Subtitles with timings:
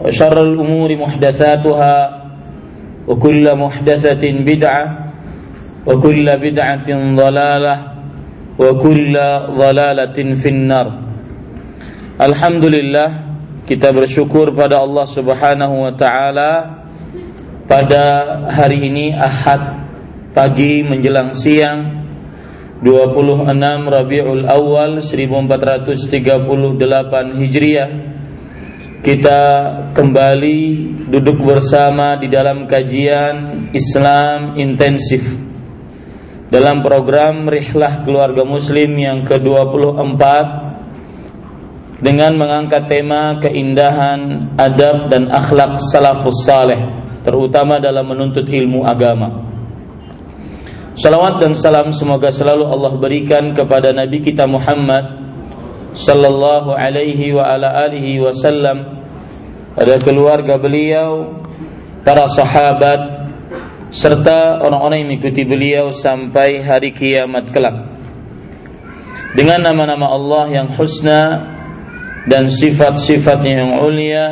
[0.00, 1.96] وشر الأمور محدثاتها
[3.08, 4.84] وكل محدثة بدعة
[5.86, 7.76] وكل بدعة ضلالة
[8.58, 9.14] وكل
[9.56, 10.88] ضلالة في النار
[12.16, 13.28] Alhamdulillah
[13.68, 16.80] kita bersyukur pada Allah Subhanahu wa taala
[17.68, 19.84] pada hari ini Ahad
[20.32, 22.08] pagi menjelang siang
[22.80, 23.52] 26
[23.84, 28.09] Rabiul Awal 1438 Hijriah
[29.01, 29.41] kita
[29.97, 30.61] kembali
[31.09, 35.25] duduk bersama di dalam kajian Islam intensif
[36.53, 40.21] dalam program Rihlah Keluarga Muslim yang ke-24
[41.97, 46.81] dengan mengangkat tema keindahan adab dan akhlak salafus saleh
[47.25, 49.49] terutama dalam menuntut ilmu agama.
[50.93, 55.30] Salawat dan salam semoga selalu Allah berikan kepada Nabi kita Muhammad
[55.91, 59.03] sallallahu alaihi wa ala alihi wasallam
[59.75, 61.41] pada keluarga beliau
[62.03, 63.21] para sahabat
[63.91, 67.91] serta orang-orang yang mengikuti beliau sampai hari kiamat kelak.
[69.35, 71.39] Dengan nama-nama Allah yang husna
[72.27, 74.25] dan sifat-sifatnya yang ulia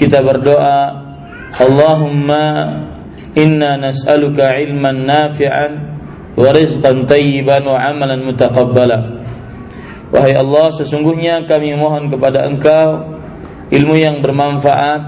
[0.00, 1.08] kita berdoa
[1.58, 2.46] Allahumma
[3.36, 5.72] inna nas'aluka ilman nafi'an
[6.38, 9.17] wa rizqan tayyiban wa amalan mutaqabbala
[10.08, 13.20] Wahai Allah, sesungguhnya kami mohon kepada Engkau
[13.68, 15.02] ilmu yang bermanfaat,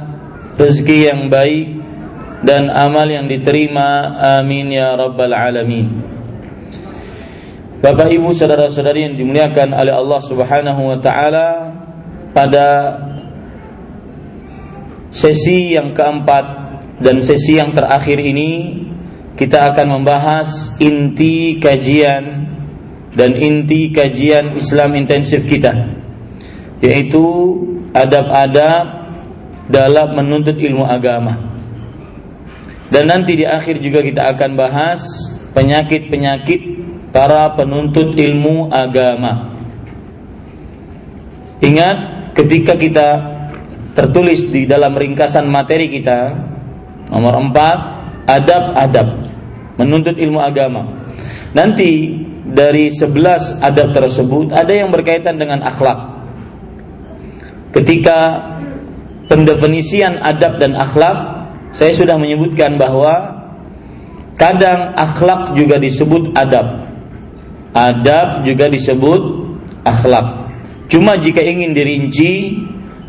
[0.60, 1.80] rezeki yang baik,
[2.44, 4.16] dan amal yang diterima.
[4.40, 5.88] Amin ya Rabbal Alamin.
[7.80, 11.48] Bapak Ibu saudara-saudari yang dimuliakan oleh Allah Subhanahu wa taala
[12.36, 13.00] pada
[15.08, 16.44] sesi yang keempat
[17.00, 18.84] dan sesi yang terakhir ini
[19.32, 22.44] kita akan membahas inti kajian
[23.14, 26.00] dan inti kajian Islam intensif kita
[26.80, 27.22] yaitu
[27.92, 28.84] adab-adab
[29.70, 31.36] dalam menuntut ilmu agama.
[32.90, 35.02] Dan nanti di akhir juga kita akan bahas
[35.54, 36.60] penyakit-penyakit
[37.14, 39.54] para penuntut ilmu agama.
[41.60, 41.98] Ingat
[42.34, 43.08] ketika kita
[43.94, 46.34] tertulis di dalam ringkasan materi kita
[47.12, 49.08] nomor 4 adab-adab
[49.78, 50.82] menuntut ilmu agama.
[51.54, 52.19] Nanti
[52.54, 56.20] dari sebelas adab tersebut ada yang berkaitan dengan akhlak.
[57.70, 58.18] Ketika
[59.30, 63.46] pendefinisian adab dan akhlak, saya sudah menyebutkan bahwa
[64.34, 66.90] kadang akhlak juga disebut adab.
[67.70, 69.22] Adab juga disebut
[69.86, 70.50] akhlak.
[70.90, 72.58] Cuma jika ingin dirinci,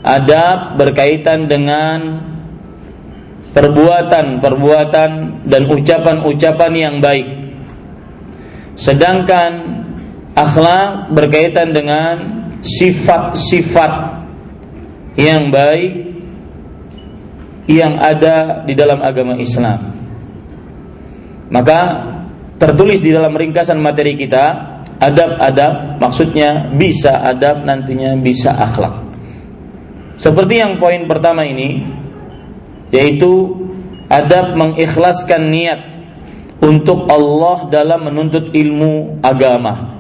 [0.06, 2.30] adab berkaitan dengan
[3.58, 5.10] perbuatan-perbuatan
[5.50, 7.41] dan ucapan-ucapan yang baik
[8.76, 9.52] Sedangkan
[10.36, 12.16] akhlak berkaitan dengan
[12.62, 13.94] sifat-sifat
[15.20, 15.92] yang baik
[17.68, 19.92] yang ada di dalam agama Islam.
[21.52, 21.80] Maka
[22.56, 24.72] tertulis di dalam ringkasan materi kita
[25.02, 29.04] adab-adab maksudnya bisa adab nantinya bisa akhlak.
[30.16, 31.82] Seperti yang poin pertama ini
[32.94, 33.58] yaitu
[34.08, 35.82] adab mengikhlaskan niat
[36.62, 39.98] untuk Allah dalam menuntut ilmu agama.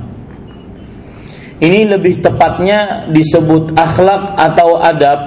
[1.61, 5.19] ini lebih tepatnya disebut akhlak atau adab?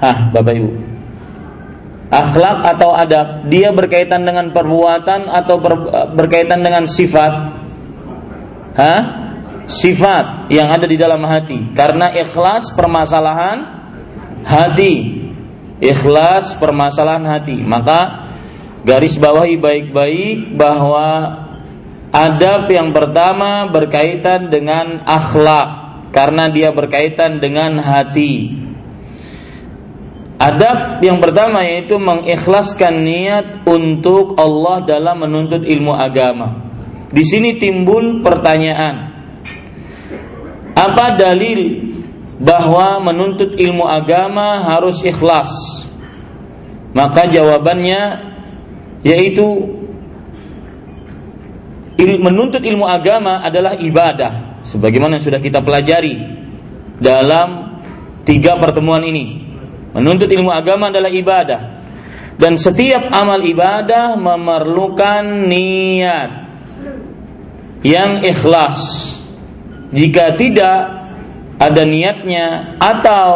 [0.00, 0.70] Hah, Bapak Ibu.
[2.12, 5.74] Akhlak atau adab, dia berkaitan dengan perbuatan atau ber,
[6.12, 7.32] berkaitan dengan sifat?
[8.76, 9.00] Hah?
[9.64, 11.72] Sifat yang ada di dalam hati.
[11.72, 13.64] Karena ikhlas permasalahan
[14.44, 15.24] hati.
[15.80, 17.56] Ikhlas permasalahan hati.
[17.64, 18.21] Maka
[18.82, 21.42] garis bawahi baik-baik bahwa
[22.12, 25.68] Adab yang pertama berkaitan dengan akhlak
[26.12, 28.52] karena dia berkaitan dengan hati.
[30.36, 36.60] Adab yang pertama yaitu mengikhlaskan niat untuk Allah dalam menuntut ilmu agama.
[37.08, 39.08] Di sini timbul pertanyaan.
[40.76, 41.96] Apa dalil
[42.44, 45.48] bahwa menuntut ilmu agama harus ikhlas?
[46.92, 48.31] Maka jawabannya
[49.02, 49.46] yaitu
[51.98, 54.62] il, menuntut ilmu agama adalah ibadah.
[54.62, 56.14] Sebagaimana yang sudah kita pelajari
[57.02, 57.82] dalam
[58.22, 59.42] tiga pertemuan ini.
[59.92, 61.82] Menuntut ilmu agama adalah ibadah.
[62.38, 66.30] Dan setiap amal ibadah memerlukan niat
[67.84, 69.10] yang ikhlas.
[69.92, 70.78] Jika tidak
[71.60, 73.30] ada niatnya atau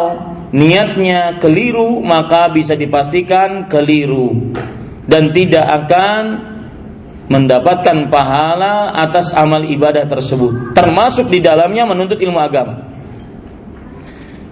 [0.49, 4.55] niatnya keliru maka bisa dipastikan keliru
[5.07, 6.23] dan tidak akan
[7.27, 10.71] mendapatkan pahala atas amal ibadah tersebut.
[10.71, 12.87] Termasuk di dalamnya menuntut ilmu agama.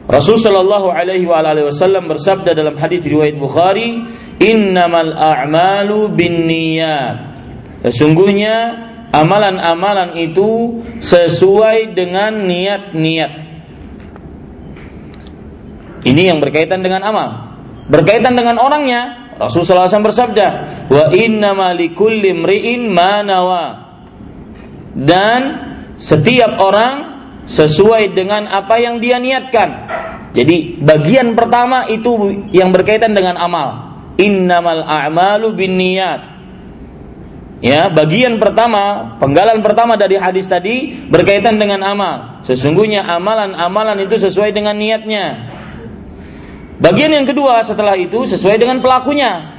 [0.06, 4.06] Rasul Shallallahu Alaihi Wasallam bersabda dalam hadis riwayat Bukhari
[4.38, 7.18] innamal a'malu binniyat.
[7.90, 13.32] Sesungguhnya amalan-amalan itu sesuai dengan niat-niat.
[16.06, 17.58] Ini yang berkaitan dengan amal.
[17.90, 20.48] Berkaitan dengan orangnya Rasulullah SAW bersabda,
[20.88, 23.84] "Wa inna malikulli mri'in manawa."
[24.96, 25.42] Dan
[26.00, 26.96] setiap orang
[27.46, 29.70] sesuai dengan apa yang dia niatkan.
[30.36, 33.96] Jadi bagian pertama itu yang berkaitan dengan amal.
[34.16, 36.36] Innamal a'malu binniyat.
[37.64, 42.44] Ya, bagian pertama, penggalan pertama dari hadis tadi berkaitan dengan amal.
[42.44, 45.48] Sesungguhnya amalan-amalan itu sesuai dengan niatnya.
[46.76, 49.56] Bagian yang kedua setelah itu sesuai dengan pelakunya.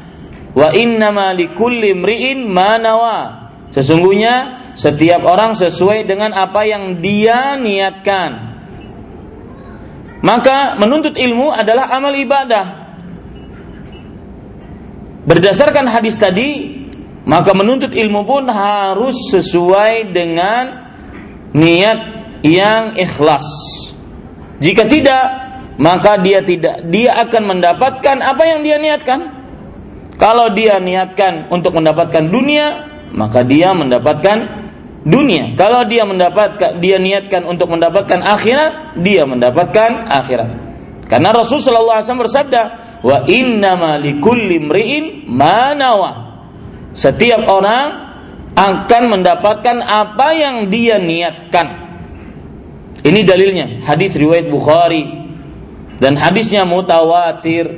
[0.52, 3.48] Wa innama likulli mri'in manawa.
[3.72, 8.56] Sesungguhnya setiap orang sesuai dengan apa yang dia niatkan.
[10.20, 12.88] Maka menuntut ilmu adalah amal ibadah.
[15.26, 16.84] Berdasarkan hadis tadi,
[17.26, 20.64] maka menuntut ilmu pun harus sesuai dengan
[21.52, 21.98] niat
[22.46, 23.44] yang ikhlas.
[24.62, 25.45] Jika tidak,
[25.76, 29.20] maka dia tidak dia akan mendapatkan apa yang dia niatkan.
[30.16, 34.64] Kalau dia niatkan untuk mendapatkan dunia, maka dia mendapatkan
[35.04, 35.52] dunia.
[35.60, 40.50] Kalau dia mendapatkan dia niatkan untuk mendapatkan akhirat, dia mendapatkan akhirat.
[41.12, 42.62] Karena Rasul sallallahu alaihi bersabda,
[43.04, 43.28] "Wa
[44.00, 45.76] likulli imri'in ma
[46.96, 48.06] Setiap orang
[48.56, 51.84] akan mendapatkan apa yang dia niatkan.
[53.04, 55.25] Ini dalilnya, hadis riwayat Bukhari
[56.02, 57.68] dan hadisnya mutawatir.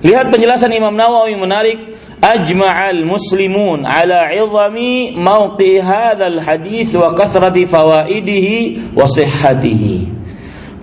[0.00, 1.78] Lihat penjelasan Imam Nawawi menarik
[2.20, 10.08] ajma'al muslimun ala 'idhami mawqi hadzal hadis wa kathrati fawaidihi wa sihhatihi.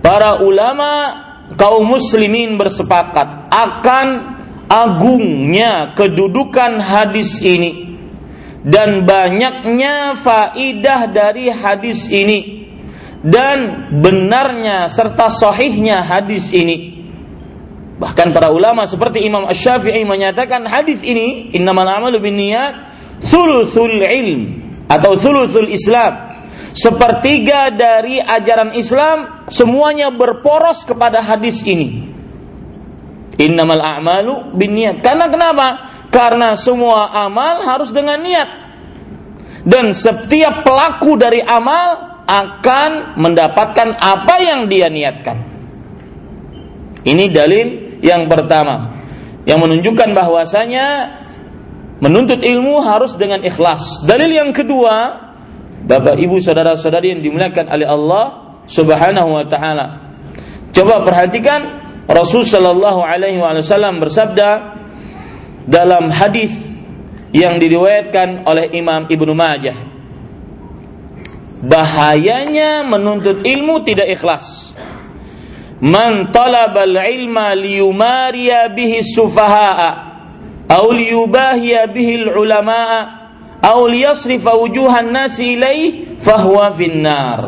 [0.02, 1.26] Para ulama
[1.58, 4.06] kaum muslimin bersepakat akan
[4.68, 7.88] agungnya kedudukan hadis ini
[8.66, 12.57] dan banyaknya faidah dari hadis ini
[13.22, 16.98] dan benarnya serta sahihnya hadis ini.
[17.98, 22.74] Bahkan para ulama seperti Imam Asy-Syafi'i menyatakan hadis ini innamal a'malu binniyat
[23.26, 24.40] thuluthul ilm
[24.86, 26.30] atau thuluthul Islam.
[26.78, 32.06] Sepertiga dari ajaran Islam semuanya berporos kepada hadis ini.
[33.34, 35.02] Innamal a'malu binniyat.
[35.02, 35.66] Karena kenapa?
[36.14, 38.70] Karena semua amal harus dengan niat.
[39.66, 45.48] Dan setiap pelaku dari amal akan mendapatkan apa yang dia niatkan.
[47.08, 47.66] Ini dalil
[48.04, 49.00] yang pertama
[49.48, 50.86] yang menunjukkan bahwasanya
[52.04, 54.04] menuntut ilmu harus dengan ikhlas.
[54.04, 55.24] Dalil yang kedua,
[55.88, 58.24] Bapak Ibu saudara-saudari yang dimuliakan oleh Allah
[58.68, 59.86] Subhanahu wa taala.
[60.76, 64.76] Coba perhatikan Rasul sallallahu alaihi wasallam bersabda
[65.64, 66.52] dalam hadis
[67.32, 69.97] yang diriwayatkan oleh Imam Ibnu Majah
[71.62, 74.70] bahayanya menuntut ilmu tidak ikhlas.
[75.78, 79.90] Man talabal ilma liyumariya bihi sufaha'a
[80.66, 83.00] aw liyubahiya bihi ulama'a
[83.62, 87.40] aw liyasrifa wujuhan nasi ilaih fahuwa finnar.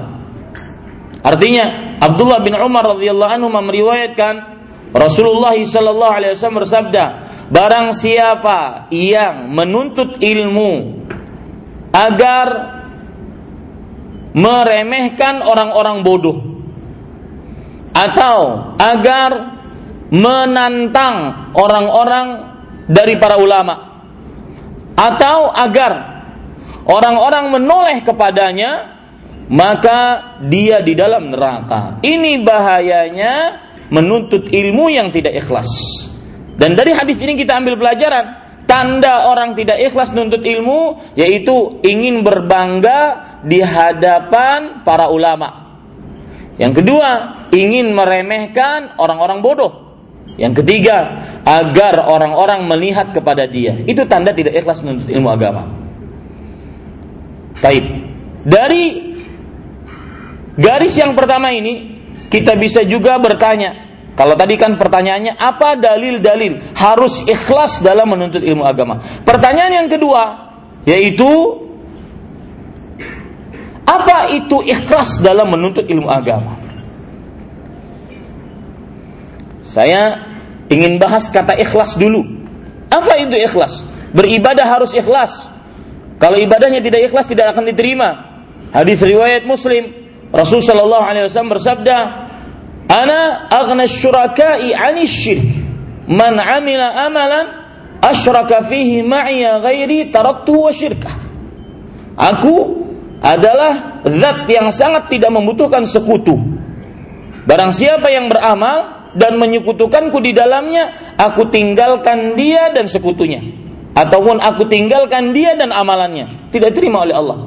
[1.21, 4.35] Artinya Abdullah bin Umar radhiyallahu anhu meriwayatkan
[4.91, 7.05] Rasulullah sallallahu alaihi wasallam bersabda,
[7.51, 11.03] barang siapa yang menuntut ilmu
[11.95, 12.80] agar
[14.33, 16.39] meremehkan orang-orang bodoh
[17.91, 19.31] atau agar
[20.11, 22.27] menantang orang-orang
[22.87, 23.75] dari para ulama
[24.95, 25.93] atau agar
[26.87, 29.01] orang-orang menoleh kepadanya
[29.51, 29.99] maka
[30.47, 31.99] dia di dalam neraka.
[32.07, 33.35] Ini bahayanya
[33.91, 35.67] menuntut ilmu yang tidak ikhlas.
[36.55, 38.25] Dan dari hadis ini kita ambil pelajaran,
[38.71, 45.71] tanda orang tidak ikhlas menuntut ilmu yaitu ingin berbangga di hadapan para ulama.
[46.61, 47.09] Yang kedua,
[47.57, 49.73] ingin meremehkan orang-orang bodoh.
[50.37, 50.97] Yang ketiga,
[51.45, 53.81] agar orang-orang melihat kepada dia.
[53.89, 55.73] Itu tanda tidak ikhlas menuntut ilmu agama.
[57.61, 57.85] Taib.
[58.41, 59.11] Dari
[60.61, 63.89] Garis yang pertama ini kita bisa juga bertanya.
[64.13, 69.01] Kalau tadi kan pertanyaannya apa dalil-dalil harus ikhlas dalam menuntut ilmu agama.
[69.25, 70.53] Pertanyaan yang kedua
[70.85, 71.29] yaitu
[73.91, 76.55] apa itu ikhlas dalam menuntut ilmu agama?
[79.67, 80.31] Saya
[80.71, 82.23] ingin bahas kata ikhlas dulu.
[82.87, 83.83] Apa itu ikhlas?
[84.15, 85.35] Beribadah harus ikhlas.
[86.23, 88.31] Kalau ibadahnya tidak ikhlas tidak akan diterima.
[88.71, 89.91] Hadis riwayat Muslim
[90.31, 91.97] Rasul sallallahu alaihi wasallam bersabda,
[92.87, 95.47] "Ana aghna syuraka'i 'ani syirk.
[96.07, 97.47] Man 'amila amalan
[97.99, 101.15] asyraka fihi ma'i ghairi taraktu wa syirkah."
[102.15, 102.90] Aku
[103.21, 106.37] adalah zat yang sangat tidak membutuhkan sekutu.
[107.45, 113.41] Barang siapa yang beramal dan menyekutukanku di dalamnya, aku tinggalkan dia dan sekutunya.
[113.93, 116.49] Ataupun aku tinggalkan dia dan amalannya.
[116.49, 117.39] Tidak terima oleh Allah.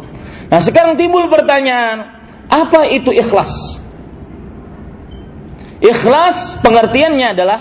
[0.53, 3.81] Nah sekarang timbul pertanyaan, apa itu ikhlas?
[5.81, 7.59] Ikhlas pengertiannya adalah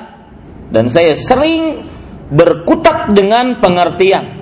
[0.70, 1.88] dan saya sering
[2.32, 4.41] berkutat dengan pengertian.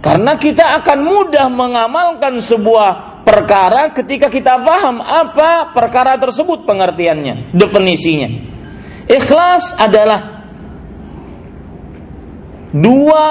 [0.00, 8.28] Karena kita akan mudah mengamalkan sebuah perkara ketika kita paham apa perkara tersebut pengertiannya, definisinya.
[9.04, 10.40] Ikhlas adalah
[12.72, 13.26] dua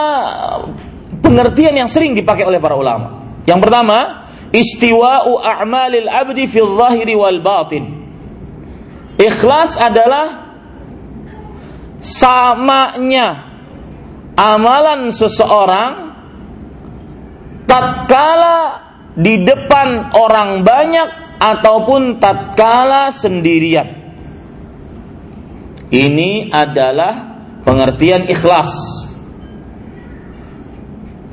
[1.26, 3.42] pengertian yang sering dipakai oleh para ulama.
[3.50, 7.84] Yang pertama, istiwa'u a'malil abdi fil zahiri wal batin.
[9.18, 10.54] Ikhlas adalah
[12.00, 13.52] samanya
[14.38, 16.09] amalan seseorang
[17.70, 18.58] tatkala
[19.14, 23.88] di depan orang banyak ataupun tatkala sendirian.
[25.90, 27.14] Ini adalah
[27.62, 28.74] pengertian ikhlas.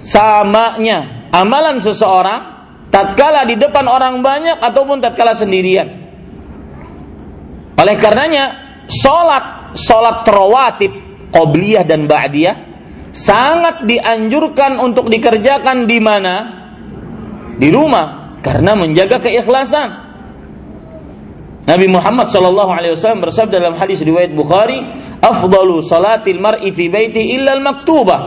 [0.06, 2.40] Samanya amalan seseorang
[2.92, 5.88] tatkala di depan orang banyak ataupun tatkala sendirian.
[7.76, 8.44] Oleh karenanya,
[8.88, 10.92] sholat sholat rawatib
[11.34, 12.65] qobliyah dan ba'diyah
[13.16, 16.35] sangat dianjurkan untuk dikerjakan di mana?
[17.56, 20.04] Di rumah karena menjaga keikhlasan.
[21.66, 24.78] Nabi Muhammad sallallahu alaihi wasallam bersabda dalam hadis riwayat Bukhari,
[25.18, 28.20] "Afdalu salatil mar'i fi baiti illa al-maktubah."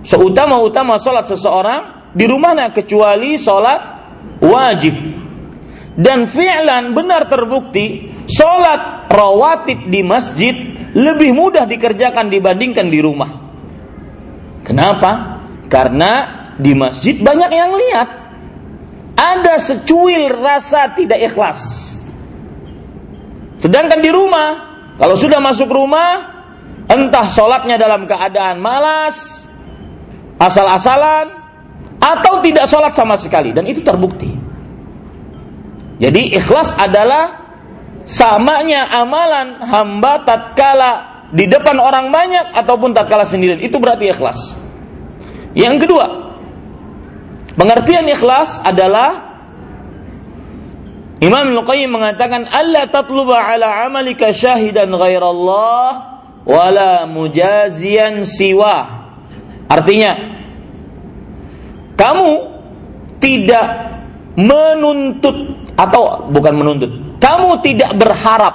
[0.00, 4.00] Seutama-utama salat seseorang di rumahnya kecuali salat
[4.40, 4.96] wajib
[6.00, 10.56] dan fi'lan benar terbukti sholat rawatib di masjid
[10.96, 13.49] lebih mudah dikerjakan dibandingkan di rumah.
[14.70, 15.42] Kenapa?
[15.66, 16.12] Karena
[16.54, 18.08] di masjid banyak yang lihat.
[19.18, 21.58] Ada secuil rasa tidak ikhlas.
[23.58, 26.22] Sedangkan di rumah, kalau sudah masuk rumah,
[26.86, 29.42] entah sholatnya dalam keadaan malas,
[30.38, 31.34] asal-asalan,
[31.98, 34.32] atau tidak sholat sama sekali dan itu terbukti.
[35.98, 37.42] Jadi ikhlas adalah
[38.06, 40.92] samanya amalan hamba tatkala
[41.34, 44.59] di depan orang banyak ataupun tatkala sendirian itu berarti ikhlas.
[45.54, 46.06] Yang kedua,
[47.58, 49.30] pengertian ikhlas adalah
[51.20, 55.90] Imam Al-Qayyim mengatakan Allah tatluba ala amalika syahidan ghairallah
[56.48, 59.04] wala mujazian siwa.
[59.68, 60.16] Artinya
[61.98, 62.30] kamu
[63.20, 63.66] tidak
[64.40, 68.54] menuntut atau bukan menuntut, kamu tidak berharap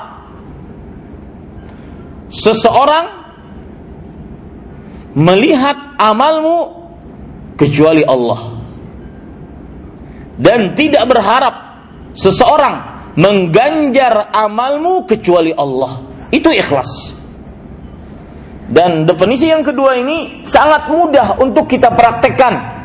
[2.34, 3.06] seseorang
[5.14, 6.85] melihat amalmu
[7.56, 8.60] kecuali Allah
[10.36, 11.56] dan tidak berharap
[12.16, 12.76] seseorang
[13.16, 16.04] mengganjar amalmu kecuali Allah
[16.36, 17.16] itu ikhlas
[18.72, 22.76] dan definisi yang kedua ini sangat mudah untuk kita praktekkan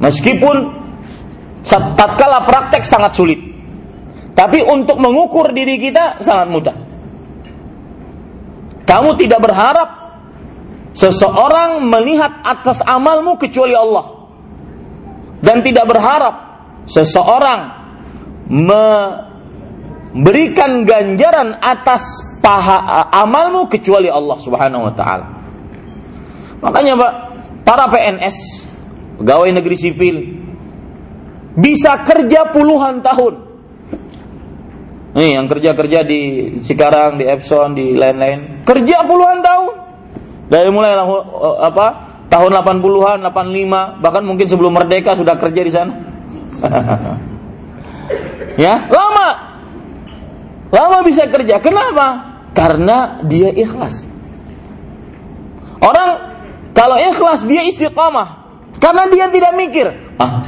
[0.00, 0.56] Meskipun
[1.68, 3.36] tatkala praktek sangat sulit.
[4.32, 6.76] Tapi untuk mengukur diri kita sangat mudah.
[8.88, 9.88] Kamu tidak berharap
[10.94, 14.04] seseorang melihat atas amalmu kecuali Allah.
[15.40, 16.34] Dan tidak berharap
[16.84, 17.72] seseorang
[18.50, 22.02] memberikan ganjaran atas
[22.44, 25.26] paha amalmu kecuali Allah Subhanahu wa taala.
[26.60, 27.12] Makanya Pak,
[27.64, 28.68] para PNS,
[29.16, 30.44] pegawai negeri sipil
[31.56, 33.48] bisa kerja puluhan tahun.
[35.10, 36.20] Nih yang kerja-kerja di
[36.62, 39.79] Cikarang, di Epson, di lain-lain, kerja puluhan tahun.
[40.50, 40.98] Dari mulai
[41.62, 41.86] apa?
[42.30, 45.94] Tahun 80-an, 85, bahkan mungkin sebelum merdeka sudah kerja di sana.
[48.64, 49.28] ya, lama.
[50.70, 51.58] Lama bisa kerja.
[51.58, 52.38] Kenapa?
[52.54, 54.06] Karena dia ikhlas.
[55.82, 56.10] Orang
[56.74, 58.38] kalau ikhlas dia istiqamah.
[58.80, 60.40] Karena dia tidak mikir, ah,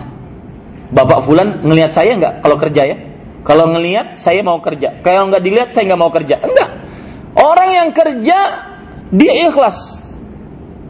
[0.88, 2.96] Bapak Fulan ngelihat saya nggak kalau kerja ya?
[3.42, 5.02] Kalau ngelihat saya mau kerja.
[5.02, 6.40] Kalau nggak dilihat saya nggak mau kerja.
[6.40, 6.70] Enggak.
[7.36, 8.38] Orang yang kerja
[9.12, 10.00] dia ikhlas.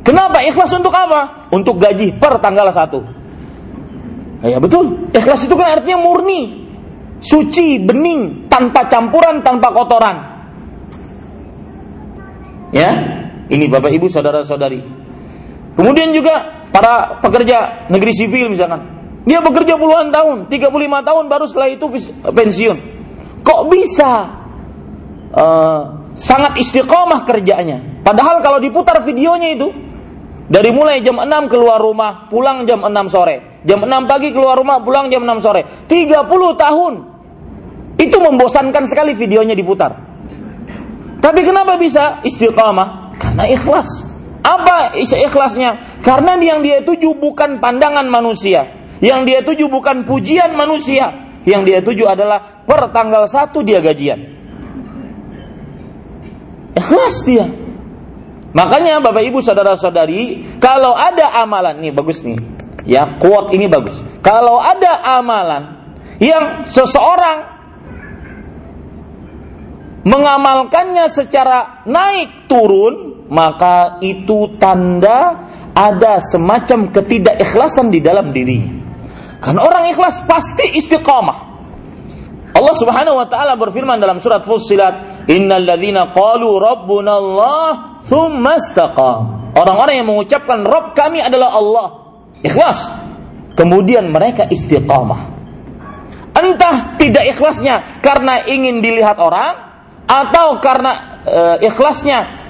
[0.07, 0.43] Kenapa?
[0.47, 1.51] Ikhlas untuk apa?
[1.51, 4.47] Untuk gaji per tanggal 1.
[4.47, 5.11] Ya betul.
[5.11, 6.63] Ikhlas itu kan artinya murni.
[7.23, 10.17] Suci, bening, tanpa campuran, tanpa kotoran.
[12.75, 12.91] Ya,
[13.47, 14.83] ini Bapak Ibu saudara-saudari.
[15.79, 21.69] Kemudian juga para pekerja negeri sipil misalkan dia bekerja puluhan tahun, 35 tahun baru setelah
[21.71, 21.87] itu
[22.27, 22.79] pensiun.
[23.47, 24.11] Kok bisa
[25.31, 25.83] uh,
[26.19, 27.92] sangat istiqomah kerjanya?
[28.03, 29.71] Padahal kalau diputar videonya itu
[30.51, 33.63] dari mulai jam 6 keluar rumah, pulang jam 6 sore.
[33.63, 35.63] Jam 6 pagi keluar rumah, pulang jam 6 sore.
[35.87, 36.27] 30
[36.59, 36.95] tahun.
[37.97, 39.95] Itu membosankan sekali videonya diputar.
[41.23, 43.15] Tapi kenapa bisa istiqamah?
[43.23, 43.87] Karena ikhlas.
[44.43, 46.03] Apa ikhlasnya?
[46.03, 48.67] Karena yang dia tuju bukan pandangan manusia,
[48.99, 51.31] yang dia tuju bukan pujian manusia.
[51.43, 54.19] Yang dia tuju adalah per tanggal satu dia gajian.
[56.75, 57.47] Ikhlas dia.
[58.53, 62.37] Makanya Bapak Ibu saudara-saudari, kalau ada amalan nih bagus nih.
[62.85, 63.97] Ya, kuat ini bagus.
[64.21, 67.49] Kalau ada amalan yang seseorang
[70.05, 78.83] mengamalkannya secara naik turun, maka itu tanda ada semacam ketidakikhlasan di dalam dirinya.
[79.41, 81.52] Karena orang ikhlas pasti istiqamah.
[82.53, 87.69] Allah Subhanahu wa taala berfirman dalam surat Fussilat, "Innal ladzina qalu rabbuna Allah
[88.05, 91.89] tsumma istaqam." Orang-orang yang mengucapkan Rabb kami adalah Allah,
[92.45, 92.89] ikhlas.
[93.53, 95.33] Kemudian mereka istiqamah.
[96.33, 99.53] Entah tidak ikhlasnya karena ingin dilihat orang
[100.09, 100.93] atau karena
[101.29, 102.43] uh, ikhlasnya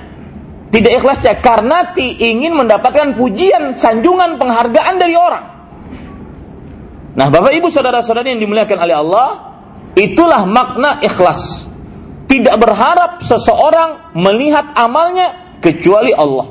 [0.73, 5.45] tidak ikhlasnya karena ingin mendapatkan pujian, sanjungan, penghargaan dari orang.
[7.13, 9.52] Nah, Bapak Ibu saudara-saudari yang dimuliakan oleh Allah,
[9.97, 11.65] itulah makna ikhlas.
[12.29, 16.49] Tidak berharap seseorang melihat amalnya kecuali Allah.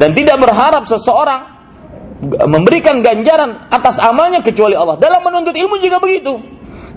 [0.00, 1.40] Dan tidak berharap seseorang
[2.24, 4.96] memberikan ganjaran atas amalnya kecuali Allah.
[4.96, 6.40] Dalam menuntut ilmu juga begitu.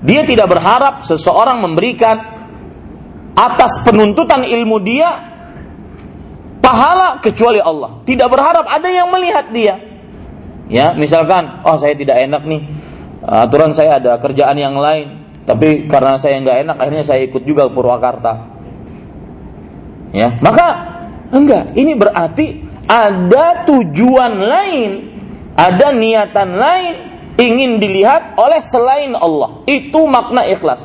[0.04, 2.16] Dia tidak berharap seseorang memberikan
[3.36, 5.10] atas penuntutan ilmu dia
[6.64, 8.04] pahala kecuali Allah.
[8.08, 9.76] Tidak berharap ada yang melihat dia.
[10.72, 12.62] Ya, misalkan, oh saya tidak enak nih,
[13.20, 17.68] aturan saya ada kerjaan yang lain tapi karena saya nggak enak akhirnya saya ikut juga
[17.68, 18.34] Purwakarta.
[20.14, 20.68] Ya maka
[21.34, 21.74] enggak.
[21.76, 24.92] Ini berarti ada tujuan lain
[25.54, 26.94] ada niatan lain
[27.38, 29.66] ingin dilihat oleh selain Allah.
[29.70, 30.82] Itu makna ikhlas.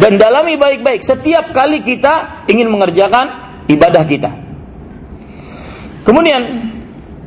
[0.00, 1.04] Dan dalami baik-baik.
[1.04, 4.30] Setiap kali kita ingin mengerjakan ibadah kita.
[6.08, 6.72] Kemudian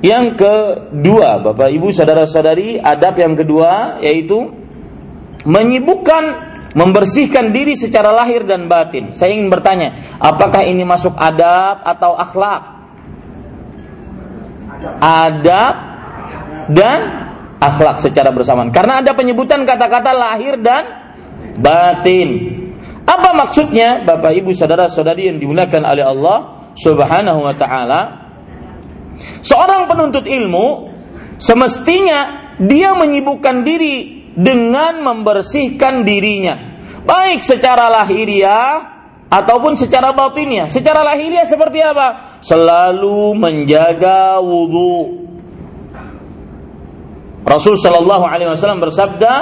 [0.01, 4.51] yang kedua, Bapak Ibu saudara-saudari, adab yang kedua yaitu
[5.45, 9.13] menyibukkan membersihkan diri secara lahir dan batin.
[9.13, 12.63] Saya ingin bertanya, apakah ini masuk adab atau akhlak?
[14.99, 15.75] Adab
[16.73, 16.99] dan
[17.61, 18.73] akhlak secara bersamaan.
[18.73, 20.83] Karena ada penyebutan kata-kata lahir dan
[21.61, 22.59] batin.
[23.03, 26.37] Apa maksudnya, Bapak Ibu saudara-saudari yang dimuliakan oleh Allah
[26.73, 28.01] Subhanahu wa taala?
[29.43, 30.89] Seorang penuntut ilmu
[31.37, 36.56] semestinya dia menyibukkan diri dengan membersihkan dirinya,
[37.02, 40.72] baik secara lahiriah ataupun secara batinnya.
[40.72, 42.40] Secara lahiriah seperti apa?
[42.40, 45.26] Selalu menjaga wudhu.
[47.48, 49.32] Rasul Shallallahu Alaihi Wasallam bersabda,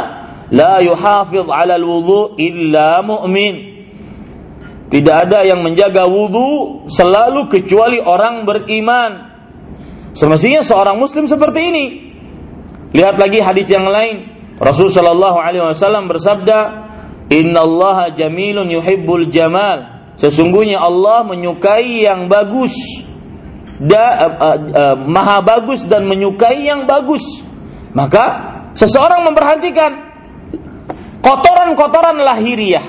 [0.53, 3.75] لا يحافظ على الوضوء illa mu'min.
[4.87, 9.35] Tidak ada yang menjaga wudhu selalu kecuali orang beriman.
[10.15, 11.87] Semestinya seorang muslim seperti ini.
[12.95, 14.31] Lihat lagi hadis yang lain.
[14.62, 16.60] Rasul Shallallahu alaihi wasallam bersabda,
[17.34, 20.06] Innallaha jamilun yuhibbul jamal.
[20.22, 22.78] Sesungguhnya Allah menyukai yang bagus.
[23.82, 27.26] Da, uh, uh, uh, maha bagus dan menyukai yang bagus.
[27.98, 28.26] Maka
[28.78, 29.92] seseorang memperhatikan
[31.26, 32.86] kotoran-kotoran lahiriah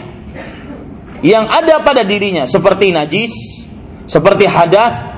[1.24, 3.32] yang ada pada dirinya seperti najis,
[4.04, 5.12] seperti hadas,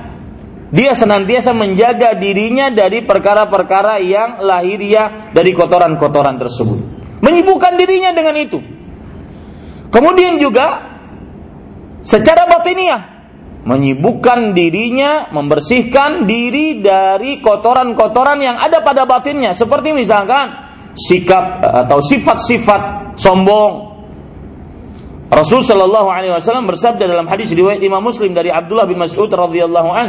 [0.73, 6.79] dia senantiasa menjaga dirinya dari perkara-perkara yang lahiriah dari kotoran-kotoran tersebut.
[7.21, 8.59] Menyibukkan dirinya dengan itu.
[9.93, 10.81] Kemudian juga
[12.01, 13.15] secara batiniah
[13.65, 20.53] menyibukkan dirinya, membersihkan diri dari kotoran-kotoran yang ada pada batinnya seperti misalkan
[20.93, 23.97] sikap atau sifat-sifat sombong.
[25.33, 29.89] Rasul Shallallahu Alaihi Wasallam bersabda dalam hadis riwayat Imam Muslim dari Abdullah bin Mas'ud radhiyallahu
[29.91, 30.07] an,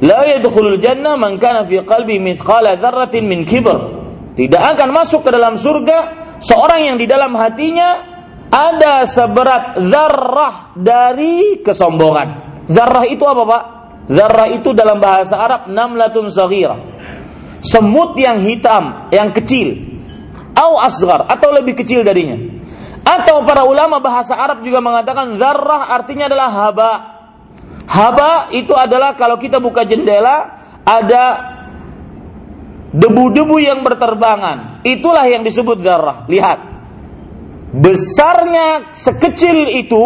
[0.00, 4.00] La yadkhulul jannah man kana fi qalbi mithqala dzarratin min kibr.
[4.32, 5.98] Tidak akan masuk ke dalam surga
[6.40, 8.08] seorang yang di dalam hatinya
[8.48, 12.28] ada seberat zarrah dari kesombongan.
[12.66, 13.62] Zarrah itu apa, Pak?
[14.10, 16.80] Zarrah itu dalam bahasa Arab namlatun saghira.
[17.60, 19.76] Semut yang hitam, yang kecil.
[20.56, 22.40] Au asgar atau lebih kecil darinya.
[23.04, 26.92] Atau para ulama bahasa Arab juga mengatakan zarrah artinya adalah haba,
[27.90, 31.24] Haba itu adalah kalau kita buka jendela ada
[32.94, 34.86] debu-debu yang berterbangan.
[34.86, 36.22] Itulah yang disebut darah.
[36.30, 36.70] Lihat.
[37.70, 40.02] Besarnya sekecil itu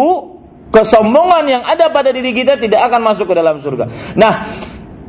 [0.73, 3.85] kesombongan yang ada pada diri kita tidak akan masuk ke dalam surga.
[4.17, 4.33] Nah,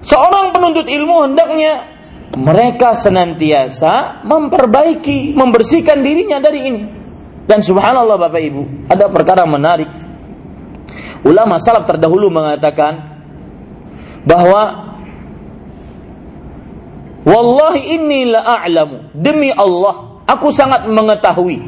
[0.04, 1.96] seorang penuntut ilmu hendaknya
[2.36, 6.82] mereka senantiasa memperbaiki, membersihkan dirinya dari ini.
[7.48, 8.62] Dan subhanallah Bapak Ibu,
[8.92, 9.88] ada perkara menarik
[11.26, 13.02] Ulama salaf terdahulu mengatakan
[14.22, 14.86] bahwa
[17.26, 19.10] Wallahi inni la a'lamu.
[19.10, 21.58] Demi Allah aku sangat mengetahui.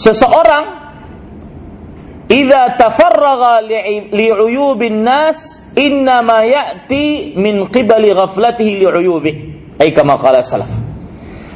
[0.00, 0.64] Seseorang
[2.24, 9.40] idza tafarraga li'uyubin nas inna ma ya'ti min qibali ghaflatihi li'uyubihi
[9.84, 10.72] ay kama qala salaf.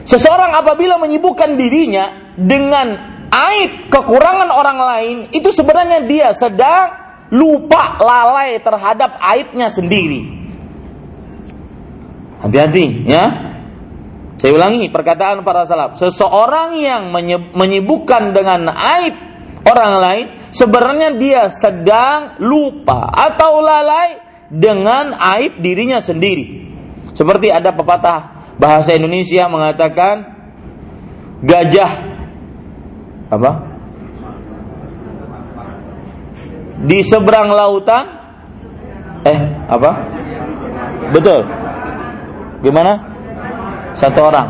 [0.05, 6.93] Seseorang apabila menyibukkan dirinya dengan aib kekurangan orang lain itu sebenarnya dia sedang
[7.31, 10.27] lupa lalai terhadap aibnya sendiri.
[12.43, 13.25] Hati-hati ya.
[14.40, 16.01] Saya ulangi perkataan para salaf.
[16.01, 17.12] Seseorang yang
[17.53, 19.14] menyibukkan dengan aib
[19.69, 24.16] orang lain sebenarnya dia sedang lupa atau lalai
[24.49, 26.73] dengan aib dirinya sendiri.
[27.12, 30.25] Seperti ada pepatah bahasa Indonesia mengatakan
[31.45, 32.10] gajah
[33.31, 33.51] apa?
[36.81, 38.05] Di seberang lautan
[39.23, 39.40] eh
[39.71, 39.90] apa?
[41.14, 41.47] Betul.
[42.61, 42.93] Gimana?
[43.95, 44.49] Satu orang.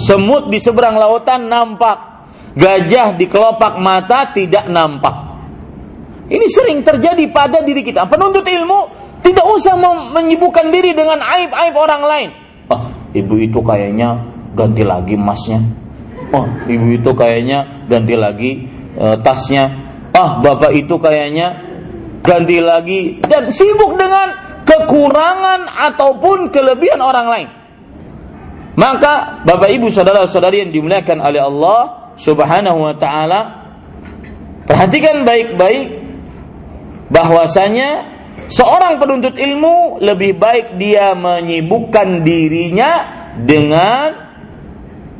[0.00, 2.24] Semut di seberang lautan nampak,
[2.56, 5.28] gajah di kelopak mata tidak nampak.
[6.30, 8.06] Ini sering terjadi pada diri kita.
[8.06, 8.80] Penuntut ilmu
[9.20, 9.76] tidak usah
[10.14, 12.30] menyibukkan diri dengan aib-aib orang lain.
[12.70, 14.14] Oh, ibu itu kayaknya
[14.54, 15.58] ganti lagi emasnya
[16.34, 18.52] oh ibu itu kayaknya ganti lagi
[18.94, 19.70] e, tasnya.
[20.10, 21.54] Ah bapak itu kayaknya
[22.20, 24.34] ganti lagi dan sibuk dengan
[24.66, 27.48] kekurangan ataupun kelebihan orang lain.
[28.78, 31.80] Maka bapak ibu saudara-saudari yang dimuliakan oleh Allah
[32.16, 33.40] subhanahu wa ta'ala
[34.64, 36.00] perhatikan baik-baik
[37.10, 38.06] bahwasanya
[38.48, 42.90] seorang penuntut ilmu lebih baik dia menyibukkan dirinya
[43.42, 44.29] dengan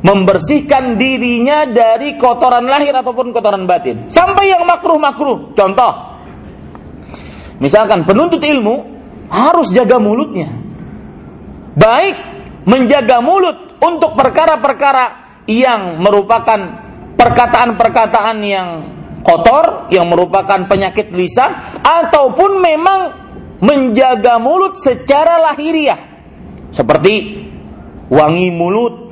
[0.01, 4.09] membersihkan dirinya dari kotoran lahir ataupun kotoran batin.
[4.09, 5.53] Sampai yang makruh-makruh.
[5.53, 5.91] Contoh,
[7.61, 8.75] misalkan penuntut ilmu
[9.29, 10.49] harus jaga mulutnya.
[11.77, 12.17] Baik
[12.65, 15.05] menjaga mulut untuk perkara-perkara
[15.49, 16.59] yang merupakan
[17.15, 18.67] perkataan-perkataan yang
[19.21, 21.53] kotor, yang merupakan penyakit lisan,
[21.85, 22.99] ataupun memang
[23.61, 26.09] menjaga mulut secara lahiriah.
[26.73, 27.45] Seperti
[28.09, 29.10] wangi mulut,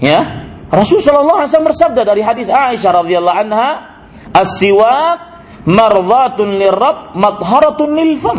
[0.00, 3.70] Ya, Rasul Shallallahu Alaihi Wasallam bersabda dari hadis Aisyah radhiyallahu anha,
[4.32, 5.18] as-siwak
[5.68, 8.38] marwatun lirab matharatun lil fam.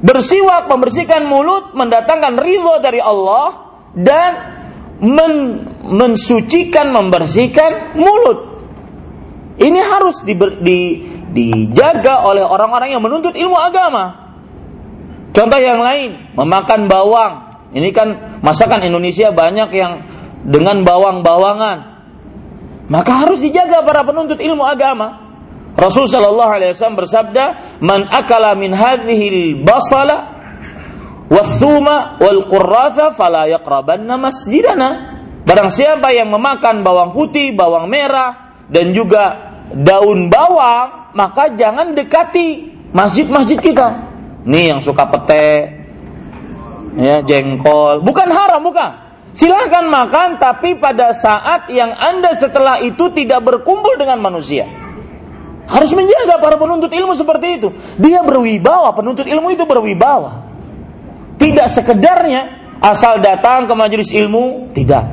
[0.00, 4.32] Bersiwak membersihkan mulut mendatangkan ridho dari Allah dan
[5.00, 5.32] men,
[5.84, 8.48] mensucikan membersihkan mulut.
[9.60, 10.32] Ini harus di,
[10.64, 10.78] di,
[11.36, 14.32] dijaga oleh orang-orang yang menuntut ilmu agama.
[15.36, 17.32] Contoh yang lain, memakan bawang.
[17.76, 19.92] Ini kan masakan Indonesia banyak yang
[20.44, 21.78] dengan bawang-bawangan.
[22.90, 25.30] Maka harus dijaga para penuntut ilmu agama.
[25.78, 27.44] Rasul sallallahu alaihi wasallam bersabda,
[27.78, 30.16] "Man akala min hadhihi al-basala
[31.30, 34.88] was-thuma wal-qurratha fala yaqrabanna masjidana."
[35.46, 42.74] Barang siapa yang memakan bawang putih, bawang merah, dan juga daun bawang, maka jangan dekati
[42.90, 43.88] masjid-masjid kita.
[44.44, 45.46] Nih yang suka pete,
[46.98, 49.09] ya jengkol, bukan haram, bukan.
[49.30, 54.66] Silahkan makan, tapi pada saat yang anda setelah itu tidak berkumpul dengan manusia.
[55.70, 57.68] Harus menjaga para penuntut ilmu seperti itu.
[57.94, 60.50] Dia berwibawa, penuntut ilmu itu berwibawa.
[61.38, 65.06] Tidak sekedarnya asal datang ke majelis ilmu, tidak.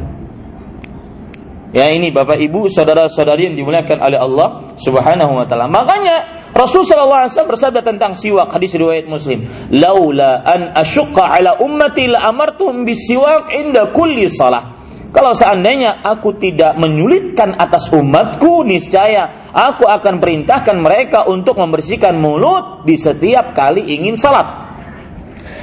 [1.77, 4.47] Ya ini Bapak Ibu, saudara-saudari yang dimuliakan oleh Allah
[4.81, 5.69] Subhanahu wa taala.
[5.69, 9.45] Makanya Rasul sallallahu alaihi wasallam bersabda tentang siwak hadis riwayat Muslim,
[9.77, 12.33] "Laula an asyqa ala ummati la
[12.81, 14.73] bisiwak inda kulli salah."
[15.13, 22.83] Kalau seandainya aku tidak menyulitkan atas umatku, niscaya aku akan perintahkan mereka untuk membersihkan mulut
[22.83, 24.67] di setiap kali ingin salat.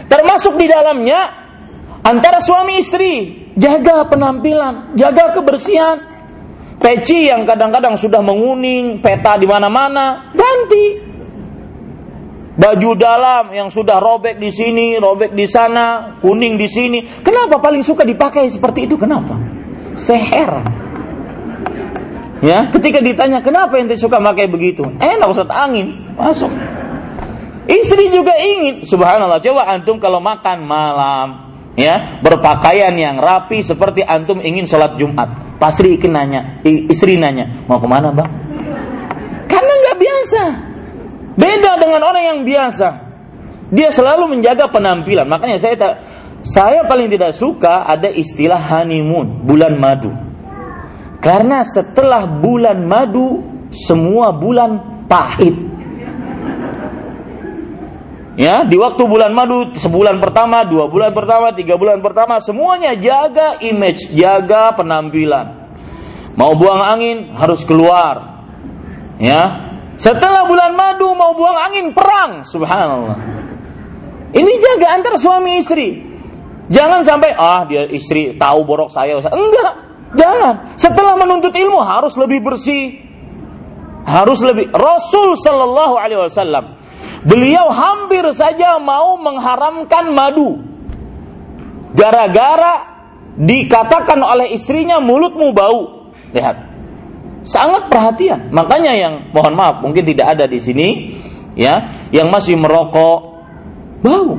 [0.08, 1.20] Termasuk di dalamnya
[2.06, 3.12] antara suami istri
[3.58, 6.13] jaga penampilan, jaga kebersihan.
[6.84, 11.00] Peci yang kadang-kadang sudah menguning, peta di mana-mana, ganti.
[12.60, 17.00] Baju dalam yang sudah robek di sini, robek di sana, kuning di sini.
[17.24, 19.00] Kenapa paling suka dipakai seperti itu?
[19.00, 19.32] Kenapa?
[19.96, 20.60] Seher.
[22.44, 24.84] Ya, ketika ditanya kenapa ente suka pakai begitu?
[24.84, 26.52] Enak Ustaz angin, masuk.
[27.64, 29.40] Istri juga ingin, subhanallah.
[29.40, 35.58] Coba antum kalau makan malam, ya berpakaian yang rapi seperti antum ingin sholat Jumat.
[35.58, 38.30] Pasti ikin nanya, istri nanya, mau ke mana bang?
[39.46, 40.42] Karena nggak biasa.
[41.34, 42.88] Beda dengan orang yang biasa.
[43.74, 45.26] Dia selalu menjaga penampilan.
[45.26, 45.92] Makanya saya tak,
[46.46, 50.12] saya paling tidak suka ada istilah honeymoon, bulan madu.
[51.18, 53.40] Karena setelah bulan madu,
[53.72, 55.73] semua bulan pahit.
[58.34, 63.62] Ya, di waktu bulan madu sebulan pertama, dua bulan pertama, tiga bulan pertama, semuanya jaga
[63.62, 65.70] image, jaga penampilan.
[66.34, 68.42] Mau buang angin harus keluar.
[69.22, 69.70] Ya,
[70.02, 73.14] setelah bulan madu mau buang angin perang, subhanallah.
[74.34, 76.02] Ini jaga antar suami istri.
[76.66, 79.22] Jangan sampai ah dia istri tahu borok saya.
[79.22, 79.72] Enggak,
[80.18, 80.74] jangan.
[80.74, 82.98] Setelah menuntut ilmu harus lebih bersih.
[84.10, 86.83] Harus lebih Rasul sallallahu alaihi wasallam
[87.24, 90.60] Beliau hampir saja mau mengharamkan madu.
[91.96, 92.84] Gara-gara
[93.40, 96.12] dikatakan oleh istrinya mulutmu bau.
[96.36, 96.56] Lihat.
[97.48, 98.52] Sangat perhatian.
[98.52, 100.88] Makanya yang mohon maaf mungkin tidak ada di sini
[101.56, 103.18] ya, yang masih merokok
[104.04, 104.36] bau.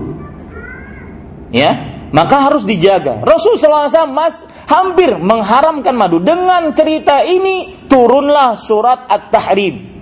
[1.49, 3.21] Ya, maka harus dijaga.
[3.25, 4.35] Rasulullah SAW mas,
[4.69, 6.21] hampir mengharamkan madu.
[6.21, 9.94] Dengan cerita ini turunlah surat At-Tahrim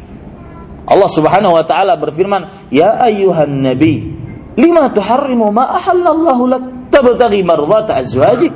[0.83, 4.11] Allah Subhanahu wa taala berfirman, "Ya ayyuhan nabi,
[4.59, 8.51] lima tuharrimu ma ahallallahu lak tabtaghi mardhat azwajik?"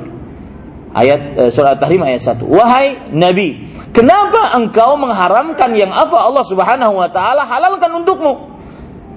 [0.92, 2.48] Ayat uh, surat Tahrim ayat 1.
[2.48, 3.60] Wahai nabi,
[3.92, 8.56] kenapa engkau mengharamkan yang apa Allah Subhanahu wa taala halalkan untukmu?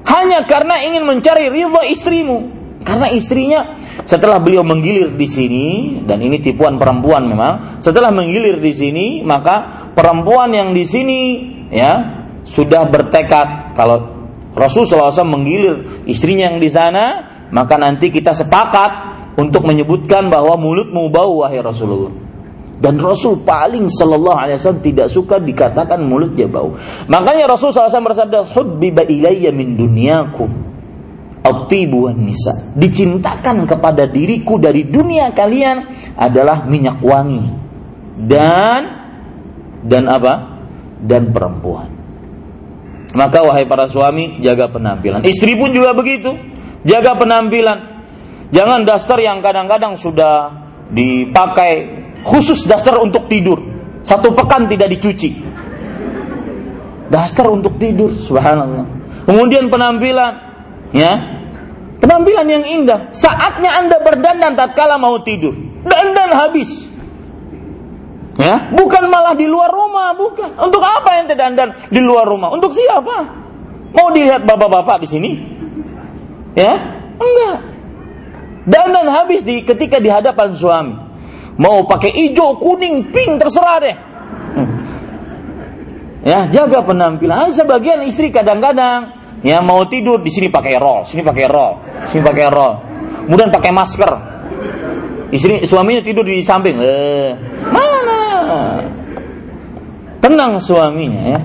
[0.04, 2.60] Hanya karena ingin mencari ridha istrimu.
[2.82, 3.78] Karena istrinya
[4.10, 5.66] setelah beliau menggilir di sini
[6.02, 11.20] dan ini tipuan perempuan memang, setelah menggilir di sini maka perempuan yang di sini
[11.70, 12.21] ya
[12.52, 18.92] sudah bertekad kalau Rasul SAW menggilir istrinya yang di sana, maka nanti kita sepakat
[19.40, 22.12] untuk menyebutkan bahwa mulutmu bau wahai Rasulullah.
[22.82, 26.74] Dan Rasul paling Sallallahu Alaihi Wasallam tidak suka dikatakan mulutnya bau.
[27.06, 30.72] Makanya Rasul SAW bersabda, "Hubbiba ilayya min dunyakum
[31.42, 32.54] Atibu nisa.
[32.78, 35.78] Dicintakan kepada diriku dari dunia kalian
[36.14, 37.42] adalah minyak wangi
[38.14, 38.82] dan
[39.82, 40.34] dan apa?
[41.02, 42.01] Dan perempuan.
[43.12, 45.24] Maka wahai para suami, jaga penampilan.
[45.28, 46.32] Istri pun juga begitu.
[46.88, 48.04] Jaga penampilan.
[48.52, 50.52] Jangan daster yang kadang-kadang sudah
[50.92, 53.60] dipakai khusus daster untuk tidur.
[54.04, 55.44] Satu pekan tidak dicuci.
[57.12, 58.88] Daster untuk tidur, subhanallah.
[59.28, 60.34] Kemudian penampilan,
[60.96, 61.14] ya.
[62.00, 63.14] Penampilan yang indah.
[63.14, 65.54] Saatnya Anda berdandan tatkala mau tidur.
[65.86, 66.91] Dandan habis.
[68.42, 70.58] Ya, bukan malah di luar rumah, bukan.
[70.58, 72.50] Untuk apa yang dandan di luar rumah?
[72.50, 73.30] Untuk siapa?
[73.94, 75.32] Mau dilihat bapak-bapak di sini?
[76.58, 76.74] Ya,
[77.22, 77.58] enggak.
[78.66, 80.96] Dandan habis di ketika di hadapan suami.
[81.62, 83.98] Mau pakai hijau, kuning, pink, terserah deh.
[86.26, 87.46] Ya, jaga penampilan.
[87.46, 91.74] Ada sebagian istri kadang-kadang ya mau tidur di sini pakai roll, sini pakai roll,
[92.10, 92.74] sini pakai roll.
[93.30, 94.12] Kemudian pakai masker.
[95.30, 96.78] Istri suaminya tidur di samping.
[96.82, 97.32] Eh,
[97.70, 98.21] mana
[100.22, 101.42] Tenang suaminya ya.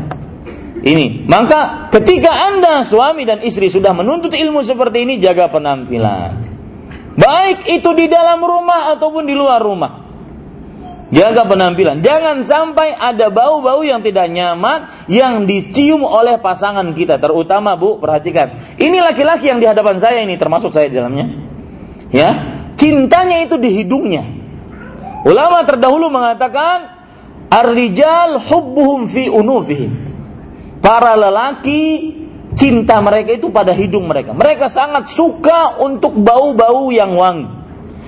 [0.86, 6.46] Ini, maka ketika Anda suami dan istri sudah menuntut ilmu seperti ini, jaga penampilan.
[7.16, 10.06] Baik itu di dalam rumah ataupun di luar rumah.
[11.10, 12.02] Jaga penampilan.
[12.02, 17.16] Jangan sampai ada bau-bau yang tidak nyaman yang dicium oleh pasangan kita.
[17.22, 18.76] Terutama Bu, perhatikan.
[18.76, 21.26] Ini laki-laki yang di hadapan saya ini termasuk saya di dalamnya.
[22.10, 22.30] Ya,
[22.74, 24.22] cintanya itu di hidungnya.
[25.26, 26.95] Ulama terdahulu mengatakan
[27.50, 29.92] ar-rijal hubbuhum fi unufihim.
[30.82, 32.14] Para lelaki
[32.54, 34.32] cinta mereka itu pada hidung mereka.
[34.32, 37.46] Mereka sangat suka untuk bau-bau yang wangi.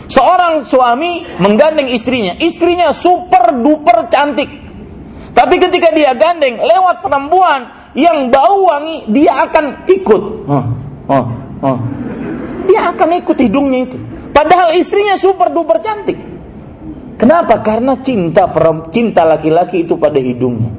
[0.09, 4.49] Seorang suami menggandeng istrinya, istrinya super duper cantik.
[5.37, 10.23] Tapi ketika dia gandeng lewat perempuan yang bau wangi, dia akan ikut.
[10.49, 10.67] Oh,
[11.13, 11.27] oh,
[11.61, 11.79] oh.
[12.65, 13.99] Dia akan ikut hidungnya itu.
[14.33, 16.17] Padahal istrinya super duper cantik.
[17.19, 17.59] Kenapa?
[17.67, 18.47] Karena cinta
[18.95, 20.71] cinta laki-laki itu pada hidungnya.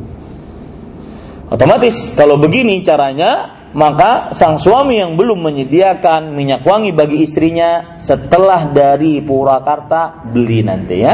[1.52, 8.72] Otomatis kalau begini caranya maka sang suami yang belum menyediakan minyak wangi bagi istrinya setelah
[8.72, 11.14] dari Purwakarta beli nanti ya.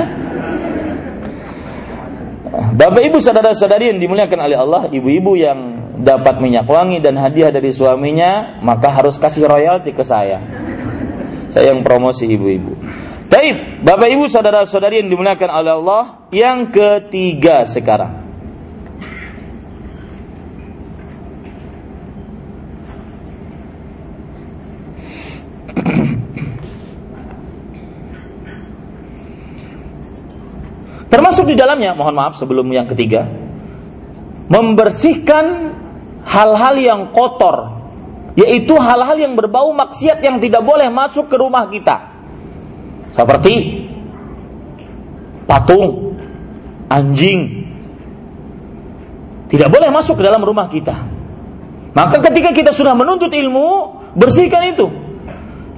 [2.55, 5.59] Bapak ibu saudara-saudari yang dimuliakan oleh Allah, ibu-ibu yang
[5.99, 10.39] dapat minyak wangi dan hadiah dari suaminya, maka harus kasih royalti ke saya.
[11.51, 12.75] Saya yang promosi ibu-ibu.
[13.25, 18.21] Taib, Bapak Ibu saudara-saudari yang dimuliakan oleh Allah, yang ketiga sekarang.
[31.09, 33.25] Termasuk di dalamnya, mohon maaf sebelum yang ketiga,
[34.45, 35.73] membersihkan
[36.29, 37.73] hal-hal yang kotor,
[38.37, 42.14] yaitu hal-hal yang berbau maksiat yang tidak boleh masuk ke rumah kita.
[43.15, 43.87] Seperti
[45.47, 46.19] patung,
[46.91, 47.63] anjing,
[49.47, 50.99] tidak boleh masuk ke dalam rumah kita.
[51.95, 54.91] Maka ketika kita sudah menuntut ilmu, bersihkan itu.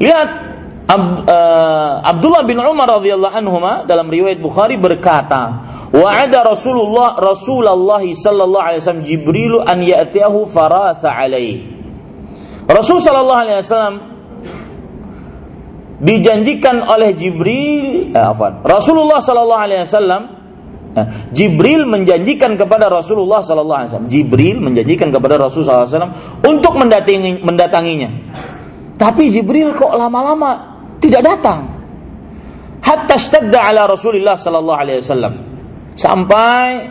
[0.01, 0.47] Lihat
[0.87, 5.59] Ab, uh, Abdullah bin Umar radhiyallahu anhu dalam riwayat Bukhari berkata,
[5.91, 11.75] "Wa'ada Rasulullah Rasulullah sallallahu alaihi wasallam Jibril an ya'tiyahu faratha alaihi."
[12.71, 14.16] Rasul sallallahu alaihi wasallam
[15.97, 20.21] dijanjikan oleh Jibril, eh, afan, Rasulullah sallallahu alaihi wasallam
[20.93, 24.09] eh, Jibril menjanjikan kepada Rasulullah sallallahu alaihi wasallam.
[24.09, 26.13] Jibril menjanjikan kepada Rasulullah wasallam
[26.45, 28.09] untuk mendatangi, mendatanginya.
[28.97, 31.59] Tapi Jibril kok lama-lama tidak datang.
[32.81, 35.33] Hatta stadda ala Rasulullah sallallahu alaihi wasallam.
[35.97, 36.87] Sampai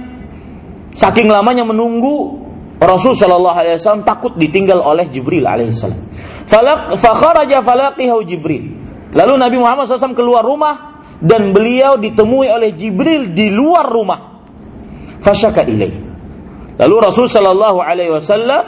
[0.99, 5.97] saking lamanya menunggu Rasul sallallahu alaihi wasallam takut ditinggal oleh Jibril alaihissalam.
[6.47, 8.86] Falaq fakharaja falaqihu Jibril.
[9.15, 14.21] Lalu Nabi Muhammad SAW keluar rumah dan beliau ditemui oleh Jibril di luar rumah.
[15.23, 15.95] Fasyaka ilaih.
[16.77, 18.63] Lalu Rasul sallallahu alaihi wasallam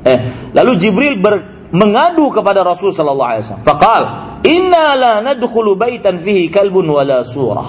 [0.00, 3.66] eh lalu Jibril ber, mengadu kepada Rasul sallallahu alaihi wasallam.
[3.68, 4.02] Faqal,
[4.48, 7.68] Inna la nadkhulu baitan fihi kalbun wala surah.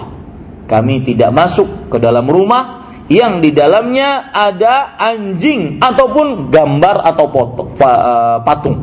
[0.64, 8.38] Kami tidak masuk ke dalam rumah yang di dalamnya ada anjing ataupun gambar atau eh,
[8.48, 8.78] patung.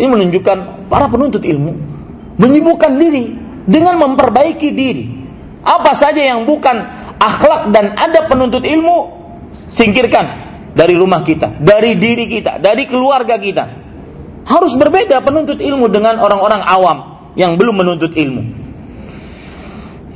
[0.00, 1.95] Ini menunjukkan para penuntut ilmu
[2.36, 3.34] menyibukkan diri
[3.66, 5.04] dengan memperbaiki diri.
[5.66, 6.76] Apa saja yang bukan
[7.18, 9.10] akhlak dan ada penuntut ilmu
[9.72, 10.46] singkirkan
[10.76, 13.64] dari rumah kita, dari diri kita, dari keluarga kita.
[14.46, 16.98] Harus berbeda penuntut ilmu dengan orang-orang awam
[17.34, 18.42] yang belum menuntut ilmu.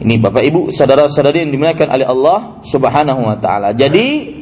[0.01, 3.77] Ini Bapak Ibu, saudara-saudari yang dimuliakan oleh Allah Subhanahu wa taala.
[3.77, 4.39] Jadi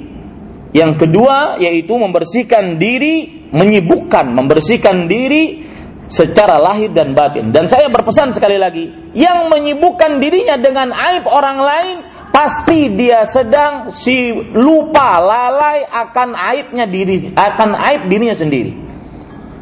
[0.77, 5.64] yang kedua yaitu membersihkan diri, menyibukkan, membersihkan diri
[6.09, 7.53] secara lahir dan batin.
[7.53, 11.97] Dan saya berpesan sekali lagi, yang menyibukkan dirinya dengan aib orang lain
[12.33, 18.72] pasti dia sedang si lupa lalai akan aibnya diri akan aib dirinya sendiri.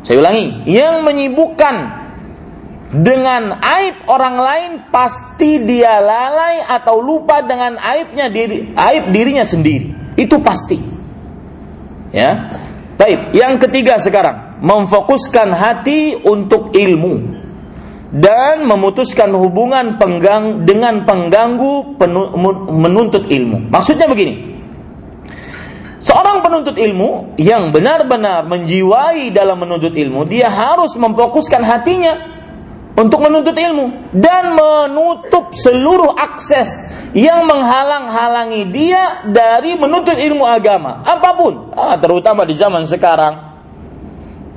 [0.07, 2.07] Saya ulangi, yang menyibukkan
[2.95, 10.15] dengan aib orang lain pasti dia lalai atau lupa dengan aibnya diri, aib dirinya sendiri.
[10.15, 10.79] Itu pasti.
[12.15, 12.49] Ya.
[12.97, 17.45] Baik, yang ketiga sekarang, memfokuskan hati untuk ilmu
[18.17, 21.99] dan memutuskan hubungan penggang dengan pengganggu
[22.71, 23.69] menuntut ilmu.
[23.69, 24.57] Maksudnya begini,
[26.07, 32.15] Seorang penuntut ilmu yang benar-benar menjiwai dalam menuntut ilmu, dia harus memfokuskan hatinya
[32.95, 41.31] untuk menuntut ilmu dan menutup seluruh akses yang menghalang-halangi dia dari menuntut ilmu agama apa
[41.35, 43.46] pun, ah, terutama di zaman sekarang.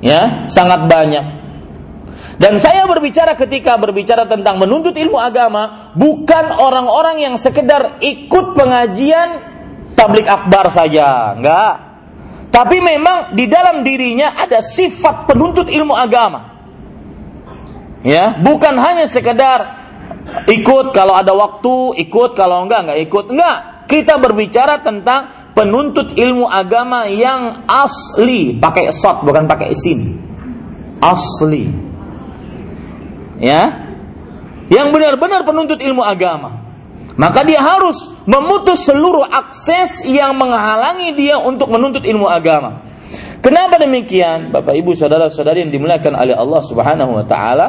[0.00, 1.40] Ya, sangat banyak.
[2.40, 9.44] Dan saya berbicara ketika berbicara tentang menuntut ilmu agama, bukan orang-orang yang sekedar ikut pengajian
[9.92, 11.74] tablik akbar saja, enggak.
[12.48, 16.56] Tapi memang di dalam dirinya ada sifat penuntut ilmu agama.
[18.00, 19.76] Ya, bukan hanya sekedar
[20.48, 23.26] ikut kalau ada waktu, ikut kalau enggak enggak ikut.
[23.36, 23.58] Enggak.
[23.90, 30.16] Kita berbicara tentang penuntut ilmu agama yang asli, pakai sot bukan pakai sin.
[31.04, 31.68] Asli.
[33.36, 33.92] Ya.
[34.72, 36.64] Yang benar-benar penuntut ilmu agama.
[37.20, 42.80] Maka dia harus memutus seluruh akses yang menghalangi dia untuk menuntut ilmu agama.
[43.44, 44.48] Kenapa demikian?
[44.48, 47.66] Bapak Ibu saudara-saudari yang dimuliakan oleh Allah Subhanahu wa taala,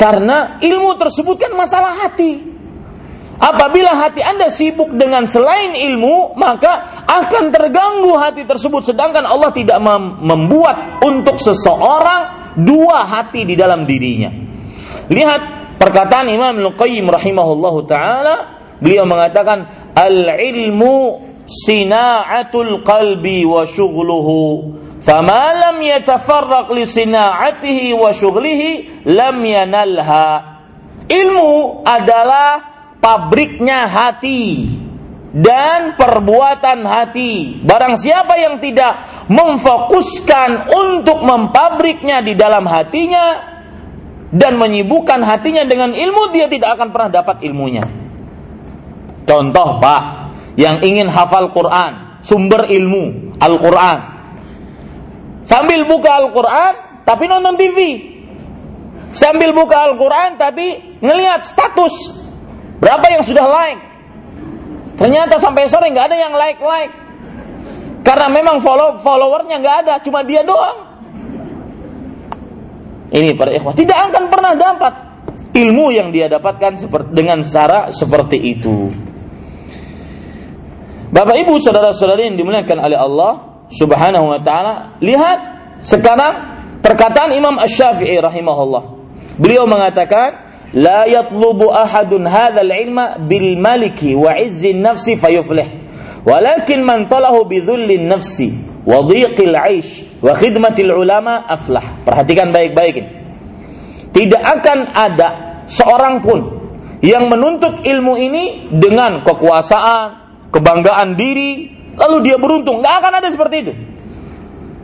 [0.00, 2.55] karena ilmu tersebut kan masalah hati.
[3.36, 9.76] Apabila hati Anda sibuk dengan selain ilmu, maka akan terganggu hati tersebut sedangkan Allah tidak
[10.24, 14.32] membuat untuk seseorang dua hati di dalam dirinya.
[15.12, 24.40] Lihat perkataan Imam Al-Qayyim rahimahullahu taala Beliau mengatakan al-ilmu sina'atul qalbi wa syughluhu.
[25.00, 28.70] Fama lam yatafarraq li sina'atihi wa syughlihi
[29.08, 30.60] lam yanalha.
[31.06, 34.66] Ilmu adalah pabriknya hati
[35.36, 37.60] dan perbuatan hati.
[37.60, 43.56] Barang siapa yang tidak memfokuskan untuk mempabriknya di dalam hatinya
[44.32, 47.84] dan menyibukkan hatinya dengan ilmu, dia tidak akan pernah dapat ilmunya.
[49.26, 50.02] Contoh Pak,
[50.56, 53.98] yang ingin hafal Quran, sumber ilmu Al-Quran.
[55.46, 56.72] Sambil buka Al-Quran,
[57.06, 57.78] tapi nonton TV.
[59.14, 62.25] Sambil buka Al-Quran, tapi ngelihat status.
[62.76, 63.82] Berapa yang sudah like.
[64.96, 66.94] Ternyata sampai sore nggak ada yang like-like.
[68.00, 70.86] Karena memang follow followernya nggak ada, cuma dia doang.
[73.10, 74.92] Ini para ikhwah tidak akan pernah dapat
[75.54, 78.90] ilmu yang dia dapatkan dengan cara seperti itu.
[81.06, 83.32] Bapak Ibu saudara-saudari yang dimuliakan oleh Allah
[83.72, 85.38] Subhanahu wa taala, lihat
[85.82, 88.84] sekarang perkataan Imam Asy-Syafi'i rahimahullah.
[89.38, 95.86] Beliau mengatakan, "La yatlubu ahadun hadzal ilma bil maliki wa izzin nafsi fayuflih."
[96.26, 98.50] Walakin man talahu bi dhullin nafsi
[98.82, 102.02] wa dhiqil 'aish wa khidmatil ulama aflah.
[102.02, 102.98] Perhatikan baik-baik.
[104.10, 105.28] Tidak akan ada
[105.70, 106.40] seorang pun
[107.04, 110.06] yang menuntut ilmu ini dengan kekuasaan,
[110.50, 112.82] kebanggaan diri, lalu dia beruntung.
[112.82, 113.72] Nggak akan ada seperti itu.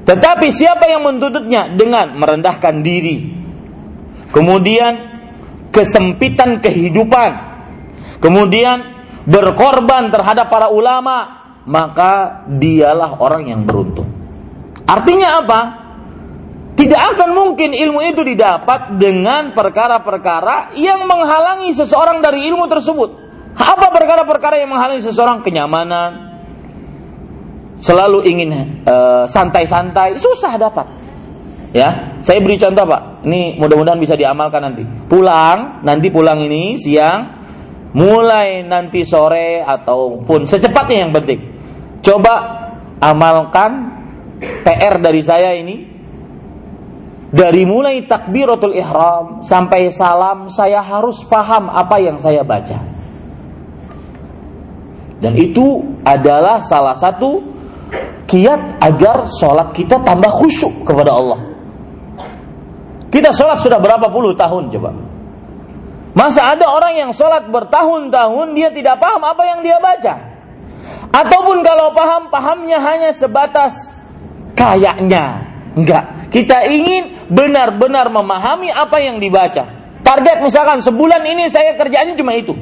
[0.02, 3.34] Tetapi siapa yang menuntutnya dengan merendahkan diri,
[4.34, 5.11] kemudian
[5.72, 7.30] kesempitan kehidupan,
[8.20, 8.92] kemudian
[9.24, 14.06] berkorban terhadap para ulama, maka dialah orang yang beruntung.
[14.84, 15.60] Artinya apa?
[16.72, 23.10] Tidak akan mungkin ilmu itu didapat dengan perkara-perkara yang menghalangi seseorang dari ilmu tersebut.
[23.52, 26.32] Apa perkara-perkara yang menghalangi seseorang kenyamanan?
[27.82, 28.50] Selalu ingin
[29.28, 31.01] santai santai-santai, susah dapat.
[31.72, 33.24] Ya, saya beri contoh Pak.
[33.24, 34.84] Ini mudah-mudahan bisa diamalkan nanti.
[34.84, 37.32] Pulang, nanti pulang ini siang,
[37.96, 41.40] mulai nanti sore ataupun secepatnya yang penting.
[42.04, 42.68] Coba
[43.00, 43.88] amalkan
[44.64, 45.76] PR dari saya ini
[47.32, 52.76] dari mulai takbiratul ihram sampai salam saya harus paham apa yang saya baca.
[55.22, 57.40] Dan itu adalah salah satu
[58.26, 61.51] kiat agar sholat kita tambah khusyuk kepada Allah.
[63.12, 64.90] Kita sholat sudah berapa puluh tahun coba.
[66.16, 70.32] Masa ada orang yang sholat bertahun-tahun dia tidak paham apa yang dia baca.
[71.12, 73.76] Ataupun kalau paham, pahamnya hanya sebatas
[74.56, 75.44] kayaknya.
[75.76, 76.32] Enggak.
[76.32, 79.68] Kita ingin benar-benar memahami apa yang dibaca.
[80.00, 82.56] Target misalkan sebulan ini saya kerjanya cuma itu.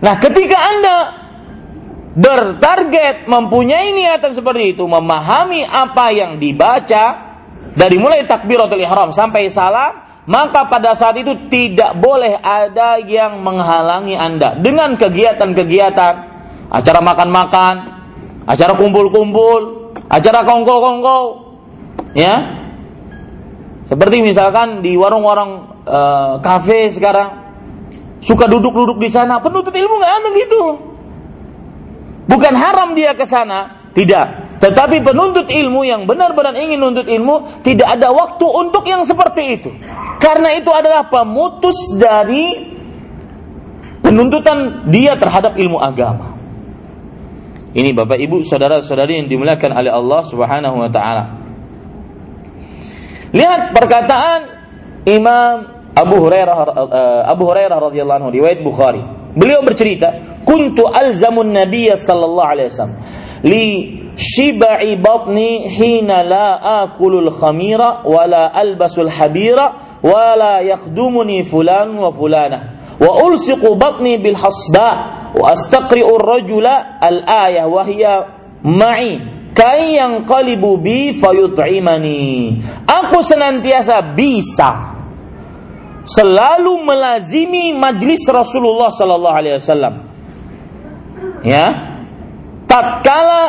[0.00, 0.96] Nah, ketika Anda
[2.16, 7.29] bertarget mempunyai niatan seperti itu, memahami apa yang dibaca
[7.74, 14.14] dari mulai takbiratul ihram sampai salam, maka pada saat itu tidak boleh ada yang menghalangi
[14.14, 16.14] Anda dengan kegiatan-kegiatan,
[16.70, 17.74] acara makan-makan,
[18.46, 21.18] acara kumpul-kumpul, acara kongko-kongko,
[22.14, 22.58] ya.
[23.90, 27.42] Seperti misalkan di warung-warung uh, kafe sekarang
[28.22, 29.42] suka duduk-duduk di sana.
[29.42, 30.62] Penuntut ilmu nggak ada gitu.
[32.30, 34.49] Bukan haram dia ke sana, tidak.
[34.60, 39.72] Tetapi penuntut ilmu yang benar-benar ingin menuntut ilmu tidak ada waktu untuk yang seperti itu.
[40.20, 42.76] Karena itu adalah pemutus dari
[44.04, 46.36] penuntutan dia terhadap ilmu agama.
[47.72, 51.24] Ini Bapak Ibu, saudara-saudari yang dimuliakan oleh Allah Subhanahu wa taala.
[53.32, 54.40] Lihat perkataan
[55.08, 55.54] Imam
[55.96, 59.00] Abu Hurairah uh, Abu Hurairah radhiyallahu anhu riwayat Bukhari.
[59.32, 63.09] Beliau bercerita, "Kuntu alzamun Nabiy sallallahu alaihi wasallam
[63.42, 66.48] li shibai batni hina la
[66.84, 72.60] akulul khamira wa albasul habira wala yakhdumuni fulan wa fulana.
[73.00, 74.88] Wa ulsiqu batni bil hasba
[75.32, 78.14] wa astaqri'u ar-rajula al-ayah wa hiya
[78.60, 79.40] ma'i.
[79.56, 82.60] Kai yang qalibu bi fayut'imani.
[82.86, 85.00] Aku senantiasa bisa
[86.06, 89.94] selalu melazimi majlis Rasulullah sallallahu alaihi wasallam.
[91.40, 91.89] Ya
[92.70, 93.42] tatkala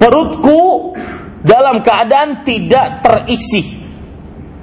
[0.00, 0.96] perutku
[1.44, 3.84] dalam keadaan tidak terisi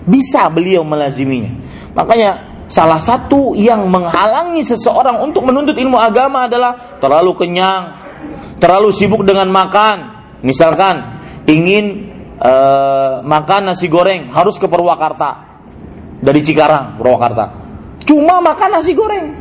[0.01, 1.53] bisa beliau melaziminya.
[1.93, 7.93] Makanya salah satu yang menghalangi seseorang untuk menuntut ilmu agama adalah terlalu kenyang
[8.62, 10.22] terlalu sibuk dengan makan.
[10.45, 15.49] Misalkan ingin uh, makan nasi goreng harus ke Purwakarta.
[16.22, 17.45] Dari Cikarang Purwakarta.
[18.05, 19.41] Cuma makan nasi goreng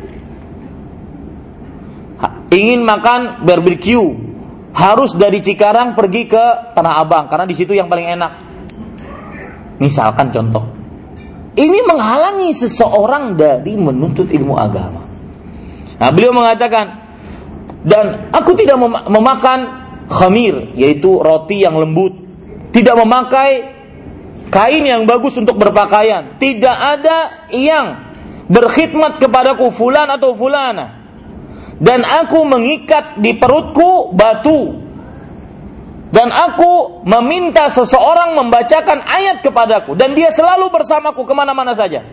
[2.51, 4.29] ingin makan barbecue.
[4.71, 8.31] Harus dari Cikarang pergi ke Tanah Abang karena di situ yang paling enak.
[9.83, 10.63] Misalkan contoh,
[11.59, 15.03] ini menghalangi seseorang dari menuntut ilmu agama.
[15.99, 16.85] Nah, beliau mengatakan,
[17.83, 19.59] dan aku tidak mem memakan
[20.07, 22.15] khamir, yaitu roti yang lembut,
[22.71, 23.75] tidak memakai
[24.47, 28.15] kain yang bagus untuk berpakaian, tidak ada yang
[28.47, 31.00] berkhidmat kepadaku fulan atau fulana.
[31.81, 34.91] Dan aku mengikat di perutku batu
[36.11, 42.03] dan aku meminta seseorang membacakan ayat kepadaku dan dia selalu bersamaku ke mana-mana saja.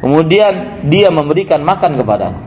[0.00, 2.42] Kemudian dia memberikan makan kepadaku.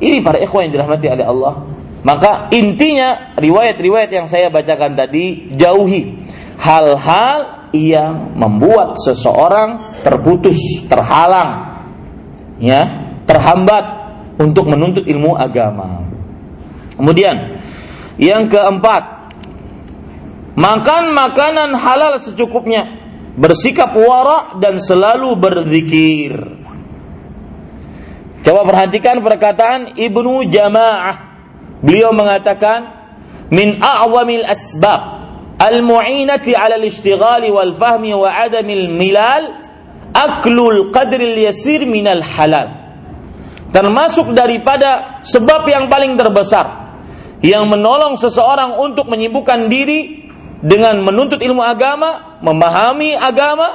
[0.00, 1.54] Ini para ikhwan yang dirahmati oleh Allah.
[2.02, 6.26] Maka intinya riwayat-riwayat yang saya bacakan tadi jauhi
[6.58, 10.58] hal-hal yang membuat seseorang terputus,
[10.90, 11.78] terhalang,
[12.58, 14.01] ya, terhambat
[14.40, 16.04] untuk menuntut ilmu agama.
[16.96, 17.58] Kemudian
[18.20, 19.22] yang keempat,
[20.52, 23.00] Makan makanan halal secukupnya.
[23.32, 26.36] Bersikap wara dan selalu berzikir.
[28.44, 31.32] Coba perhatikan perkataan Ibnu Jamaah.
[31.80, 32.92] Beliau mengatakan,
[33.48, 35.00] "Min a'wamil asbab
[35.56, 39.64] al-mu'inati 'ala al-ishtighali wal fahmi wa 'adamil milal
[40.12, 42.81] aklul qadril yasir minal halal."
[43.72, 46.82] Termasuk daripada sebab yang paling terbesar
[47.42, 50.30] yang menolong seseorang untuk menyibukkan diri
[50.62, 53.68] dengan menuntut ilmu agama, memahami agama,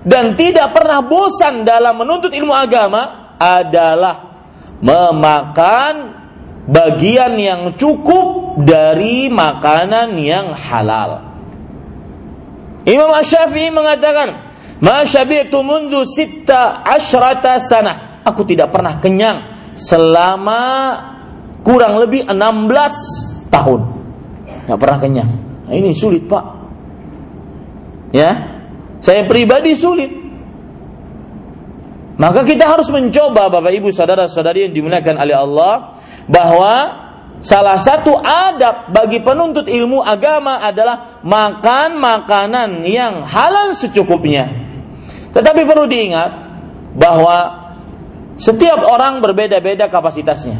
[0.00, 4.16] dan tidak pernah bosan dalam menuntut ilmu agama adalah
[4.80, 5.94] memakan
[6.64, 11.20] bagian yang cukup dari makanan yang halal.
[12.88, 14.28] Imam Asy-Syafi'i mengatakan,
[14.80, 19.38] "Ma syabi'tu mundu sitta asyrata sanah." Aku tidak pernah kenyang
[19.76, 20.62] selama
[21.64, 23.80] kurang lebih 16 tahun.
[24.66, 25.30] Tidak pernah kenyang.
[25.66, 26.44] Nah, ini sulit pak.
[28.10, 28.30] Ya,
[28.98, 30.10] saya pribadi sulit.
[32.20, 35.74] Maka kita harus mencoba Bapak Ibu saudara-saudari yang dimuliakan oleh Allah
[36.28, 36.74] bahwa
[37.40, 44.52] salah satu adab bagi penuntut ilmu agama adalah makan makanan yang halal secukupnya.
[45.32, 46.30] Tetapi perlu diingat
[46.92, 47.59] bahwa
[48.40, 50.56] setiap orang berbeda-beda kapasitasnya.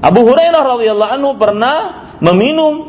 [0.00, 1.76] Abu Hurairah radhiyallahu anhu pernah
[2.24, 2.88] meminum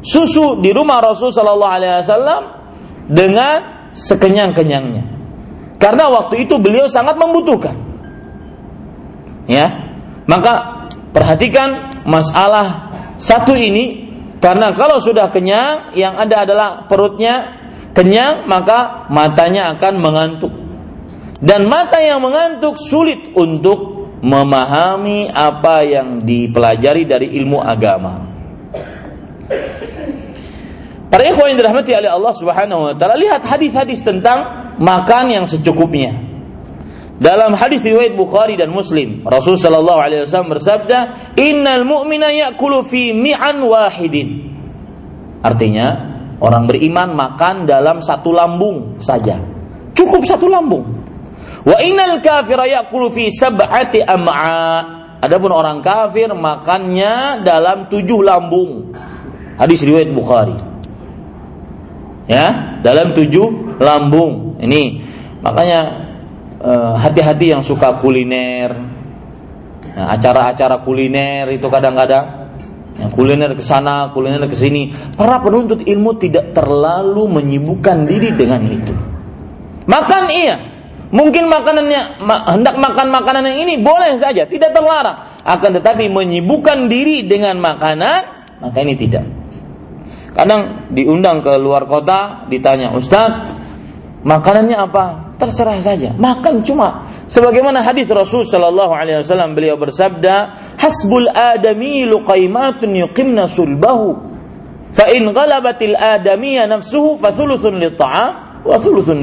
[0.00, 2.42] susu di rumah Rasul Shallallahu Alaihi Wasallam
[3.12, 3.56] dengan
[3.92, 5.04] sekenyang-kenyangnya.
[5.76, 7.76] Karena waktu itu beliau sangat membutuhkan.
[9.44, 9.92] Ya,
[10.24, 12.88] maka perhatikan masalah
[13.20, 14.08] satu ini
[14.40, 17.60] karena kalau sudah kenyang yang ada adalah perutnya
[17.92, 20.63] kenyang maka matanya akan mengantuk
[21.44, 28.24] dan mata yang mengantuk sulit untuk memahami apa yang dipelajari dari ilmu agama.
[31.12, 36.16] Para ikhwan yang dirahmati oleh Allah Subhanahu wa taala, lihat hadis-hadis tentang makan yang secukupnya.
[37.14, 40.98] Dalam hadis riwayat Bukhari dan Muslim, Rasul sallallahu alaihi wasallam bersabda,
[41.38, 44.50] "Innal mu'mina ya'kulu fi mi'an wahidin."
[45.44, 45.86] Artinya,
[46.40, 49.38] orang beriman makan dalam satu lambung saja.
[49.94, 51.03] Cukup satu lambung.
[51.64, 54.60] Wa innal kafira ya'kulu fi sab'ati am'a.
[55.24, 58.92] Adapun orang kafir makannya dalam tujuh lambung.
[59.56, 60.56] Hadis riwayat Bukhari.
[62.28, 64.60] Ya, dalam tujuh lambung.
[64.60, 65.00] Ini
[65.40, 65.80] makanya
[66.60, 68.76] eh, hati-hati yang suka kuliner.
[69.94, 72.44] Nah, acara-acara kuliner itu kadang-kadang
[73.00, 74.92] yang kuliner ke sana, kuliner ke sini.
[75.16, 78.92] Para penuntut ilmu tidak terlalu menyibukkan diri dengan itu.
[79.88, 80.73] Makan iya,
[81.14, 85.14] Mungkin makanannya hendak makan makanan yang ini boleh saja, tidak terlarang.
[85.46, 89.22] Akan tetapi menyibukkan diri dengan makanan, maka ini tidak.
[90.34, 93.54] Kadang diundang ke luar kota, ditanya, Ustaz,
[94.26, 95.38] makanannya apa?
[95.38, 96.10] Terserah saja.
[96.18, 100.34] Makan cuma sebagaimana hadis Rasul sallallahu alaihi wasallam beliau bersabda,
[100.82, 104.34] "Hasbul adami luqaimatun yuqimna sulbahu."
[104.90, 109.22] Fa in ghalabatil adamiyya nafsuhu fa thuluthun lit-ta'am wa thuluthun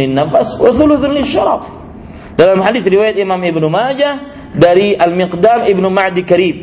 [2.35, 4.13] Dalam hadis riwayat Imam Ibnu Majah
[4.55, 6.57] dari Al-Miqdam Ibnu Ma'di Karib.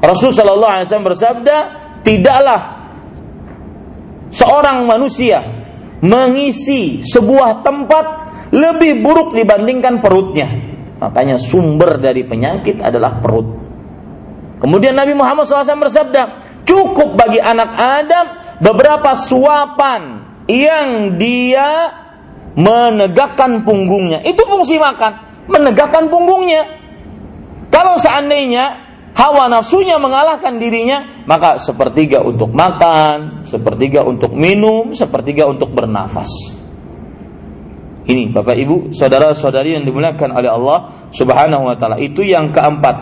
[0.00, 1.56] Rasul sallallahu alaihi wasallam bersabda,
[2.04, 2.60] "Tidaklah
[4.30, 5.40] seorang manusia
[6.04, 8.06] mengisi sebuah tempat
[8.52, 10.48] lebih buruk dibandingkan perutnya.
[10.96, 13.48] Makanya sumber dari penyakit adalah perut.
[14.56, 16.22] Kemudian Nabi Muhammad SAW bersabda,
[16.64, 18.26] cukup bagi anak Adam
[18.64, 21.92] beberapa suapan yang dia
[22.56, 24.24] menegakkan punggungnya.
[24.24, 26.64] Itu fungsi makan, menegakkan punggungnya.
[27.68, 35.76] Kalau seandainya hawa nafsunya mengalahkan dirinya, maka sepertiga untuk makan, sepertiga untuk minum, sepertiga untuk
[35.76, 36.28] bernafas.
[38.06, 41.98] Ini Bapak Ibu, saudara-saudari yang dimuliakan oleh Allah Subhanahu wa taala.
[41.98, 42.96] Itu yang keempat.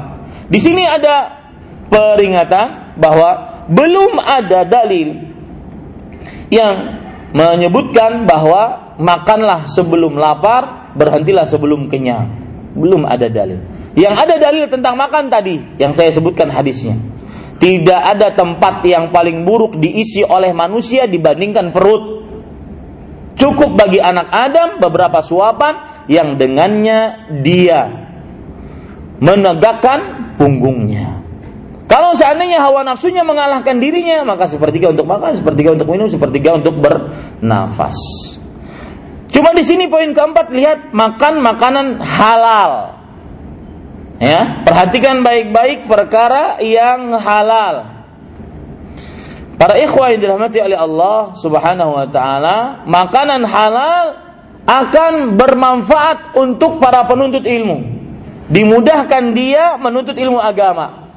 [0.49, 1.45] Di sini ada
[1.93, 5.09] peringatan bahwa belum ada dalil
[6.49, 6.75] yang
[7.37, 12.31] menyebutkan bahwa makanlah sebelum lapar, berhentilah sebelum kenyang.
[12.75, 13.63] Belum ada dalil.
[13.95, 16.99] Yang ada dalil tentang makan tadi yang saya sebutkan hadisnya.
[17.63, 22.27] Tidak ada tempat yang paling buruk diisi oleh manusia dibandingkan perut.
[23.39, 27.87] Cukup bagi anak Adam beberapa suapan yang dengannya dia
[29.23, 31.23] menegakkan punggungnya.
[31.87, 36.83] Kalau seandainya hawa nafsunya mengalahkan dirinya, maka sepertiga untuk makan, sepertiga untuk minum, sepertiga untuk
[36.83, 37.95] bernafas.
[39.35, 43.03] Cuma di sini poin keempat lihat makan makanan halal.
[44.23, 47.99] Ya, perhatikan baik-baik perkara yang halal.
[49.59, 54.07] Para ikhwah yang dirahmati oleh Allah Subhanahu wa taala, makanan halal
[54.71, 57.91] akan bermanfaat untuk para penuntut ilmu.
[58.47, 61.11] Dimudahkan dia menuntut ilmu agama.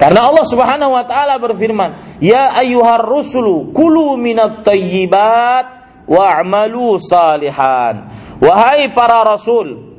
[0.00, 5.77] Karena Allah Subhanahu wa taala berfirman, "Ya ayyuhar rusulu kulu minat tayyibat
[6.08, 9.98] wa'malu salihan." Wahai para rasul,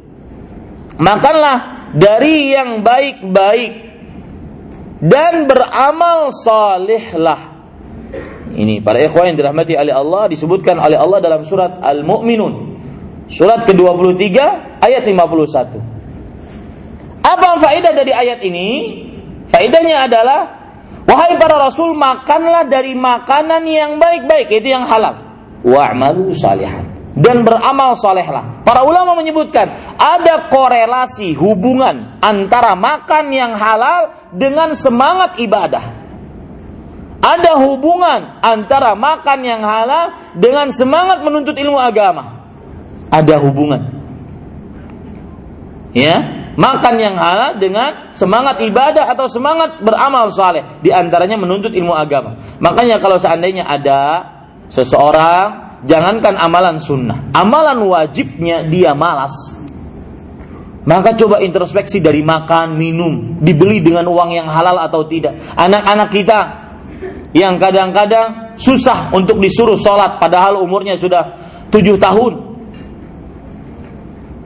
[0.98, 3.74] makanlah dari yang baik-baik
[5.04, 7.60] dan beramal salihlah.
[8.50, 12.82] Ini para ikhwan yang dirahmati oleh Allah disebutkan oleh Allah dalam surat Al-Mu'minun.
[13.30, 14.26] Surat ke-23
[14.82, 15.78] ayat 51.
[17.22, 18.68] Apa faedah dari ayat ini?
[19.54, 20.40] Faedahnya adalah
[21.06, 25.29] wahai para rasul makanlah dari makanan yang baik-baik itu yang halal.
[25.60, 28.64] Wa'malu salihan dan beramal solehlah.
[28.64, 36.00] Para ulama menyebutkan ada korelasi hubungan antara makan yang halal dengan semangat ibadah.
[37.20, 42.48] Ada hubungan antara makan yang halal dengan semangat menuntut ilmu agama.
[43.12, 44.00] Ada hubungan.
[45.92, 46.22] Ya,
[46.56, 52.40] makan yang halal dengan semangat ibadah atau semangat beramal saleh, di antaranya menuntut ilmu agama.
[52.62, 54.39] Makanya kalau seandainya ada
[54.70, 59.34] seseorang jangankan amalan sunnah, amalan wajibnya dia malas.
[60.88, 65.38] Maka coba introspeksi dari makan, minum, dibeli dengan uang yang halal atau tidak.
[65.54, 66.40] Anak-anak kita
[67.36, 71.36] yang kadang-kadang susah untuk disuruh sholat padahal umurnya sudah
[71.70, 72.50] tujuh tahun.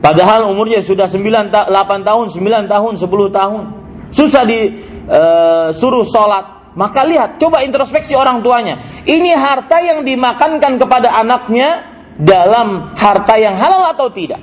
[0.04, 1.72] Padahal umurnya sudah 9 8
[2.04, 3.64] tahun, 9 tahun, 10 tahun.
[4.12, 9.06] Susah disuruh uh, sholat maka lihat, coba introspeksi orang tuanya.
[9.06, 11.86] Ini harta yang dimakankan kepada anaknya
[12.18, 14.42] dalam harta yang halal atau tidak?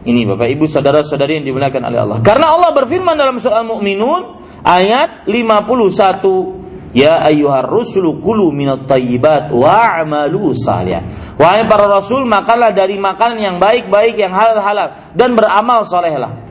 [0.00, 2.18] Ini Bapak Ibu saudara-saudari yang dimuliakan oleh Allah.
[2.24, 10.56] Karena Allah berfirman dalam soal Mukminun ayat 51, Ya ayyuhar rusulu kulu minat tayyibat wa'amalu
[10.58, 10.98] salih.
[11.38, 16.50] Wahai para rasul, makanlah dari makanan yang baik-baik, yang halal-halal dan beramal solehlah.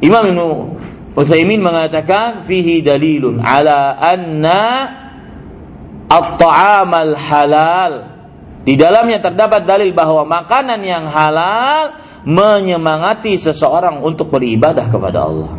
[0.00, 0.75] Imam Ibnu
[1.16, 4.64] Utsaimin mengatakan fihi dalilun ala anna
[6.12, 7.92] at-ta'amal halal.
[8.68, 11.96] Di dalamnya terdapat dalil bahwa makanan yang halal
[12.26, 15.52] menyemangati seseorang untuk beribadah kepada Allah.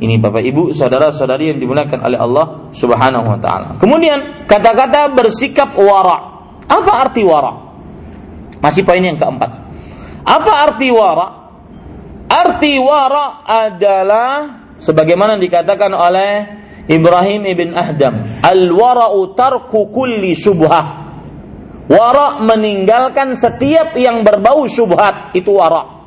[0.00, 3.76] Ini Bapak Ibu, saudara-saudari yang dimuliakan oleh Allah Subhanahu wa taala.
[3.76, 6.40] Kemudian kata-kata bersikap wara.
[6.64, 7.52] Apa arti wara?
[8.64, 9.50] Masih poin yang keempat.
[10.24, 11.39] Apa arti wara?
[12.30, 14.30] Arti wara adalah
[14.78, 16.32] sebagaimana dikatakan oleh
[16.86, 21.10] Ibrahim ibn Ahdam, al-wara'u tarku kulli syubhah.
[21.90, 25.98] Wara meninggalkan setiap yang berbau syubhat, itu wara.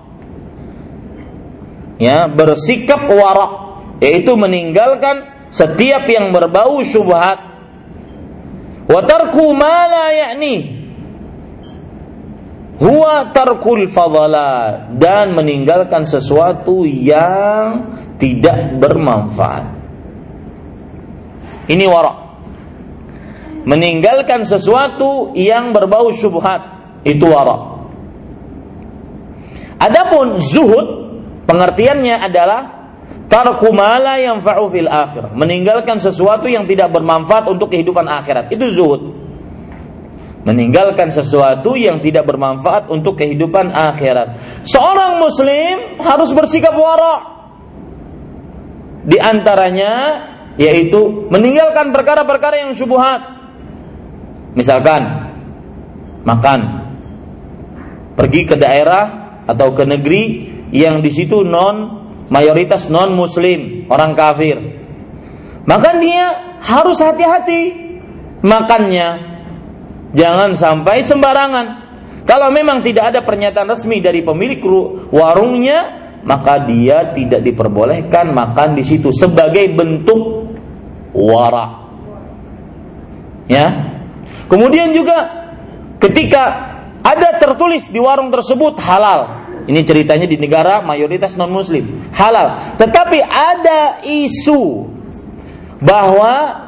[1.99, 3.63] Ya, bersikap wara
[4.03, 7.39] yaitu meninggalkan setiap yang berbau syubhat.
[8.83, 10.82] Wa tarku ma la ya'ni
[12.81, 19.65] huwa tarkul fadala dan meninggalkan sesuatu yang tidak bermanfaat.
[21.69, 22.13] Ini wara.
[23.63, 26.61] Meninggalkan sesuatu yang berbau syubhat
[27.07, 27.87] itu wara.
[29.79, 30.87] Adapun zuhud
[31.47, 32.61] pengertiannya adalah
[33.31, 38.51] tarku mala yang fil akhir, meninggalkan sesuatu yang tidak bermanfaat untuk kehidupan akhirat.
[38.51, 39.22] Itu zuhud
[40.43, 44.61] meninggalkan sesuatu yang tidak bermanfaat untuk kehidupan akhirat.
[44.67, 47.31] Seorang muslim harus bersikap wara.
[49.03, 49.91] Di antaranya
[50.59, 53.23] yaitu meninggalkan perkara-perkara yang syubhat.
[54.53, 55.01] Misalkan
[56.23, 56.59] makan
[58.13, 60.23] pergi ke daerah atau ke negeri
[60.71, 64.57] yang di situ non mayoritas non muslim, orang kafir.
[65.63, 67.61] Maka dia harus hati-hati
[68.43, 69.32] makannya,
[70.13, 71.65] Jangan sampai sembarangan.
[72.23, 74.61] Kalau memang tidak ada pernyataan resmi dari pemilik
[75.11, 80.47] warungnya, maka dia tidak diperbolehkan makan di situ sebagai bentuk
[81.11, 81.83] wara.
[83.51, 83.91] Ya.
[84.47, 85.49] Kemudian juga
[85.99, 89.43] ketika ada tertulis di warung tersebut halal.
[89.63, 92.75] Ini ceritanya di negara mayoritas non muslim, halal.
[92.79, 94.87] Tetapi ada isu
[95.83, 96.62] bahwa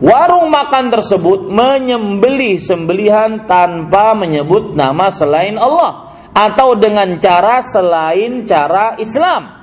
[0.00, 8.96] warung makan tersebut menyembelih sembelihan tanpa menyebut nama selain Allah atau dengan cara selain cara
[8.96, 9.60] Islam.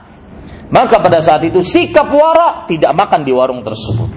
[0.68, 4.10] Maka pada saat itu sikap wara tidak makan di warung tersebut.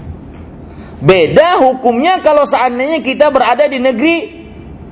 [1.01, 4.17] Beda hukumnya kalau seandainya kita berada di negeri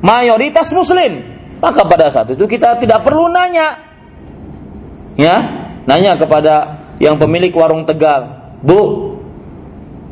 [0.01, 1.37] mayoritas muslim.
[1.59, 3.85] Maka pada saat itu kita tidak perlu nanya.
[5.19, 5.37] Ya,
[5.85, 9.18] nanya kepada yang pemilik warung Tegal, "Bu,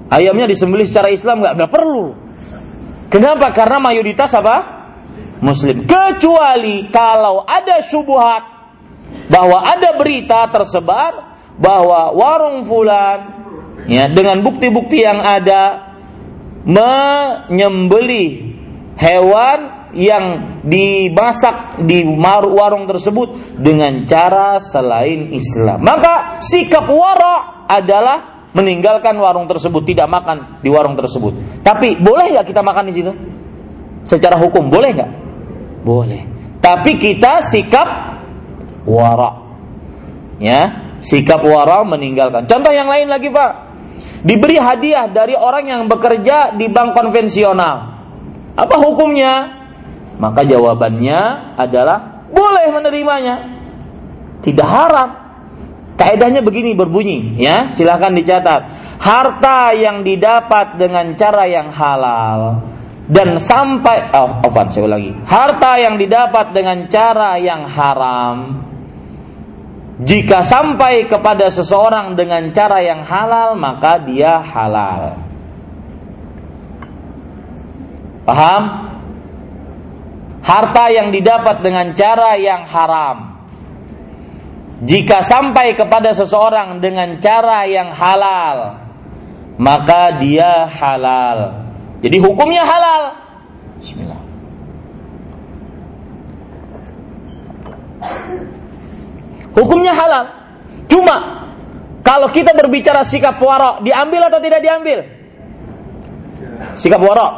[0.07, 2.15] Ayamnya disembelih secara Islam nggak nggak perlu.
[3.11, 3.51] Kenapa?
[3.51, 4.57] Karena mayoritas apa?
[5.43, 5.85] Muslim.
[5.85, 8.43] Kecuali kalau ada syubhat
[9.31, 13.19] bahwa ada berita tersebar bahwa warung fulan
[13.89, 15.95] ya dengan bukti-bukti yang ada
[16.67, 18.59] menyembelih
[18.99, 25.81] hewan yang dimasak di warung tersebut dengan cara selain Islam.
[25.81, 31.61] Maka sikap wara adalah meninggalkan warung tersebut, tidak makan di warung tersebut.
[31.61, 33.13] Tapi boleh nggak kita makan di situ?
[34.01, 35.11] Secara hukum boleh nggak?
[35.85, 36.23] Boleh.
[36.65, 37.89] Tapi kita sikap
[38.89, 39.45] wara.
[40.41, 42.49] Ya, sikap wara meninggalkan.
[42.49, 43.53] Contoh yang lain lagi, Pak.
[44.25, 47.77] Diberi hadiah dari orang yang bekerja di bank konvensional.
[48.57, 49.53] Apa hukumnya?
[50.17, 51.21] Maka jawabannya
[51.61, 53.37] adalah boleh menerimanya.
[54.41, 55.26] Tidak haram
[55.97, 58.63] Kaedahnya begini berbunyi, ya, silahkan dicatat.
[59.01, 62.61] Harta yang didapat dengan cara yang halal
[63.09, 65.17] dan sampai, oh, oh saya ulangi.
[65.25, 68.37] Harta yang didapat dengan cara yang haram,
[70.05, 75.17] jika sampai kepada seseorang dengan cara yang halal, maka dia halal.
[78.29, 78.63] Paham?
[80.45, 83.36] Harta yang didapat dengan cara yang haram
[84.85, 88.77] jika sampai kepada seseorang dengan cara yang halal,
[89.57, 91.65] maka dia halal.
[92.05, 93.03] Jadi hukumnya halal.
[93.81, 94.21] Bismillah.
[99.57, 100.25] Hukumnya halal.
[100.93, 101.17] Cuma
[102.05, 105.09] kalau kita berbicara sikap warok, diambil atau tidak diambil?
[106.77, 107.33] Sikap warok?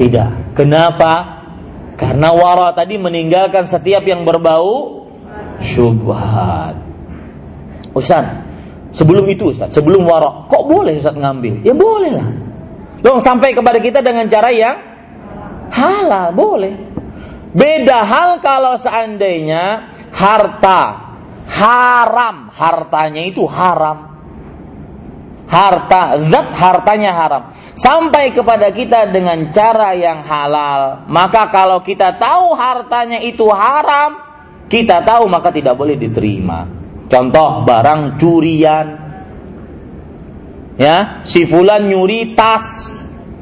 [0.00, 0.56] Tidak.
[0.56, 1.44] Kenapa?
[2.00, 5.01] Karena warok tadi meninggalkan setiap yang berbau
[5.62, 6.76] syubhat.
[7.94, 8.26] Ustaz,
[8.92, 11.62] sebelum itu Ustaz, sebelum warok, kok boleh Ustaz ngambil?
[11.64, 12.28] Ya boleh lah.
[13.02, 14.76] Dong sampai kepada kita dengan cara yang
[15.72, 16.74] halal, boleh.
[17.52, 21.12] Beda hal kalau seandainya harta
[21.50, 24.08] haram, hartanya itu haram.
[25.52, 27.42] Harta, zat hartanya haram.
[27.76, 31.04] Sampai kepada kita dengan cara yang halal.
[31.12, 34.31] Maka kalau kita tahu hartanya itu haram,
[34.72, 36.64] kita tahu maka tidak boleh diterima.
[37.12, 38.86] Contoh barang curian.
[40.80, 42.88] Ya, si fulan nyuri tas.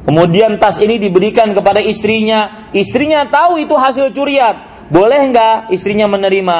[0.02, 2.66] Kemudian tas ini diberikan kepada istrinya.
[2.74, 4.90] Istrinya tahu itu hasil curian.
[4.90, 6.58] Boleh nggak istrinya menerima?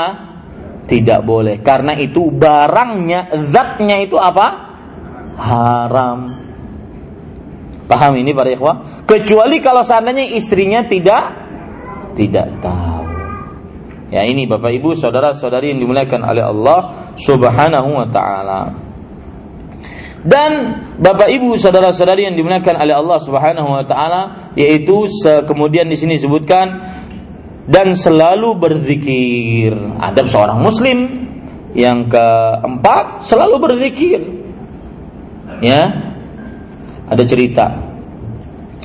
[0.87, 1.59] Tidak boleh.
[1.67, 4.47] Karena itu barangnya, zatnya itu apa?
[5.35, 6.19] Haram.
[7.91, 9.03] Paham ini para ikhwah?
[9.03, 11.35] Kecuali kalau seandainya istrinya tidak
[12.15, 13.00] tidak tahu.
[14.11, 18.75] Ya ini Bapak Ibu saudara-saudari yang dimuliakan oleh Allah Subhanahu wa taala.
[20.21, 25.07] Dan Bapak Ibu saudara-saudari yang dimuliakan oleh Allah Subhanahu wa taala yaitu
[25.47, 26.67] kemudian di sini disebutkan
[27.71, 29.79] dan selalu berzikir.
[30.03, 31.31] Adab seorang muslim
[31.79, 34.21] yang keempat selalu berzikir.
[35.63, 36.11] Ya.
[37.11, 37.91] Ada cerita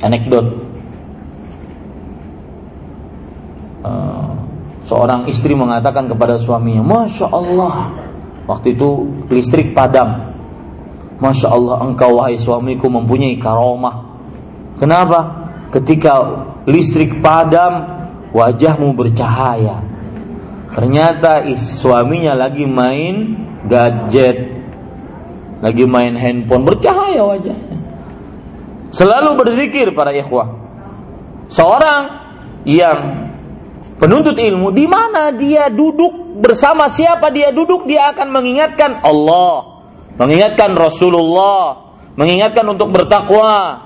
[0.02, 0.46] anekdot
[3.86, 4.25] uh,
[4.86, 7.92] seorang istri mengatakan kepada suaminya, "Masya Allah,
[8.46, 10.32] waktu itu listrik padam.
[11.18, 14.04] Masya Allah, engkau wahai suamiku mempunyai karomah.
[14.76, 15.48] Kenapa?
[15.72, 16.12] Ketika
[16.68, 17.88] listrik padam,
[18.36, 19.80] wajahmu bercahaya.
[20.76, 23.32] Ternyata suaminya lagi main
[23.64, 24.52] gadget,
[25.64, 27.76] lagi main handphone, bercahaya wajahnya.
[28.92, 30.52] Selalu berzikir para ikhwah.
[31.48, 32.02] Seorang
[32.68, 33.25] yang
[33.96, 39.84] penuntut ilmu, di mana dia duduk bersama siapa dia duduk, dia akan mengingatkan Allah,
[40.20, 43.84] mengingatkan Rasulullah, mengingatkan untuk bertakwa.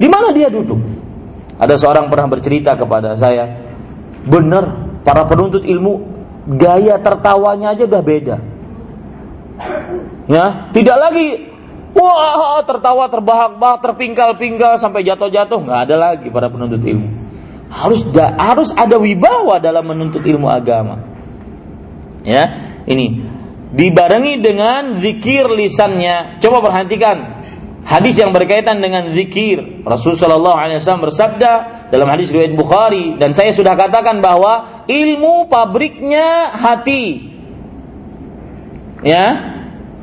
[0.00, 0.80] Di mana dia duduk?
[1.60, 3.52] Ada seorang pernah bercerita kepada saya,
[4.24, 6.00] benar para penuntut ilmu
[6.56, 8.36] gaya tertawanya aja udah beda.
[10.24, 11.52] Ya, tidak lagi
[11.92, 17.29] wah tertawa terbahak-bahak, terpingkal-pingkal sampai jatuh-jatuh, nggak ada lagi para penuntut ilmu.
[17.70, 20.98] Harus da, harus ada wibawa dalam menuntut ilmu agama.
[22.26, 23.22] Ya, ini
[23.70, 26.42] dibarengi dengan zikir lisannya.
[26.42, 27.40] Coba perhatikan
[27.86, 29.86] hadis yang berkaitan dengan zikir.
[29.86, 31.52] Rasulullah SAW bersabda
[31.94, 37.30] dalam hadis riwayat Bukhari dan saya sudah katakan bahwa ilmu pabriknya hati.
[39.00, 39.56] Ya,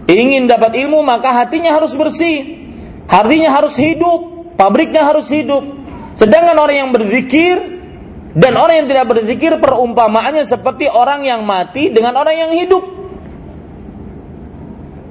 [0.09, 2.65] ingin dapat ilmu maka hatinya harus bersih,
[3.05, 5.76] hatinya harus hidup, pabriknya harus hidup.
[6.17, 7.77] Sedangkan orang yang berzikir
[8.33, 12.81] dan orang yang tidak berzikir perumpamaannya seperti orang yang mati dengan orang yang hidup.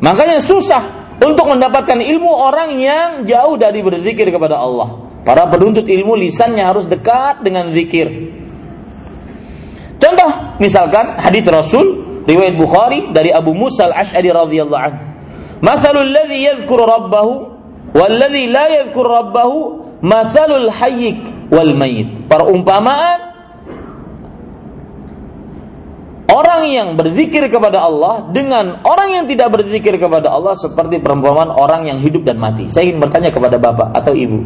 [0.03, 0.83] Makanya susah
[1.23, 5.07] untuk mendapatkan ilmu orang yang jauh dari berzikir kepada Allah.
[5.23, 8.11] Para penuntut ilmu lisannya harus dekat dengan zikir.
[10.03, 11.87] Contoh misalkan hadis Rasul
[12.27, 15.03] riwayat Bukhari dari Abu Musa al-Asy'ari radhiyallahu anhu.
[15.63, 17.33] Mathalul ladzi yadhkuru rabbahu
[17.95, 22.09] wal ladzi la yadhkuru rabbahu mathalul hayyik wal mayit.
[22.27, 23.27] Perumpamaan
[26.27, 31.89] orang yang berzikir kepada Allah dengan orang yang tidak berzikir kepada Allah seperti perumpamaan orang
[31.89, 32.69] yang hidup dan mati.
[32.69, 34.41] Saya ingin bertanya kepada Bapak atau Ibu,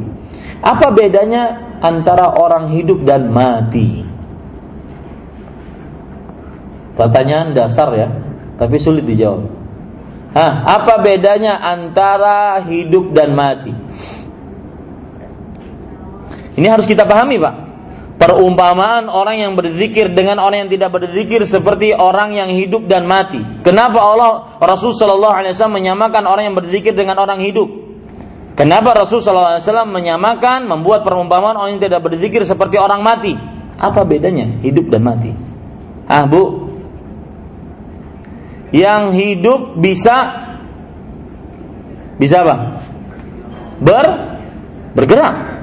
[0.61, 4.05] apa bedanya antara orang hidup dan mati?
[7.01, 8.09] Pertanyaan dasar ya,
[8.61, 9.49] tapi sulit dijawab.
[10.31, 13.75] Hah, apa bedanya antara hidup dan mati?
[16.61, 17.55] Ini harus kita pahami, Pak.
[18.21, 23.41] Perumpamaan orang yang berzikir dengan orang yang tidak berzikir seperti orang yang hidup dan mati.
[23.65, 27.65] Kenapa Allah Rasul Shallallahu Alaihi Wasallam menyamakan orang yang berzikir dengan orang hidup?
[28.61, 33.33] Kenapa Rasul Shallallahu Alaihi Wasallam menyamakan membuat perumpamaan orang yang tidak berzikir seperti orang mati?
[33.81, 35.33] Apa bedanya hidup dan mati?
[36.05, 36.77] Ah bu,
[38.69, 40.45] yang hidup bisa
[42.21, 42.85] bisa apa?
[43.81, 44.07] Ber
[44.93, 45.60] bergerak.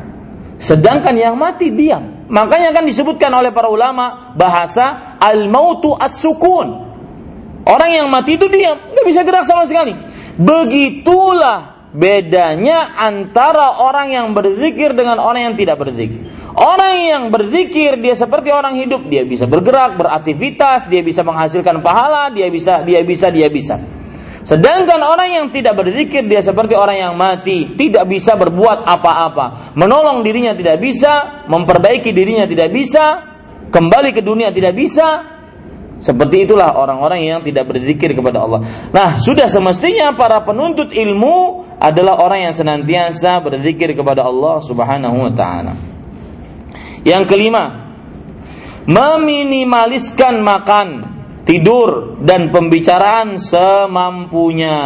[0.57, 2.27] Sedangkan yang mati diam.
[2.27, 6.87] Makanya kan disebutkan oleh para ulama bahasa al-mautu as-sukun.
[7.67, 9.91] Orang yang mati itu diam, nggak bisa gerak sama sekali.
[10.39, 16.31] Begitulah bedanya antara orang yang berzikir dengan orang yang tidak berzikir.
[16.57, 22.33] Orang yang berzikir dia seperti orang hidup, dia bisa bergerak, beraktivitas, dia bisa menghasilkan pahala,
[22.33, 23.96] dia bisa, dia bisa, dia bisa.
[24.47, 30.23] Sedangkan orang yang tidak berzikir dia seperti orang yang mati, tidak bisa berbuat apa-apa, menolong
[30.23, 33.27] dirinya tidak bisa, memperbaiki dirinya tidak bisa,
[33.67, 35.35] kembali ke dunia tidak bisa.
[35.97, 38.61] Seperti itulah orang-orang yang tidak berzikir kepada Allah.
[38.93, 45.31] Nah, sudah semestinya para penuntut ilmu adalah orang yang senantiasa berzikir kepada Allah Subhanahu wa
[45.33, 45.73] taala.
[47.01, 47.91] Yang kelima,
[48.85, 51.16] meminimaliskan makan
[51.47, 54.77] tidur dan pembicaraan semampunya.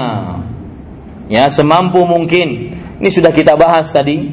[1.28, 2.78] Ya, semampu mungkin.
[3.02, 4.30] Ini sudah kita bahas tadi.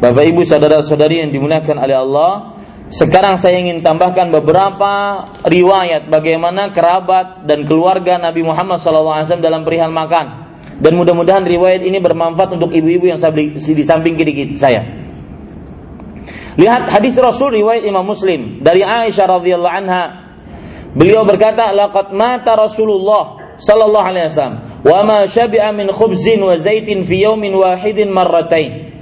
[0.00, 2.32] Bapak Ibu saudara-saudari yang dimuliakan oleh Allah,
[2.92, 9.92] sekarang saya ingin tambahkan beberapa riwayat bagaimana kerabat dan keluarga Nabi Muhammad SAW dalam perihal
[9.92, 10.48] makan.
[10.76, 13.20] Dan mudah-mudahan riwayat ini bermanfaat untuk ibu-ibu yang
[13.56, 14.84] di samping kiri saya.
[16.56, 20.25] Lihat hadis Rasul riwayat Imam Muslim dari Aisyah radhiyallahu anha
[20.94, 27.02] Beliau berkata, "Laqad mata Rasulullah sallallahu alaihi wasallam wa ma syabi'a min khubzin wa zaitin
[27.02, 28.92] fi yawmin wahidin marratain."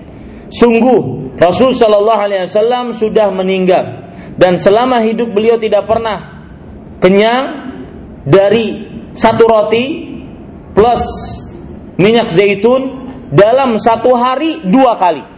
[0.55, 6.47] Sungguh Rasul sallallahu alaihi wasallam sudah meninggal dan selama hidup beliau tidak pernah
[7.03, 7.75] kenyang
[8.23, 9.87] dari satu roti
[10.75, 11.03] plus
[11.99, 15.34] minyak zaitun dalam satu hari dua kali.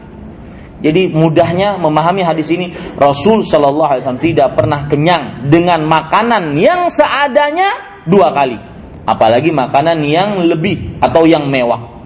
[0.76, 2.68] Jadi mudahnya memahami hadis ini
[3.00, 8.60] Rasul Shallallahu Alaihi Wasallam tidak pernah kenyang dengan makanan yang seadanya dua kali,
[9.08, 11.96] apalagi makanan yang lebih atau yang mewah.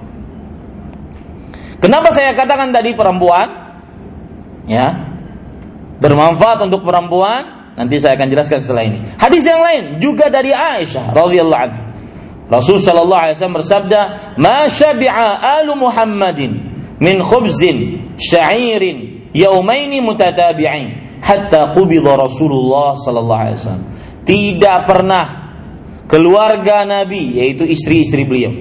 [1.82, 3.48] Kenapa saya katakan tadi perempuan?
[4.70, 5.10] Ya,
[5.98, 7.74] bermanfaat untuk perempuan.
[7.74, 9.02] Nanti saya akan jelaskan setelah ini.
[9.18, 11.80] Hadis yang lain juga dari Aisyah radhiyallahu anha.
[12.50, 14.00] Rasul sallallahu alaihi wasallam bersabda,
[14.36, 16.69] "Ma syabi'a alu Muhammadin
[17.00, 23.86] min khubzin sya'irin yaumaini mutatabi'ain hatta qubida Rasulullah sallallahu alaihi wasallam."
[24.20, 25.26] Tidak pernah
[26.06, 28.52] keluarga Nabi yaitu istri-istri beliau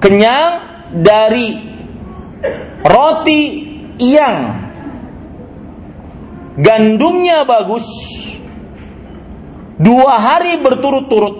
[0.00, 0.52] kenyang
[0.96, 1.54] dari
[2.82, 3.42] roti
[4.00, 4.36] yang
[6.56, 7.84] gandumnya bagus
[9.76, 11.36] dua hari berturut-turut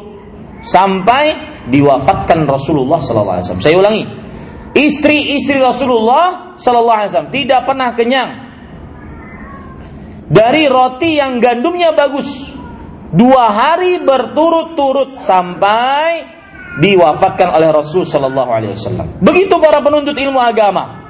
[0.61, 1.37] sampai
[1.73, 3.65] diwafatkan Rasulullah sallallahu alaihi wasallam.
[3.65, 4.05] Saya ulangi.
[4.71, 8.31] Istri-istri Rasulullah sallallahu alaihi wasallam tidak pernah kenyang
[10.31, 12.55] dari roti yang gandumnya bagus
[13.11, 16.23] dua hari berturut-turut sampai
[16.79, 19.19] diwafatkan oleh Rasul sallallahu alaihi wasallam.
[19.19, 21.03] Begitu para penuntut ilmu agama.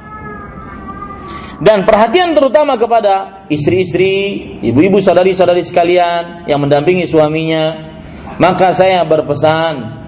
[1.61, 7.93] Dan perhatian terutama kepada istri-istri, ibu-ibu sadari-sadari sekalian yang mendampingi suaminya.
[8.41, 10.00] Maka saya berpesan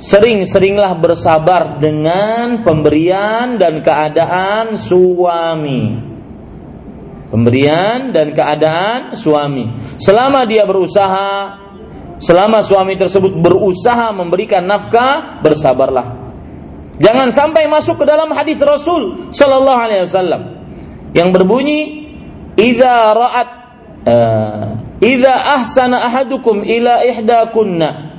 [0.00, 6.08] sering-seringlah bersabar dengan pemberian dan keadaan suami.
[7.30, 9.70] Pemberian dan keadaan suami.
[10.02, 11.62] Selama dia berusaha,
[12.18, 16.18] selama suami tersebut berusaha memberikan nafkah, bersabarlah.
[17.00, 20.42] Jangan sampai masuk ke dalam hadis Rasul sallallahu alaihi wasallam
[21.16, 22.12] yang berbunyi
[22.60, 23.48] idza ra'at
[24.04, 24.66] uh,
[25.00, 28.09] idza ahsana ahadukum ila ihdakunna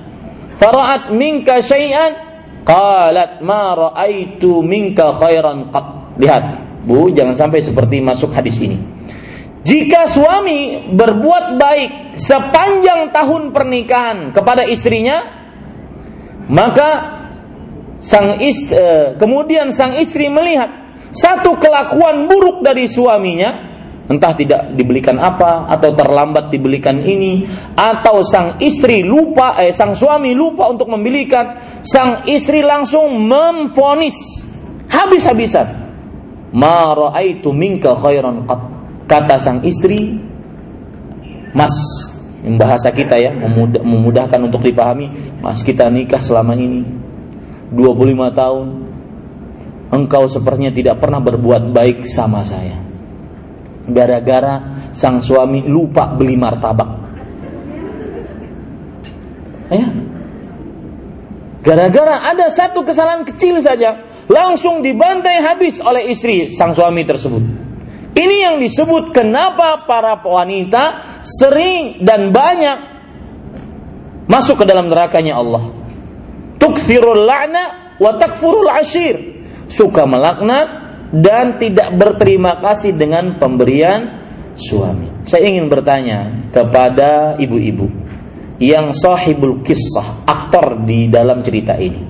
[0.61, 2.13] fara'at minka syai'an
[2.61, 6.15] qalat ma ra'aitu minka khairan qat.
[6.21, 6.43] Lihat,
[6.85, 8.77] Bu, jangan sampai seperti masuk hadis ini.
[9.61, 15.21] Jika suami berbuat baik sepanjang tahun pernikahan kepada istrinya,
[16.49, 16.89] maka
[18.01, 20.73] sang istri, eh, kemudian sang istri melihat
[21.13, 23.70] satu kelakuan buruk dari suaminya,
[24.09, 27.45] entah tidak dibelikan apa atau terlambat dibelikan ini
[27.77, 34.15] atau sang istri lupa eh sang suami lupa untuk membelikan sang istri langsung memfonis
[34.89, 35.67] habis-habisan.
[36.51, 38.61] Ma raaitu minka khairan qat.
[39.07, 40.19] Kata sang istri
[41.51, 41.71] mas
[42.41, 46.83] bahasa kita ya memudah, memudahkan untuk dipahami mas kita nikah selama ini
[47.75, 48.67] 25 tahun.
[49.91, 52.80] Engkau sepertinya tidak pernah berbuat baik sama saya
[53.87, 56.89] gara-gara sang suami lupa beli martabak.
[59.71, 59.87] Ya.
[61.61, 67.43] Gara-gara ada satu kesalahan kecil saja, langsung dibantai habis oleh istri sang suami tersebut.
[68.11, 70.83] Ini yang disebut kenapa para wanita
[71.23, 72.77] sering dan banyak
[74.27, 75.71] masuk ke dalam nerakanya Allah.
[76.59, 79.15] Tukthirul la'na wa takfurul ashir.
[79.71, 80.80] Suka melaknat
[81.11, 84.23] dan tidak berterima kasih dengan pemberian
[84.55, 85.27] suami.
[85.27, 87.91] Saya ingin bertanya kepada ibu-ibu
[88.63, 92.01] yang sahibul kisah, aktor di dalam cerita ini.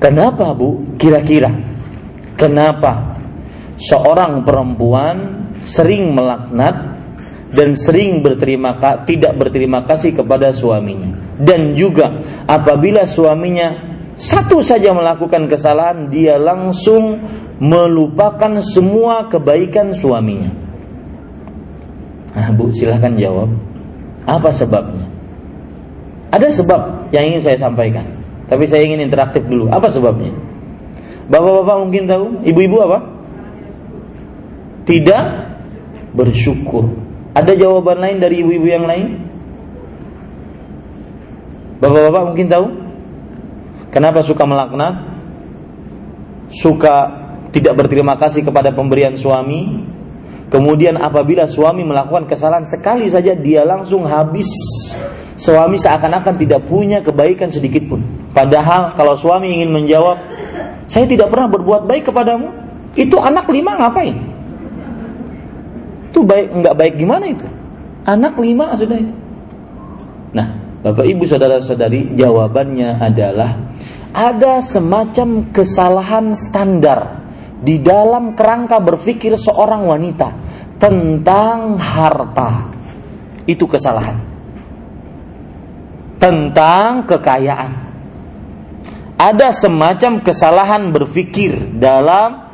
[0.00, 0.96] Kenapa Bu?
[0.96, 1.50] Kira-kira
[2.40, 3.20] kenapa
[3.76, 5.16] seorang perempuan
[5.60, 6.96] sering melaknat
[7.52, 12.16] dan sering berterima tidak berterima kasih kepada suaminya dan juga
[12.46, 17.20] apabila suaminya satu saja melakukan kesalahan dia langsung
[17.60, 20.48] melupakan semua kebaikan suaminya.
[22.32, 23.52] Nah, Bu, silahkan jawab.
[24.24, 25.04] Apa sebabnya?
[26.32, 28.06] Ada sebab yang ingin saya sampaikan.
[28.48, 29.68] Tapi saya ingin interaktif dulu.
[29.68, 30.32] Apa sebabnya?
[31.30, 32.98] Bapak-bapak mungkin tahu, ibu-ibu apa?
[34.88, 35.24] Tidak
[36.16, 36.90] bersyukur.
[37.36, 39.20] Ada jawaban lain dari ibu-ibu yang lain?
[41.78, 42.66] Bapak-bapak mungkin tahu?
[43.90, 45.06] Kenapa suka melaknat?
[46.50, 47.19] Suka
[47.50, 49.82] tidak berterima kasih kepada pemberian suami,
[50.46, 54.46] kemudian apabila suami melakukan kesalahan sekali saja dia langsung habis.
[55.40, 58.04] Suami seakan-akan tidak punya kebaikan sedikit pun.
[58.36, 60.20] Padahal kalau suami ingin menjawab,
[60.84, 62.52] saya tidak pernah berbuat baik kepadamu.
[62.92, 64.20] Itu anak lima ngapain?
[66.12, 67.48] Itu baik nggak baik gimana itu?
[68.04, 69.00] Anak lima sudah.
[70.36, 70.48] Nah,
[70.84, 73.56] Bapak Ibu saudara-saudari, jawabannya adalah
[74.12, 77.19] ada semacam kesalahan standar
[77.60, 80.28] di dalam kerangka berpikir seorang wanita
[80.80, 82.72] tentang harta.
[83.44, 84.16] Itu kesalahan.
[86.16, 87.72] Tentang kekayaan.
[89.20, 92.48] Ada semacam kesalahan berpikir dalam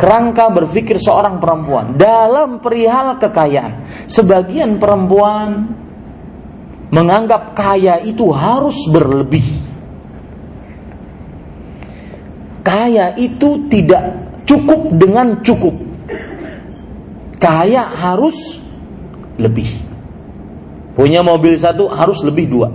[0.00, 4.04] kerangka berpikir seorang perempuan dalam perihal kekayaan.
[4.08, 5.72] Sebagian perempuan
[6.88, 9.67] menganggap kaya itu harus berlebih.
[12.68, 14.12] Kaya itu tidak
[14.44, 15.72] cukup dengan cukup.
[17.40, 18.36] Kaya harus
[19.40, 19.72] lebih.
[20.92, 22.68] Punya mobil satu harus lebih dua.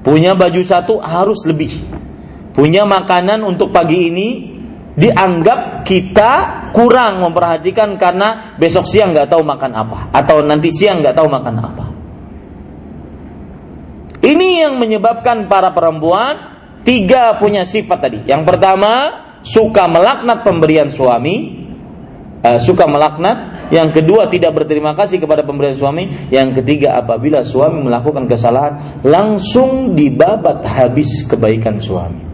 [0.00, 1.84] Punya baju satu harus lebih.
[2.56, 4.56] Punya makanan untuk pagi ini
[4.96, 6.32] dianggap kita
[6.72, 11.54] kurang memperhatikan karena besok siang nggak tahu makan apa atau nanti siang nggak tahu makan
[11.60, 11.84] apa.
[14.24, 16.57] Ini yang menyebabkan para perempuan
[16.88, 18.18] tiga punya sifat tadi.
[18.24, 18.92] Yang pertama
[19.44, 21.68] suka melaknat pemberian suami,
[22.40, 23.68] uh, suka melaknat.
[23.68, 26.32] Yang kedua tidak berterima kasih kepada pemberian suami.
[26.32, 32.24] Yang ketiga apabila suami melakukan kesalahan langsung dibabat habis kebaikan suami.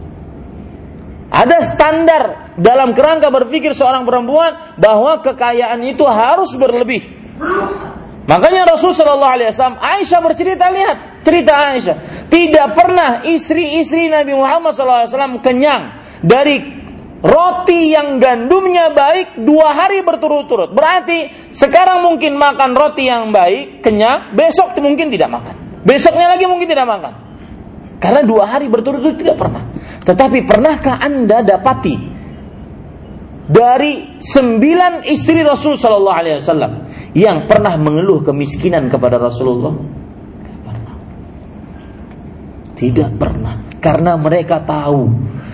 [1.35, 2.23] Ada standar
[2.55, 7.03] dalam kerangka berpikir seorang perempuan bahwa kekayaan itu harus berlebih.
[8.25, 14.73] Makanya Rasul Shallallahu Alaihi Wasallam Aisyah bercerita lihat cerita Aisyah tidak pernah istri-istri Nabi Muhammad
[14.73, 16.57] SAW kenyang dari
[17.21, 20.73] roti yang gandumnya baik dua hari berturut-turut.
[20.73, 25.85] Berarti sekarang mungkin makan roti yang baik kenyang, besok mungkin tidak makan.
[25.85, 27.13] Besoknya lagi mungkin tidak makan.
[28.01, 29.69] Karena dua hari berturut-turut tidak pernah.
[30.05, 32.13] Tetapi pernahkah anda dapati
[33.45, 36.71] dari sembilan istri Rasul Shallallahu Alaihi Wasallam
[37.15, 39.71] yang pernah mengeluh kemiskinan kepada Rasulullah?
[42.75, 45.07] Tidak pernah, karena mereka tahu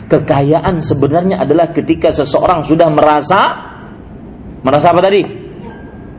[0.10, 3.42] kekayaan sebenarnya adalah ketika seseorang sudah merasa
[4.66, 5.22] merasa apa tadi?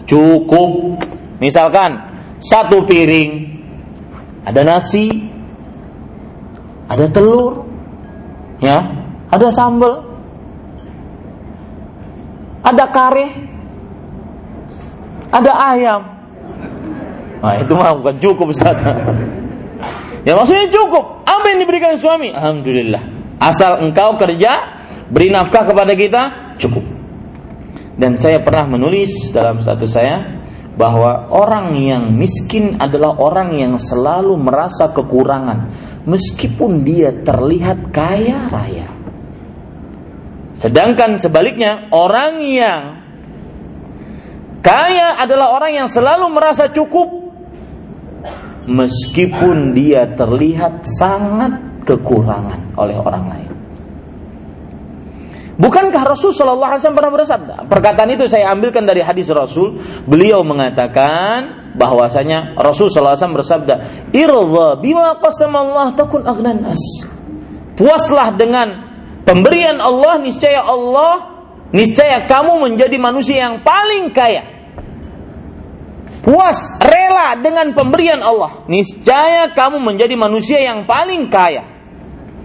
[0.06, 1.02] Cukup.
[1.42, 1.98] Misalkan
[2.38, 3.30] satu piring
[4.46, 5.10] ada nasi,
[6.86, 7.66] ada telur,
[8.62, 8.78] ya,
[9.26, 10.06] ada sambal,
[12.62, 13.51] ada kare,
[15.32, 16.02] ada ayam.
[17.42, 18.76] Nah, itu mah bukan cukup Ustaz.
[20.28, 21.24] ya maksudnya cukup.
[21.26, 22.30] Apa yang diberikan suami?
[22.30, 23.02] Alhamdulillah.
[23.42, 24.78] Asal engkau kerja,
[25.10, 26.22] beri nafkah kepada kita,
[26.62, 26.86] cukup.
[27.98, 30.38] Dan saya pernah menulis dalam satu saya
[30.78, 35.68] bahwa orang yang miskin adalah orang yang selalu merasa kekurangan
[36.06, 38.88] meskipun dia terlihat kaya raya.
[40.56, 43.01] Sedangkan sebaliknya, orang yang
[44.62, 47.22] kaya adalah orang yang selalu merasa cukup
[48.66, 53.52] meskipun dia terlihat sangat kekurangan oleh orang lain.
[55.52, 57.54] Bukankah Rasul Shallallahu Alaihi Wasallam pernah bersabda?
[57.68, 59.78] Perkataan itu saya ambilkan dari hadis Rasul.
[60.08, 63.74] Beliau mengatakan bahwasanya Rasul Shallallahu Alaihi Wasallam bersabda,
[64.16, 66.80] "Irza bima Allah takun agnan nas."
[67.76, 68.68] Puaslah dengan
[69.28, 71.30] pemberian Allah niscaya Allah
[71.72, 74.51] niscaya kamu menjadi manusia yang paling kaya
[76.22, 78.64] puas rela dengan pemberian Allah.
[78.70, 81.66] Niscaya kamu menjadi manusia yang paling kaya.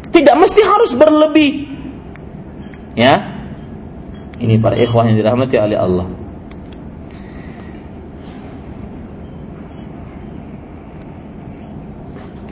[0.10, 1.70] Tidak mesti harus berlebih.
[2.98, 3.38] Ya.
[4.38, 6.08] Ini para ikhwah yang dirahmati oleh Allah.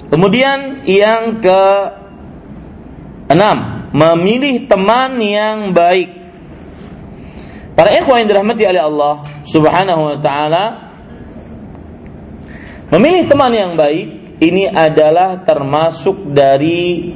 [0.10, 1.64] Kemudian yang ke
[3.34, 6.14] enam memilih teman yang baik.
[7.76, 10.85] Para ikhwan yang dirahmati oleh Allah Subhanahu wa taala
[12.96, 17.12] memilih teman yang baik ini adalah termasuk dari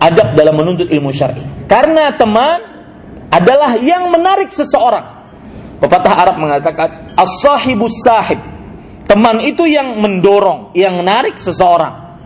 [0.00, 1.44] adab dalam menuntut ilmu syar'i.
[1.70, 2.58] Karena teman
[3.30, 5.22] adalah yang menarik seseorang.
[5.78, 8.40] Pepatah Arab mengatakan as-sahibus sahib.
[9.06, 12.18] Teman itu yang mendorong, yang menarik seseorang.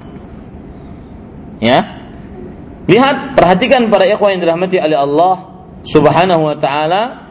[1.62, 2.02] Ya.
[2.84, 5.34] Lihat, perhatikan para ikhwan yang dirahmati oleh Allah
[5.88, 7.23] Subhanahu wa taala.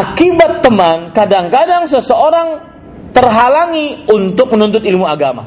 [0.00, 2.64] Akibat teman, kadang-kadang seseorang
[3.12, 5.44] terhalangi untuk menuntut ilmu agama.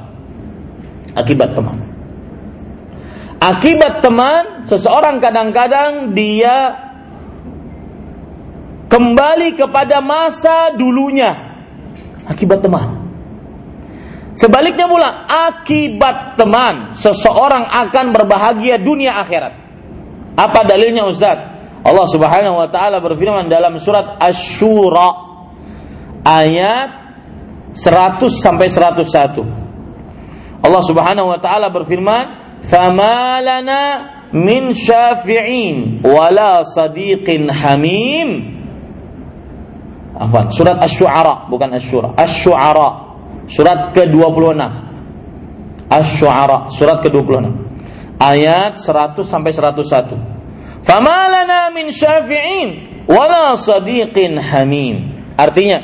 [1.18, 1.78] Akibat teman.
[3.42, 6.78] Akibat teman, seseorang kadang-kadang dia
[8.94, 11.34] kembali kepada masa dulunya.
[12.30, 13.10] Akibat teman.
[14.34, 19.54] Sebaliknya pula, akibat teman, seseorang akan berbahagia dunia akhirat.
[20.34, 21.53] Apa dalilnya Ustaz?
[21.84, 25.10] Allah Subhanahu wa taala berfirman dalam surat Asy-Syura
[26.24, 26.90] ayat
[27.76, 30.64] 100 sampai 101.
[30.64, 32.24] Allah Subhanahu wa taala berfirman,
[32.64, 33.82] "Famalana
[34.32, 38.56] min syafi'in wala sadiqin hamim."
[40.16, 42.16] Afwan, surat Asy-Syu'ara bukan Asy-Syura.
[42.16, 42.90] Asy-Syu'ara
[43.52, 44.72] surat ke-26.
[45.92, 47.44] Asy-Syu'ara surat ke-26.
[48.24, 50.33] Ayat 100 sampai 101.
[50.84, 52.70] Famalana min syafi'in
[53.08, 55.16] wala sadiqin hamim.
[55.40, 55.80] Artinya,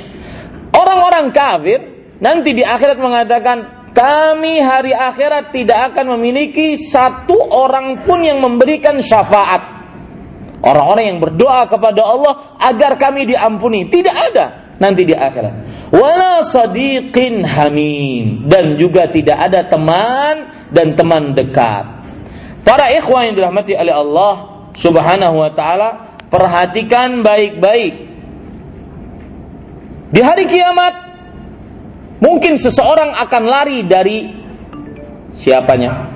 [0.75, 1.79] orang-orang kafir
[2.19, 3.57] nanti di akhirat mengatakan
[3.95, 9.81] kami hari akhirat tidak akan memiliki satu orang pun yang memberikan syafaat.
[10.59, 13.87] Orang-orang yang berdoa kepada Allah agar kami diampuni.
[13.87, 15.87] Tidak ada nanti di akhirat.
[15.95, 18.43] Wala sadiqin hamim.
[18.51, 21.87] Dan juga tidak ada teman dan teman dekat.
[22.67, 25.89] Para ikhwan yang dirahmati oleh Allah subhanahu wa ta'ala.
[26.31, 28.07] Perhatikan baik-baik.
[30.09, 31.09] Di hari kiamat
[32.19, 34.27] Mungkin seseorang akan lari dari
[35.39, 36.11] siapanya?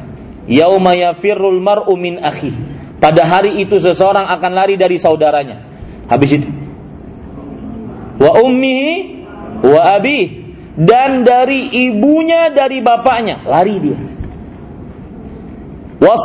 [0.51, 2.51] Yauma yafirrul mar'u min akhi.
[2.99, 5.63] Pada hari itu seseorang akan lari dari saudaranya.
[6.11, 6.49] Habis itu.
[8.19, 9.23] Wa ummihi
[9.63, 10.43] wa abi
[10.75, 13.99] dan dari ibunya dari bapaknya lari dia.
[16.03, 16.19] Wa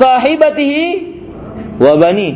[1.78, 2.28] sahibatihi wa bani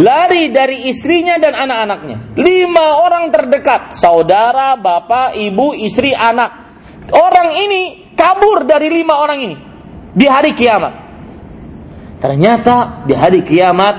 [0.00, 2.36] lari dari istrinya dan anak-anaknya.
[2.40, 6.72] Lima orang terdekat, saudara, bapak, ibu, istri, anak.
[7.10, 9.56] Orang ini kabur dari lima orang ini
[10.14, 10.94] di hari kiamat.
[12.20, 13.96] Ternyata di hari kiamat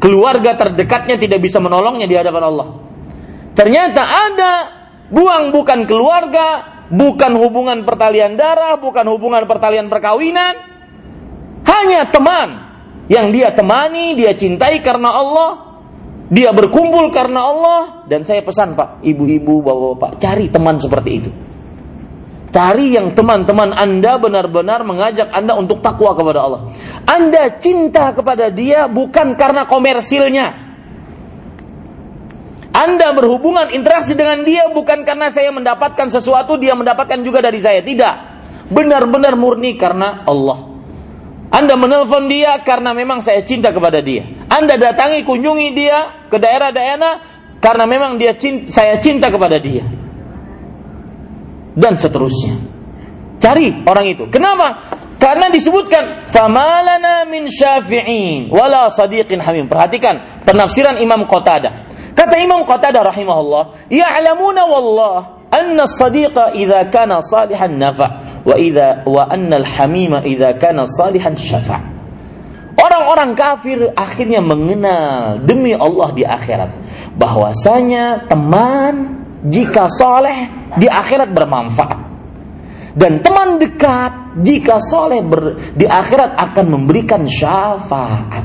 [0.00, 2.68] keluarga terdekatnya tidak bisa menolongnya di hadapan Allah.
[3.52, 4.52] Ternyata ada
[5.12, 10.56] buang bukan keluarga, bukan hubungan pertalian darah, bukan hubungan pertalian perkawinan,
[11.68, 12.69] hanya teman
[13.10, 15.50] yang dia temani, dia cintai karena Allah,
[16.30, 21.30] dia berkumpul karena Allah dan saya pesan Pak, ibu-ibu, bapak-bapak, cari teman seperti itu.
[22.54, 26.60] Cari yang teman-teman Anda benar-benar mengajak Anda untuk takwa kepada Allah.
[27.06, 30.70] Anda cinta kepada dia bukan karena komersilnya.
[32.70, 37.82] Anda berhubungan interaksi dengan dia bukan karena saya mendapatkan sesuatu, dia mendapatkan juga dari saya.
[37.82, 38.14] Tidak.
[38.70, 40.69] Benar-benar murni karena Allah.
[41.50, 44.22] Anda menelpon dia karena memang saya cinta kepada dia.
[44.46, 47.14] Anda datangi, kunjungi dia ke daerah-daerah
[47.58, 49.82] karena memang dia cinta, saya cinta kepada dia
[51.74, 52.54] dan seterusnya.
[53.40, 54.24] Cari orang itu.
[54.28, 54.92] Kenapa?
[55.20, 59.68] Karena disebutkan famalana min syafi'in wala sadiqin hamim.
[59.68, 61.88] Perhatikan penafsiran Imam Qatadah.
[62.16, 65.16] Kata Imam Qatadah rahimahullah, ya'lamuna wallah
[65.52, 72.00] anna as-sadiqa idza kana salihan nafa wa idza wa anna al-hamima idza kana salihan syafa'.
[72.80, 76.70] Orang-orang kafir akhirnya mengenal demi Allah di akhirat
[77.12, 80.48] bahwasanya teman jika soleh
[80.80, 82.00] di akhirat bermanfaat.
[82.90, 88.44] Dan teman dekat jika soleh ber, di akhirat akan memberikan syafaat.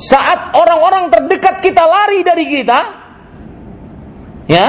[0.00, 2.80] Saat orang-orang terdekat kita lari dari kita
[4.50, 4.66] ya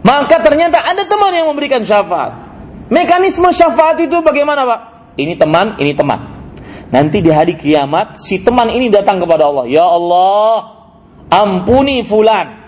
[0.00, 2.51] maka ternyata ada teman yang memberikan syafaat
[2.92, 4.80] mekanisme syafaat itu bagaimana pak
[5.16, 6.20] ini teman ini teman
[6.92, 10.52] nanti di hari kiamat si teman ini datang kepada Allah ya Allah
[11.32, 12.62] ampuni fulan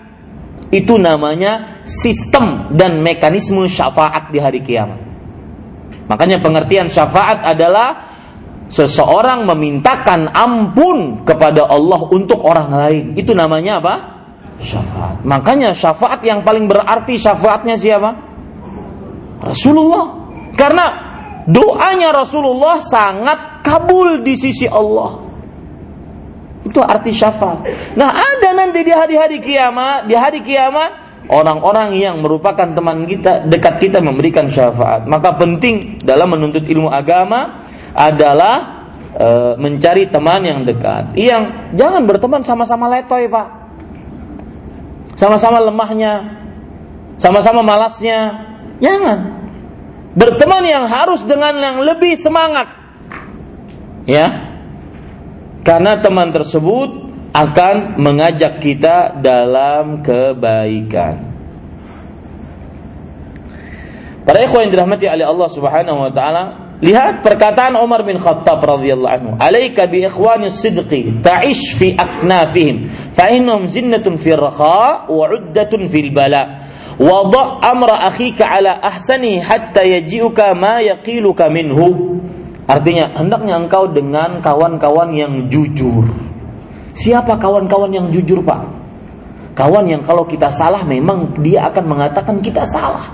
[0.73, 4.97] itu namanya sistem dan mekanisme syafaat di hari kiamat.
[6.09, 8.13] Makanya pengertian syafaat adalah
[8.69, 13.05] seseorang memintakan ampun kepada Allah untuk orang lain.
[13.17, 13.95] Itu namanya apa?
[14.61, 15.21] Syafaat.
[15.21, 18.34] Makanya syafaat yang paling berarti syafaatnya siapa?
[19.45, 20.05] Rasulullah.
[20.57, 20.85] Karena
[21.45, 25.21] doanya Rasulullah sangat kabul di sisi Allah.
[26.65, 27.93] Itu arti syafaat.
[27.93, 33.77] Nah, ada nanti di hari-hari kiamat, di hari kiamat orang-orang yang merupakan teman kita, dekat
[33.77, 35.05] kita memberikan syafaat.
[35.05, 37.61] Maka penting dalam menuntut ilmu agama
[37.93, 39.27] adalah e,
[39.61, 41.13] mencari teman yang dekat.
[41.13, 43.47] Yang jangan berteman sama-sama letoy, Pak.
[45.15, 46.41] Sama-sama lemahnya,
[47.21, 48.51] sama-sama malasnya.
[48.79, 49.19] Jangan.
[50.15, 52.71] Berteman yang harus dengan yang lebih semangat.
[54.05, 54.55] Ya,
[55.65, 61.35] karena teman tersebut akan mengajak kita dalam kebaikan.
[64.23, 66.43] Para ikhwan yang dirahmati oleh Allah Subhanahu wa taala,
[66.81, 73.29] lihat perkataan Umar bin Khattab radhiyallahu anhu, "Alaika bi ikhwani sidqi ta'ish fi aknafihim, fa
[73.29, 76.64] innahum zinnatun fi raha wa 'uddatun fil bala."
[76.95, 82.15] Wada' amra akhika ala ahsani hatta yaji'uka ma yaqiluka minhu.
[82.65, 86.07] Artinya hendaknya engkau dengan kawan-kawan yang jujur.
[86.95, 88.61] Siapa kawan-kawan yang jujur, Pak?
[89.53, 93.11] Kawan yang kalau kita salah memang dia akan mengatakan kita salah.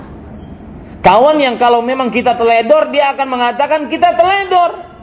[1.02, 4.94] Kawan yang kalau memang kita teledor dia akan mengatakan kita teledor.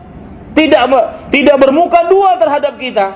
[0.49, 0.91] tidak
[1.31, 3.15] tidak bermuka dua terhadap kita.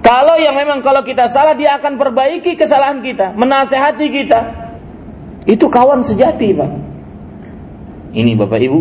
[0.00, 4.67] Kalau yang memang kalau kita salah dia akan perbaiki kesalahan kita, menasehati kita.
[5.48, 6.70] Itu kawan sejati, Pak.
[8.12, 8.78] Ini Bapak Ibu,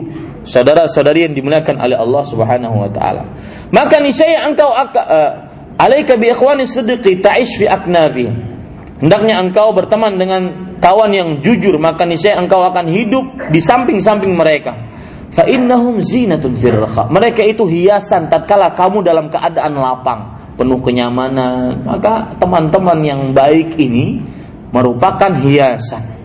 [0.47, 3.23] saudara-saudari yang dimuliakan oleh Allah Subhanahu wa taala.
[3.75, 4.87] Maka niscaya engkau uh,
[5.75, 8.31] alaika bi ikhwani siddiqi ta'ish fi aknabi.
[9.03, 14.87] Hendaknya engkau berteman dengan kawan yang jujur, maka niscaya engkau akan hidup di samping-samping mereka
[15.37, 17.05] fa innahum zinatun firraha.
[17.13, 20.21] Mereka itu hiasan tatkala kamu dalam keadaan lapang,
[20.57, 21.85] penuh kenyamanan.
[21.85, 24.23] Maka teman-teman yang baik ini
[24.73, 26.16] merupakan hiasan.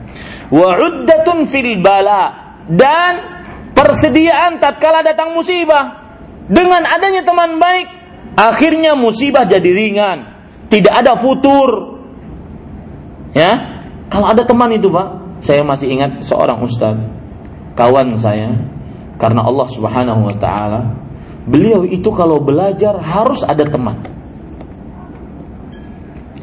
[0.53, 3.43] Wa uddatun fil bala dan
[3.73, 6.05] persediaan tatkala datang musibah.
[6.53, 7.89] Dengan adanya teman baik,
[8.37, 10.19] akhirnya musibah jadi ringan,
[10.69, 11.97] tidak ada futur.
[13.33, 13.81] Ya,
[14.13, 16.99] kalau ada teman itu, Pak, saya masih ingat seorang ustaz,
[17.73, 18.53] kawan saya,
[19.17, 20.81] karena Allah Subhanahu wa taala
[21.47, 23.99] beliau itu kalau belajar harus ada teman.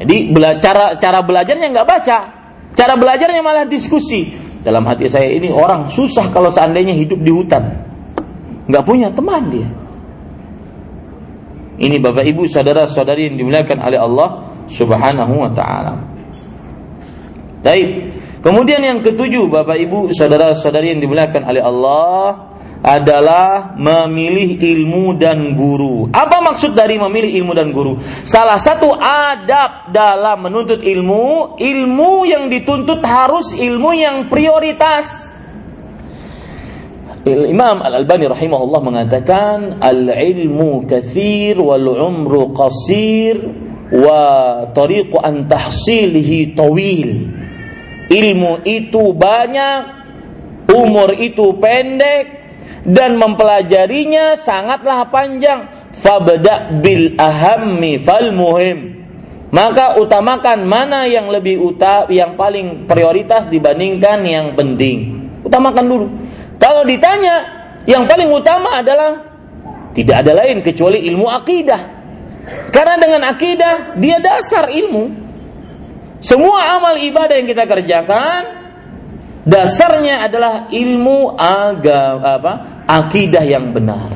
[0.00, 0.32] Jadi
[0.64, 2.18] cara cara belajarnya nggak baca,
[2.74, 4.34] cara belajarnya malah diskusi.
[4.60, 7.64] Dalam hati saya ini orang susah kalau seandainya hidup di hutan,
[8.68, 9.68] nggak punya teman dia.
[11.80, 14.28] Ini bapak ibu saudara saudari yang dimuliakan oleh Allah
[14.68, 15.96] Subhanahu wa taala.
[17.64, 17.88] Baik.
[18.44, 22.49] Kemudian yang ketujuh bapak ibu saudara saudari yang dimuliakan oleh Allah
[22.80, 26.08] adalah memilih ilmu dan guru.
[26.16, 28.00] Apa maksud dari memilih ilmu dan guru?
[28.24, 35.28] Salah satu adab dalam menuntut ilmu, ilmu yang dituntut harus ilmu yang prioritas.
[37.28, 43.36] Imam Al-Albani rahimahullah mengatakan al-ilmu kathir wal umru qasir
[43.92, 47.10] wa tariqu an tahsilihi tawil.
[48.08, 49.82] Ilmu itu banyak,
[50.72, 52.39] umur itu pendek,
[52.84, 55.68] dan mempelajarinya sangatlah panjang.
[55.90, 59.02] Fabda bil ahammi fal muhim.
[59.50, 65.26] Maka utamakan mana yang lebih uta yang paling prioritas dibandingkan yang penting.
[65.42, 66.06] Utamakan dulu.
[66.62, 67.42] Kalau ditanya,
[67.82, 69.26] yang paling utama adalah
[69.90, 71.82] tidak ada lain kecuali ilmu akidah.
[72.70, 75.28] Karena dengan akidah dia dasar ilmu.
[76.22, 78.59] Semua amal ibadah yang kita kerjakan
[79.44, 82.52] dasarnya adalah ilmu agama apa?
[82.86, 84.10] Akidah yang benar.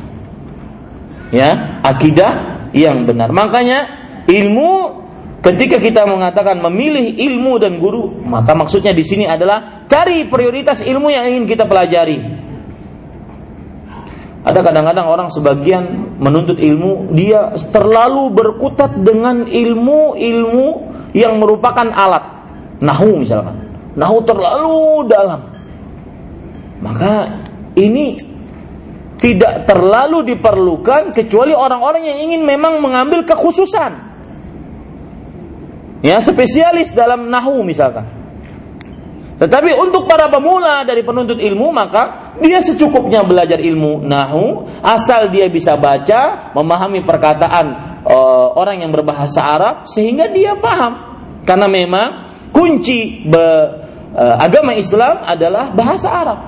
[1.32, 3.30] Ya akidah yang benar.
[3.30, 3.78] Makanya
[4.28, 5.02] ilmu
[5.44, 11.10] ketika kita mengatakan memilih ilmu dan guru maka maksudnya di sini adalah cari prioritas ilmu
[11.10, 12.18] yang ingin kita pelajari.
[14.44, 15.84] Ada kadang-kadang orang sebagian
[16.20, 20.66] menuntut ilmu dia terlalu berkutat dengan ilmu-ilmu
[21.16, 22.44] yang merupakan alat.
[22.84, 25.40] Nahu misalkan nahu terlalu dalam.
[26.82, 27.40] Maka
[27.78, 28.14] ini
[29.18, 34.12] tidak terlalu diperlukan kecuali orang-orang yang ingin memang mengambil kekhususan.
[36.04, 38.04] Ya, spesialis dalam nahu misalkan.
[39.34, 45.50] Tetapi untuk para pemula dari penuntut ilmu maka dia secukupnya belajar ilmu nahu asal dia
[45.50, 47.66] bisa baca, memahami perkataan
[48.06, 51.16] uh, orang yang berbahasa Arab sehingga dia paham.
[51.42, 52.08] Karena memang
[52.54, 53.44] kunci be,
[54.14, 56.40] agama Islam adalah bahasa Arab.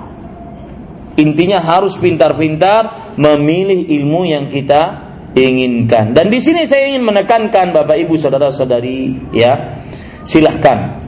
[1.16, 6.12] Intinya harus pintar-pintar memilih ilmu yang kita inginkan.
[6.12, 9.80] Dan di sini saya ingin menekankan Bapak Ibu saudara-saudari ya,
[10.28, 11.00] silahkan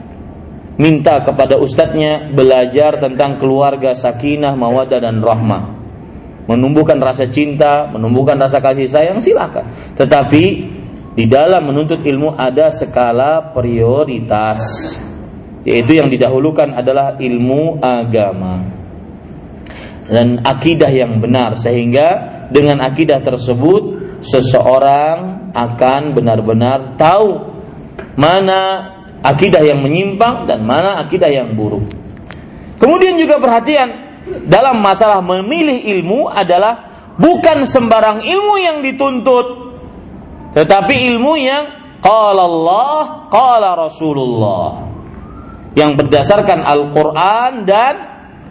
[0.81, 5.77] minta kepada ustadznya belajar tentang keluarga sakinah, mawadah dan rahmah.
[6.49, 9.69] Menumbuhkan rasa cinta, menumbuhkan rasa kasih sayang silahkan.
[9.93, 10.43] Tetapi
[11.13, 14.57] di dalam menuntut ilmu ada skala prioritas
[15.69, 18.65] yaitu yang didahulukan adalah ilmu agama.
[20.09, 21.53] Dan akidah yang benar.
[21.53, 22.07] Sehingga
[22.49, 27.53] dengan akidah tersebut seseorang akan benar-benar tahu
[28.17, 28.59] mana
[29.21, 31.85] akidah yang menyimpang dan mana akidah yang buruk.
[32.81, 34.09] Kemudian juga perhatian
[34.49, 36.89] dalam masalah memilih ilmu adalah
[37.19, 39.47] bukan sembarang ilmu yang dituntut
[40.55, 41.63] tetapi ilmu yang
[41.99, 44.89] qala Allah qala Rasulullah
[45.79, 47.93] yang berdasarkan Al-Quran dan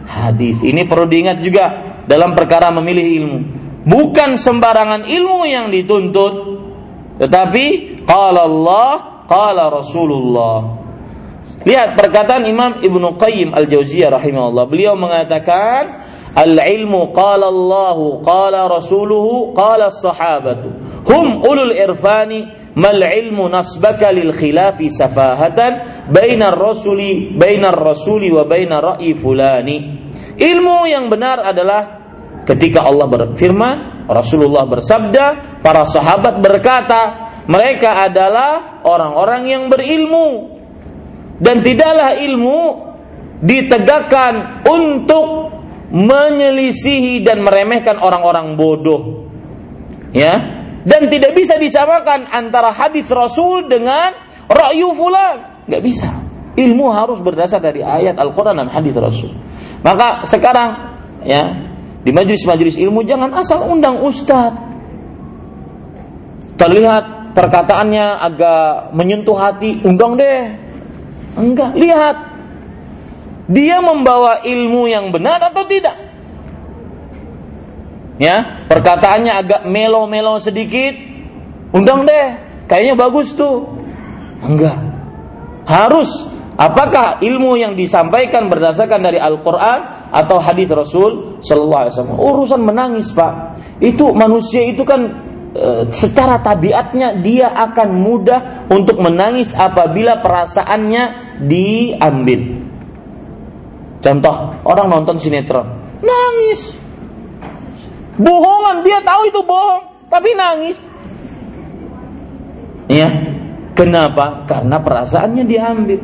[0.09, 0.57] hadis.
[0.65, 1.65] Ini perlu diingat juga
[2.09, 3.39] dalam perkara memilih ilmu.
[3.85, 6.33] Bukan sembarangan ilmu yang dituntut,
[7.21, 7.65] tetapi
[8.09, 8.91] qala Allah,
[9.29, 10.57] qala Rasulullah.
[11.69, 14.65] Lihat perkataan Imam Ibnu Qayyim Al-Jauziyah rahimahullah.
[14.65, 20.69] Beliau mengatakan, "Al-ilmu qala Allah, qala rasuluhu, qala sahabatu.
[21.09, 28.47] Hum ulul irfani mal ilmu nasbaka lil khilafi safahatan bainar rasuli bainar rasuli wa
[29.19, 29.77] fulani
[30.39, 31.99] ilmu yang benar adalah
[32.49, 35.25] ketika Allah berfirman, Rasulullah bersabda,
[35.61, 37.01] para sahabat berkata,
[37.45, 40.57] mereka adalah orang-orang yang berilmu
[41.37, 42.61] dan tidaklah ilmu
[43.45, 45.53] ditegakkan untuk
[45.93, 49.29] menyelisihi dan meremehkan orang-orang bodoh.
[50.09, 50.58] Ya.
[50.87, 54.15] Dan tidak bisa disamakan antara hadis Rasul dengan
[54.47, 55.67] ra'yu fulan.
[55.67, 56.09] Nggak bisa.
[56.55, 59.31] Ilmu harus berdasar dari ayat Al-Quran dan hadis Rasul.
[59.83, 60.69] Maka sekarang
[61.23, 61.55] ya
[62.03, 64.55] di majelis-majelis ilmu jangan asal undang ustaz.
[66.59, 70.51] Terlihat perkataannya agak menyentuh hati, undang deh.
[71.39, 72.17] Enggak, lihat
[73.47, 76.08] dia membawa ilmu yang benar atau tidak.
[78.19, 80.91] Ya, perkataannya agak melo-melo sedikit,
[81.71, 82.35] undang deh,
[82.67, 83.63] kayaknya bagus tuh.
[84.43, 84.75] Enggak.
[85.63, 86.27] Harus
[86.59, 92.19] apakah ilmu yang disampaikan berdasarkan dari Al-Qur'an atau hadis Rasul sallallahu alaihi wasallam.
[92.19, 93.33] Urusan menangis, Pak.
[93.79, 95.01] Itu manusia itu kan
[95.55, 101.03] e, secara tabiatnya dia akan mudah untuk menangis apabila perasaannya
[101.47, 102.41] diambil.
[103.99, 104.35] Contoh,
[104.67, 105.67] orang nonton sinetron,
[106.03, 106.78] nangis.
[108.19, 110.77] Bohongan, dia tahu itu bohong, tapi nangis.
[112.91, 113.07] Ya,
[113.73, 114.43] kenapa?
[114.43, 115.99] Karena perasaannya diambil.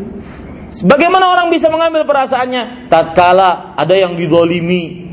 [0.88, 2.88] Bagaimana orang bisa mengambil perasaannya?
[2.88, 5.06] Tatkala ada yang didolimi,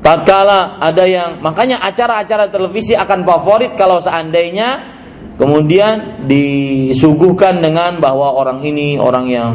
[0.00, 4.94] tatkala ada yang makanya acara-acara televisi akan favorit kalau seandainya
[5.34, 9.52] kemudian disuguhkan dengan bahwa orang ini orang yang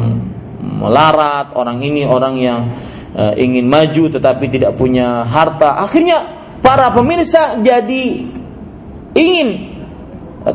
[0.62, 2.60] melarat, orang ini orang yang
[3.16, 5.80] uh, ingin maju tetapi tidak punya harta.
[5.80, 6.24] Akhirnya
[6.64, 8.26] para pemirsa jadi
[9.12, 9.48] ingin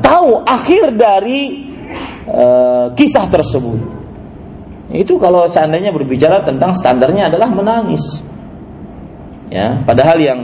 [0.02, 1.70] tahu akhir dari
[2.28, 3.80] uh, kisah tersebut.
[4.88, 8.04] Itu kalau seandainya berbicara tentang standarnya adalah menangis.
[9.48, 10.40] Ya, padahal yang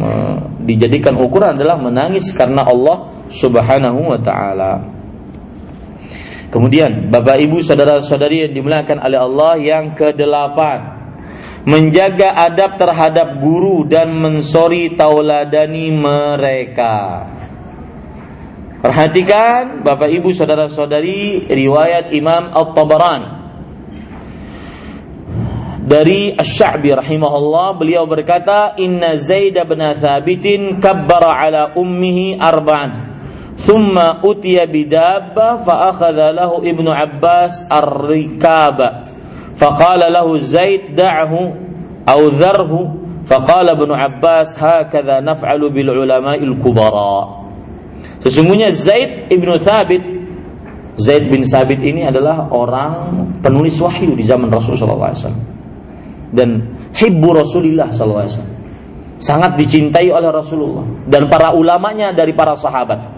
[0.00, 4.72] uh, dijadikan ukuran adalah menangis karena Allah Subhanahu wa taala.
[6.48, 10.97] Kemudian Bapak Ibu saudara-saudari yang dimuliakan oleh Allah yang kedelapan
[11.68, 17.28] menjaga adab terhadap guru dan mensori tauladani mereka.
[18.80, 23.36] Perhatikan Bapak Ibu saudara-saudari riwayat Imam At-Tabarani.
[25.88, 33.08] Dari Asy-Sya'bi rahimahullah beliau berkata inna Zaid bin Thabitin kabbara ala ummihi arba'an.
[33.64, 39.17] Thumma utiya bidabba fa akhadha lahu Ibnu Abbas ar-rikaba.
[39.57, 41.33] فقال له زيد دعه
[42.09, 42.73] أو ذره
[43.25, 47.25] فقال ابن Abbas هكذا نفعل بالعلماء الكبراء
[48.23, 50.03] Sesungguhnya Zaid ibnu Thabit
[50.95, 52.91] Zaid bin Sabit ini adalah orang
[53.43, 55.35] penulis wahyu di zaman Rasulullah SAW
[56.31, 56.49] dan
[56.95, 58.27] hibbu Rasulullah SAW
[59.19, 63.13] sangat dicintai oleh Rasulullah dan para ulamanya dari para sahabat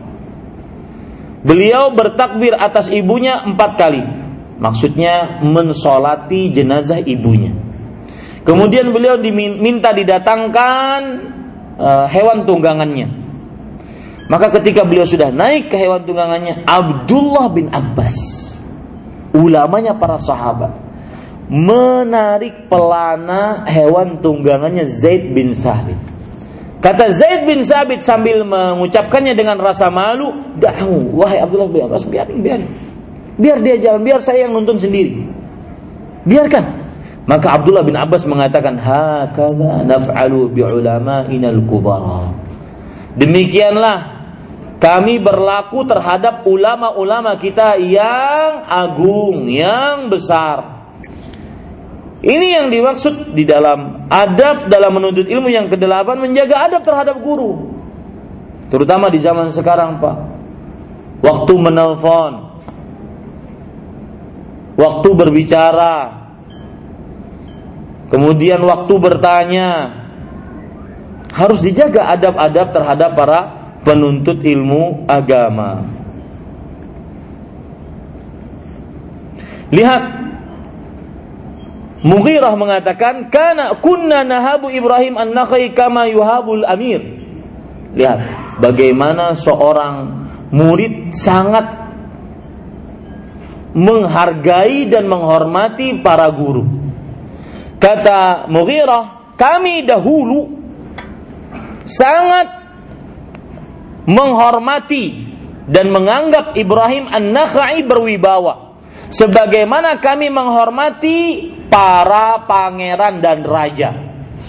[1.46, 4.02] Beliau bertakbir atas ibunya empat kali.
[4.61, 7.51] Maksudnya mensolati jenazah ibunya.
[8.45, 11.01] Kemudian beliau diminta didatangkan
[11.81, 13.09] uh, hewan tunggangannya.
[14.31, 18.15] Maka ketika beliau sudah naik ke hewan tunggangannya, Abdullah bin Abbas,
[19.35, 20.70] ulamanya para sahabat,
[21.51, 25.99] menarik pelana hewan tunggangannya Zaid bin Sabit.
[26.81, 32.39] Kata Zaid bin Sabit sambil mengucapkannya dengan rasa malu, "Dahu, wahai Abdullah bin Abbas, biarin,
[32.41, 32.90] biarin.
[33.41, 35.25] Biar dia jalan, biar saya yang nuntun sendiri."
[36.29, 36.65] Biarkan.
[37.25, 42.29] Maka Abdullah bin Abbas mengatakan, "Hakadha naf'alu bi ulama'inal kubara."
[43.17, 44.21] Demikianlah
[44.81, 50.81] kami berlaku terhadap ulama-ulama kita yang agung, yang besar.
[52.21, 57.77] Ini yang dimaksud di dalam adab dalam menuntut ilmu yang kedelapan menjaga adab terhadap guru.
[58.69, 60.17] Terutama di zaman sekarang, Pak.
[61.21, 62.50] Waktu menelpon,
[64.81, 65.97] waktu berbicara,
[68.09, 69.69] kemudian waktu bertanya,
[71.36, 73.40] harus dijaga adab-adab terhadap para
[73.85, 75.85] penuntut ilmu agama.
[79.70, 80.02] Lihat
[82.01, 87.05] Mughirah mengatakan karena kunna nahabu Ibrahim an-Nakhai kama yuhabul amir.
[87.93, 88.19] Lihat
[88.57, 91.80] bagaimana seorang murid sangat
[93.77, 96.67] menghargai dan menghormati para guru.
[97.81, 100.53] Kata Mughirah, kami dahulu
[101.89, 102.61] sangat
[104.05, 105.33] menghormati
[105.71, 108.75] dan menganggap Ibrahim an-Nakhai berwibawa
[109.11, 111.19] sebagaimana kami menghormati
[111.71, 113.91] para pangeran dan raja.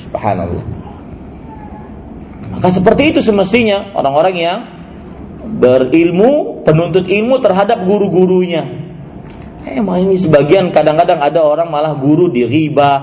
[0.10, 0.66] Subhanallah.
[2.52, 4.60] Maka seperti itu semestinya orang-orang yang
[5.62, 8.91] berilmu, penuntut ilmu terhadap guru-gurunya.
[9.62, 12.98] Emang ini sebagian kadang-kadang ada orang malah guru diriba,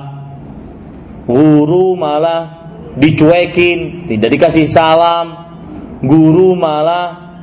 [1.22, 5.54] guru malah dicuekin, tidak dikasih salam,
[6.02, 7.38] guru malah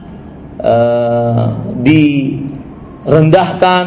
[0.59, 3.83] uh, direndahkan.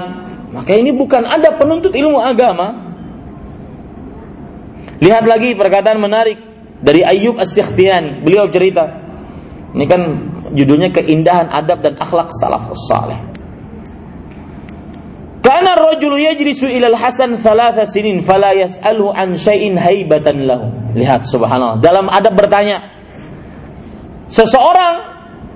[0.49, 2.89] Maka ini bukan ada penuntut ilmu agama.
[4.99, 6.41] Lihat lagi perkataan menarik
[6.81, 8.25] dari Ayub As-Sikhtiyani.
[8.25, 8.97] Beliau cerita,
[9.77, 10.09] ini kan
[10.57, 13.28] judulnya keindahan adab dan akhlak salafus saleh.
[15.49, 20.69] Karena rajul yajlisu ilal Hasan thalatha sinin fala yas'alhu an syai'in haibatan lahu.
[20.93, 21.81] Lihat subhanallah.
[21.81, 22.85] Dalam adab bertanya.
[24.29, 24.95] Seseorang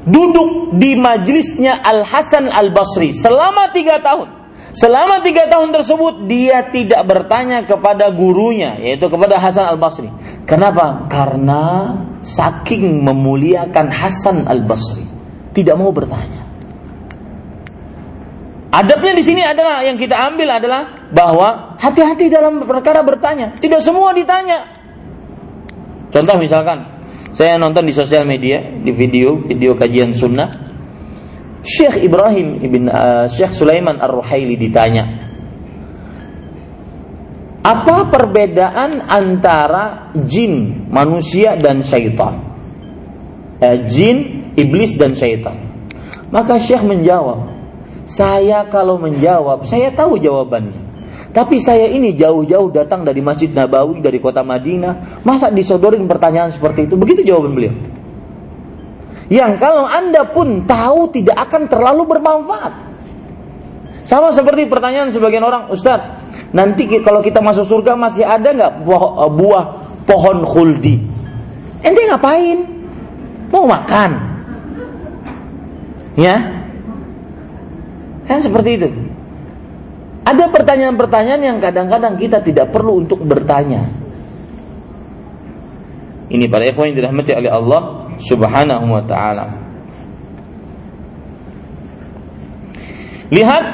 [0.08, 4.32] duduk di majlisnya Al Hasan Al Basri selama tiga tahun.
[4.72, 10.08] Selama tiga tahun tersebut dia tidak bertanya kepada gurunya yaitu kepada Hasan Al Basri.
[10.48, 11.04] Kenapa?
[11.12, 11.92] Karena
[12.24, 15.04] saking memuliakan Hasan Al Basri
[15.52, 16.41] tidak mau bertanya.
[18.72, 23.52] Adabnya di sini adalah yang kita ambil adalah bahwa hati-hati dalam perkara bertanya.
[23.52, 24.72] Tidak semua ditanya.
[26.08, 26.88] Contoh misalkan
[27.36, 30.48] saya nonton di sosial media di video video kajian sunnah
[31.62, 35.04] Syekh Ibrahim ibn uh, Syekh Sulaiman Ar-Ruhaili ditanya,
[37.62, 42.42] apa perbedaan antara jin, manusia dan syaitan?
[43.62, 45.54] Eh, jin, iblis dan syaitan.
[46.34, 47.51] Maka Syekh menjawab,
[48.04, 50.92] saya kalau menjawab, saya tahu jawabannya.
[51.32, 55.24] Tapi saya ini jauh-jauh datang dari Masjid Nabawi, dari kota Madinah.
[55.24, 56.94] Masa disodorin pertanyaan seperti itu?
[57.00, 57.72] Begitu jawaban beliau
[59.32, 62.92] yang kalau Anda pun tahu tidak akan terlalu bermanfaat.
[64.04, 66.20] Sama seperti pertanyaan sebagian orang, Ustadz,
[66.52, 69.64] nanti kalau kita masuk surga masih ada nggak buah, eh, buah
[70.04, 71.00] pohon khuldi?
[71.80, 72.60] Ente ngapain?
[73.48, 74.10] Mau makan?
[76.12, 76.61] Ya,
[78.26, 78.88] kan seperti itu.
[80.22, 83.82] Ada pertanyaan-pertanyaan yang kadang-kadang kita tidak perlu untuk bertanya.
[86.32, 87.82] Ini para ikhwan yang dirahmati oleh Allah
[88.22, 89.46] Subhanahu wa taala.
[93.32, 93.64] Lihat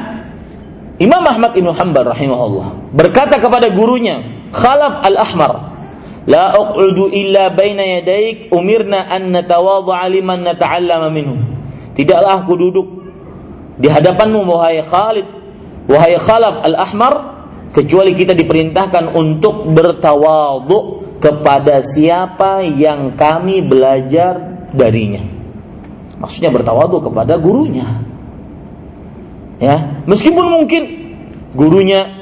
[0.98, 5.52] Imam Ahmad Ibn Hanbal rahimahullah berkata kepada gurunya Khalaf Al-Ahmar
[6.28, 11.38] La uq'udu illa baina yadaik umirna an natawadha'a liman nata'allama minhu
[11.94, 12.86] Tidaklah aku duduk
[13.78, 15.26] di hadapanmu wahai Khalid
[15.86, 17.14] wahai Khalaf Al-Ahmar
[17.72, 24.38] kecuali kita diperintahkan untuk bertawadhu kepada siapa yang kami belajar
[24.74, 25.22] darinya.
[26.18, 27.86] Maksudnya bertawadu kepada gurunya.
[29.58, 30.82] Ya, meskipun mungkin
[31.54, 32.17] gurunya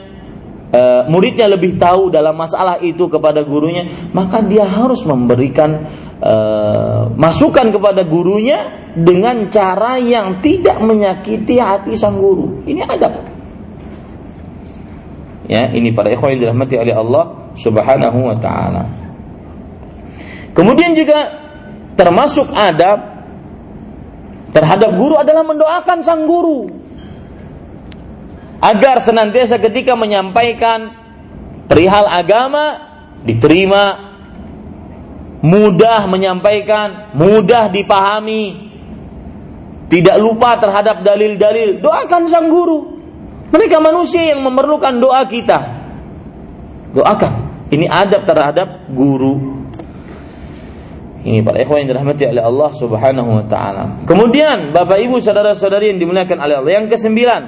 [0.72, 5.70] e, muridnya lebih tahu dalam masalah itu kepada gurunya, maka dia harus memberikan
[6.18, 6.34] e,
[7.14, 12.64] masukan kepada gurunya dengan cara yang tidak menyakiti hati sang guru.
[12.64, 13.14] Ini adab.
[15.46, 18.82] Ya, ini para ikhwan yang dirahmati oleh Allah Subhanahu wa taala.
[20.56, 21.30] Kemudian juga
[21.94, 22.98] termasuk adab
[24.50, 26.85] terhadap guru adalah mendoakan sang guru
[28.66, 30.90] agar senantiasa ketika menyampaikan
[31.70, 32.82] perihal agama
[33.22, 34.14] diterima
[35.46, 38.66] mudah menyampaikan mudah dipahami
[39.86, 41.78] tidak lupa terhadap dalil-dalil.
[41.78, 42.98] Doakan sang guru.
[43.54, 45.58] Mereka manusia yang memerlukan doa kita.
[46.90, 47.32] Doakan.
[47.70, 49.62] Ini adab terhadap guru.
[51.26, 54.06] Ini para ikhwan yang dirahmati oleh Allah Subhanahu wa taala.
[54.06, 57.42] Kemudian Bapak Ibu saudara-saudari yang dimuliakan oleh Allah, yang kesembilan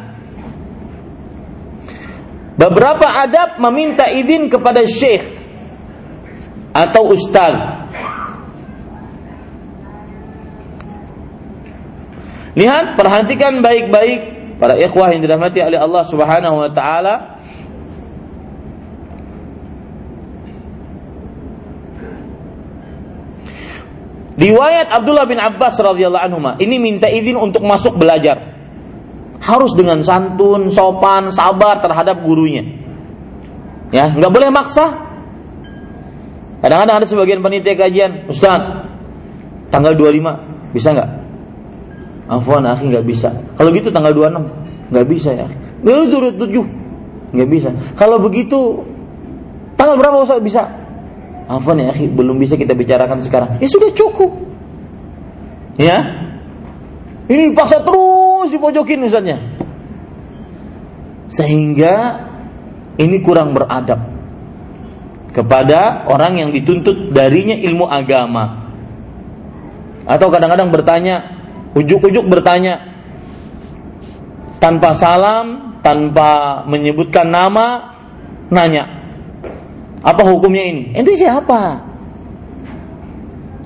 [2.58, 5.22] Beberapa adab meminta izin kepada syekh
[6.74, 7.54] atau ustaz.
[12.58, 14.20] Lihat, perhatikan baik-baik
[14.58, 17.38] para ikhwah yang dirahmati oleh Allah Subhanahu wa taala
[24.38, 28.57] Riwayat Abdullah bin Abbas radhiyallahu anhu ini minta izin untuk masuk belajar.
[29.38, 32.66] Harus dengan santun, sopan, sabar terhadap gurunya.
[33.94, 35.08] Ya, nggak boleh maksa.
[36.58, 38.60] Kadang-kadang ada sebagian panitia kajian, Ustaz,
[39.70, 41.10] tanggal 25 bisa nggak?
[42.28, 43.30] Afwan, akhi nggak bisa.
[43.56, 45.48] Kalau gitu tanggal 26 nggak bisa ya.
[45.86, 46.66] Lalu turut tujuh
[47.32, 47.68] nggak bisa.
[47.96, 48.84] Kalau begitu
[49.78, 50.66] tanggal berapa Ustaz bisa?
[51.48, 53.56] Afwan ya, belum bisa kita bicarakan sekarang.
[53.62, 54.36] Ya sudah cukup.
[55.80, 56.26] Ya.
[57.30, 59.42] Ini paksa terus dipojokin misalnya.
[61.28, 62.24] Sehingga
[63.02, 63.98] ini kurang beradab
[65.34, 68.70] kepada orang yang dituntut darinya ilmu agama.
[70.08, 71.16] Atau kadang-kadang bertanya,
[71.76, 72.80] ujuk-ujuk bertanya
[74.58, 77.92] tanpa salam, tanpa menyebutkan nama,
[78.48, 78.88] nanya,
[80.02, 80.96] apa hukumnya ini?
[80.96, 81.84] Ente siapa?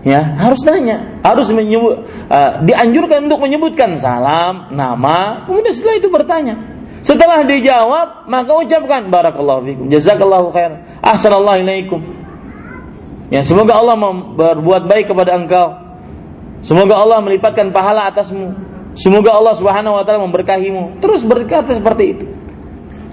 [0.03, 6.57] Ya, harus nanya, harus menyebut, uh, dianjurkan untuk menyebutkan salam, nama, kemudian setelah itu bertanya.
[7.03, 12.01] Setelah dijawab, maka ucapkan barakallahu fikum, jazakallahu khair, ahsanallahu ilaikum.
[13.29, 13.99] Ya, semoga Allah
[14.39, 15.83] berbuat baik kepada engkau.
[16.63, 18.55] Semoga Allah melipatkan pahala atasmu.
[18.95, 21.03] Semoga Allah Subhanahu wa taala memberkahimu.
[21.03, 22.27] Terus berkata seperti itu.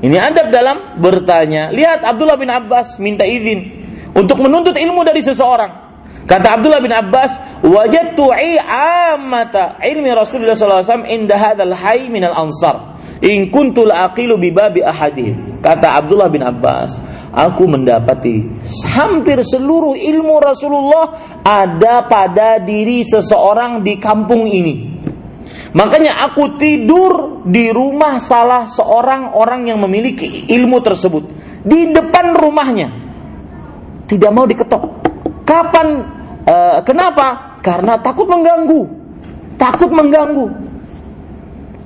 [0.06, 1.74] Ini adab dalam bertanya.
[1.74, 3.84] Lihat Abdullah bin Abbas minta izin
[4.14, 5.89] untuk menuntut ilmu dari seseorang.
[6.30, 7.34] Kata Abdullah bin Abbas,
[7.66, 8.30] "Wajadtu
[8.70, 13.02] amata ilmi Rasulullah SAW inda hadzal hayy min al-ansar.
[13.26, 17.02] In kuntu aqilu bi babi ahadihim." Kata Abdullah bin Abbas,
[17.34, 18.46] aku mendapati
[18.94, 25.02] hampir seluruh ilmu Rasulullah ada pada diri seseorang di kampung ini.
[25.74, 31.26] Makanya aku tidur di rumah salah seorang orang yang memiliki ilmu tersebut
[31.66, 32.90] di depan rumahnya.
[34.06, 35.02] Tidak mau diketok.
[35.46, 37.60] Kapan Eh, kenapa?
[37.60, 38.88] Karena takut mengganggu.
[39.60, 40.48] Takut mengganggu.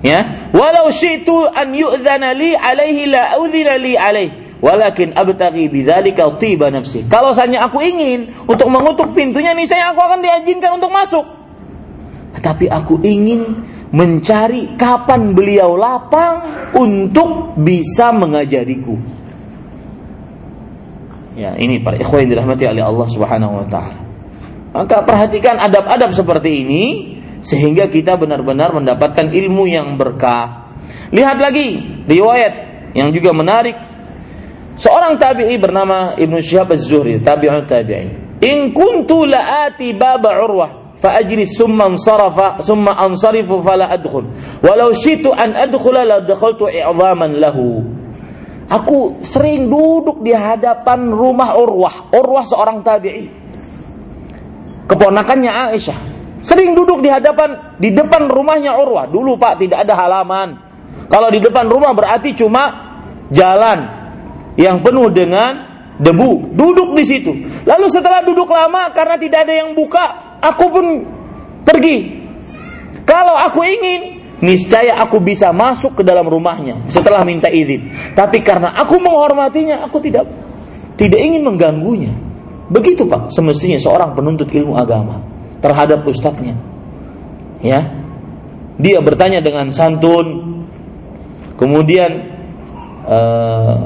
[0.04, 6.68] Ya, walau syi'tu an yu'dzana li alaihi la udzina li alaihi walakin abtaghi bidzalika tiba
[6.68, 7.08] nafsi.
[7.08, 11.24] Kalau saja aku ingin untuk mengutuk pintunya nih saya aku akan diizinkan untuk masuk.
[12.36, 13.64] Tetapi aku ingin
[13.96, 16.44] mencari kapan beliau lapang
[16.76, 19.00] untuk bisa mengajariku.
[21.40, 24.03] Ya, ini para ikhwan dirahmati oleh Allah Subhanahu wa taala.
[24.74, 26.84] Maka perhatikan adab-adab seperti ini
[27.46, 30.74] sehingga kita benar-benar mendapatkan ilmu yang berkah.
[31.14, 31.78] Lihat lagi
[32.10, 32.54] riwayat
[32.98, 33.78] yang juga menarik.
[34.74, 38.42] Seorang tabi'i bernama Ibnu Syihab Az-Zuhri, tabi'un tabi'in.
[38.42, 44.26] In kuntu la'ati baba Urwah fa ajlis summa ansarafa summa ansarifu fala adkhul.
[44.66, 47.86] Walau syitu an adkhula la dakhaltu i'zaman lahu.
[48.74, 52.10] Aku sering duduk di hadapan rumah Urwah.
[52.10, 53.43] Urwah seorang tabi'i
[54.88, 56.00] keponakannya Aisyah.
[56.44, 59.08] Sering duduk di hadapan di depan rumahnya Urwah.
[59.08, 60.60] Dulu Pak tidak ada halaman.
[61.08, 62.64] Kalau di depan rumah berarti cuma
[63.32, 63.80] jalan
[64.60, 65.52] yang penuh dengan
[66.04, 66.52] debu.
[66.52, 67.32] Duduk di situ.
[67.64, 70.86] Lalu setelah duduk lama karena tidak ada yang buka aku pun
[71.64, 71.98] pergi.
[73.08, 74.02] Kalau aku ingin
[74.44, 77.88] niscaya aku bisa masuk ke dalam rumahnya setelah minta izin.
[78.12, 80.28] Tapi karena aku menghormatinya aku tidak
[81.00, 82.33] tidak ingin mengganggunya
[82.72, 85.20] Begitu Pak, semestinya seorang penuntut ilmu agama
[85.60, 86.56] terhadap ustadznya.
[87.60, 87.92] Ya.
[88.80, 90.60] Dia bertanya dengan santun,
[91.60, 92.12] kemudian
[93.06, 93.78] uh,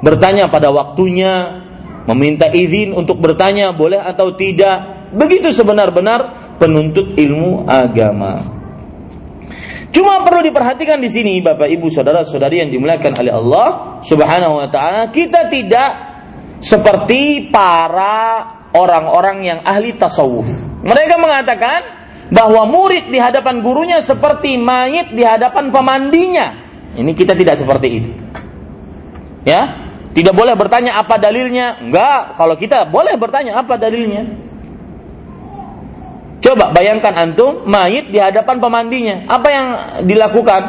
[0.00, 1.62] bertanya pada waktunya,
[2.08, 5.10] meminta izin untuk bertanya boleh atau tidak.
[5.10, 8.60] Begitu sebenar-benar penuntut ilmu agama.
[9.90, 13.68] Cuma perlu diperhatikan di sini Bapak Ibu saudara-saudari yang dimuliakan oleh Allah
[14.06, 16.09] Subhanahu wa taala, kita tidak
[16.60, 18.44] seperti para
[18.76, 20.46] orang-orang yang ahli tasawuf.
[20.84, 21.80] Mereka mengatakan
[22.30, 26.48] bahwa murid di hadapan gurunya seperti mayit di hadapan pemandinya.
[26.94, 28.10] Ini kita tidak seperti itu.
[29.42, 31.80] Ya, tidak boleh bertanya apa dalilnya.
[31.80, 34.28] Enggak, kalau kita boleh bertanya apa dalilnya.
[36.40, 39.16] Coba bayangkan antum mayit di hadapan pemandinya.
[39.28, 39.66] Apa yang
[40.08, 40.62] dilakukan?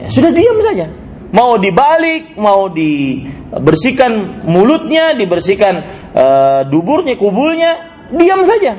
[0.00, 0.88] Ya, sudah diam saja
[1.30, 5.74] mau dibalik, mau dibersihkan mulutnya, dibersihkan
[6.14, 7.72] uh, duburnya, kubulnya,
[8.14, 8.74] diam saja.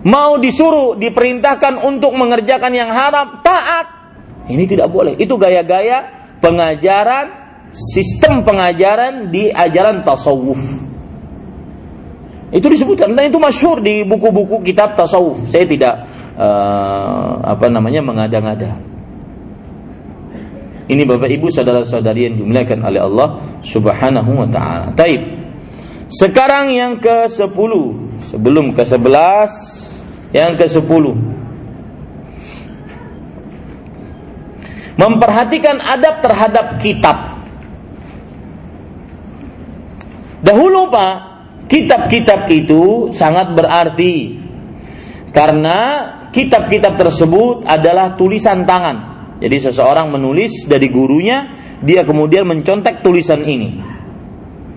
[0.00, 3.86] Mau disuruh, diperintahkan untuk mengerjakan yang haram, taat.
[4.48, 5.20] Ini tidak boleh.
[5.20, 6.08] Itu gaya-gaya
[6.40, 7.26] pengajaran,
[7.70, 10.58] sistem pengajaran di ajaran tasawuf.
[12.50, 15.52] Itu disebutkan, dan itu masyhur di buku-buku kitab tasawuf.
[15.52, 15.94] Saya tidak
[16.34, 18.89] uh, apa namanya mengada-ngada.
[20.90, 24.90] Ini Bapak Ibu saudara-saudari yang dimuliakan oleh Allah Subhanahu wa taala.
[24.98, 25.22] Taib.
[26.10, 27.72] Sekarang yang ke-10,
[28.26, 29.50] sebelum ke-11,
[30.34, 31.04] yang ke-10.
[34.98, 37.38] Memperhatikan adab terhadap kitab.
[40.42, 41.14] Dahulu Pak,
[41.70, 44.42] kitab-kitab itu sangat berarti
[45.30, 45.78] karena
[46.34, 49.09] kitab-kitab tersebut adalah tulisan tangan
[49.40, 53.80] jadi seseorang menulis dari gurunya, dia kemudian mencontek tulisan ini.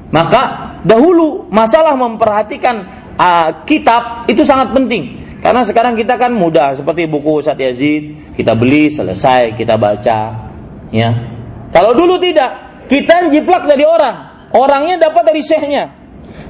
[0.07, 2.75] Maka dahulu masalah memperhatikan
[3.19, 5.19] uh, kitab itu sangat penting.
[5.43, 10.19] Karena sekarang kita kan mudah seperti buku Ustaz Yazid, kita beli selesai, kita baca,
[10.95, 11.11] ya.
[11.75, 15.91] Kalau dulu tidak, kita jiplak dari orang, orangnya dapat dari syekhnya.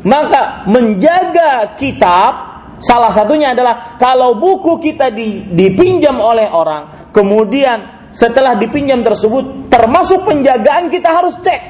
[0.06, 2.54] Maka menjaga kitab
[2.84, 10.24] Salah satunya adalah kalau buku kita di, dipinjam oleh orang, kemudian setelah dipinjam tersebut termasuk
[10.24, 11.62] penjagaan kita harus cek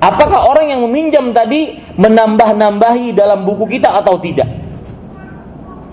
[0.00, 4.48] apakah orang yang meminjam tadi menambah-nambahi dalam buku kita atau tidak.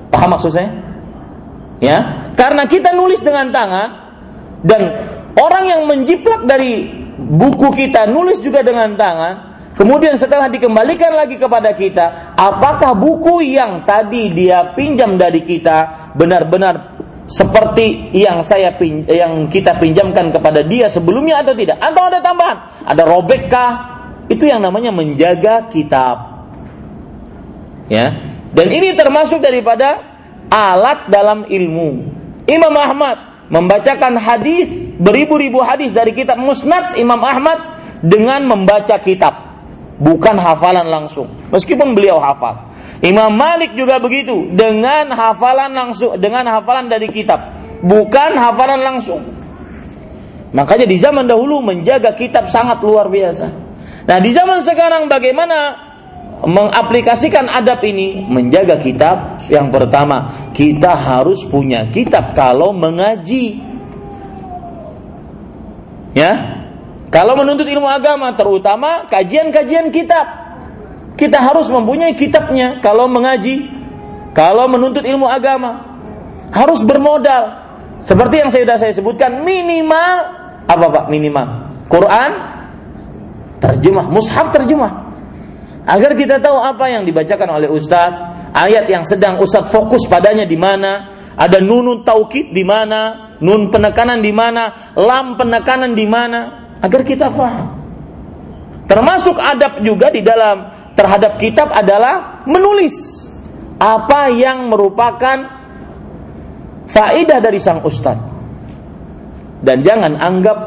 [0.07, 0.71] Paham maksud saya?
[1.77, 3.89] Ya, karena kita nulis dengan tangan
[4.65, 4.81] dan
[5.37, 6.89] orang yang menjiplak dari
[7.19, 9.47] buku kita nulis juga dengan tangan,
[9.77, 16.96] Kemudian setelah dikembalikan lagi kepada kita, apakah buku yang tadi dia pinjam dari kita benar-benar
[17.27, 21.75] seperti yang saya pin, yang kita pinjamkan kepada dia sebelumnya atau tidak?
[21.79, 22.57] Atau ada tambahan?
[22.87, 23.71] Ada robekkah?
[24.31, 26.47] Itu yang namanya menjaga kitab.
[27.91, 28.15] Ya.
[28.51, 30.03] Dan ini termasuk daripada
[30.47, 32.15] alat dalam ilmu.
[32.47, 39.47] Imam Ahmad membacakan hadis beribu-ribu hadis dari kitab Musnad Imam Ahmad dengan membaca kitab
[39.99, 41.27] bukan hafalan langsung.
[41.51, 42.66] Meskipun beliau hafal.
[43.05, 47.53] Imam Malik juga begitu dengan hafalan langsung dengan hafalan dari kitab,
[47.85, 49.21] bukan hafalan langsung.
[50.55, 53.47] Makanya di zaman dahulu menjaga kitab sangat luar biasa.
[54.07, 55.75] Nah, di zaman sekarang bagaimana
[56.47, 58.23] mengaplikasikan adab ini?
[58.23, 63.59] Menjaga kitab yang pertama, kita harus punya kitab kalau mengaji.
[66.15, 66.63] Ya,
[67.11, 70.46] kalau menuntut ilmu agama, terutama kajian-kajian kitab,
[71.17, 72.77] kita harus mempunyai kitabnya.
[72.79, 73.67] Kalau mengaji,
[74.37, 75.81] kalau menuntut ilmu agama,
[76.53, 77.67] harus bermodal.
[77.97, 80.13] Seperti yang saya sudah saya sebutkan, minimal
[80.69, 81.05] apa pak?
[81.09, 81.47] Minimal
[81.89, 82.31] Quran,
[83.57, 85.09] terjemah, mushaf terjemah.
[85.87, 90.59] Agar kita tahu apa yang dibacakan oleh ustadz, ayat yang sedang ustadz fokus padanya di
[90.59, 96.39] mana, ada nunun taukid di mana, nun penekanan di mana, lam penekanan di mana,
[96.83, 97.73] agar kita paham.
[98.87, 103.29] Termasuk adab juga di dalam terhadap kitab adalah menulis
[103.77, 105.45] apa yang merupakan
[106.89, 108.35] faedah dari sang ustadz.
[109.61, 110.57] Dan jangan anggap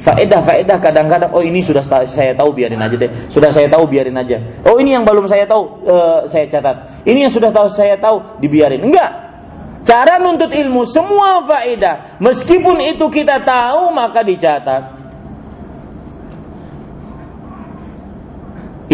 [0.00, 3.10] faedah-faedah kadang-kadang oh ini sudah saya tahu biarin aja deh.
[3.28, 4.40] Sudah saya tahu biarin aja.
[4.64, 7.04] Oh ini yang belum saya tahu uh, saya catat.
[7.04, 8.80] Ini yang sudah tahu saya tahu dibiarin.
[8.80, 9.24] Enggak.
[9.84, 15.03] Cara nuntut ilmu semua faedah meskipun itu kita tahu maka dicatat.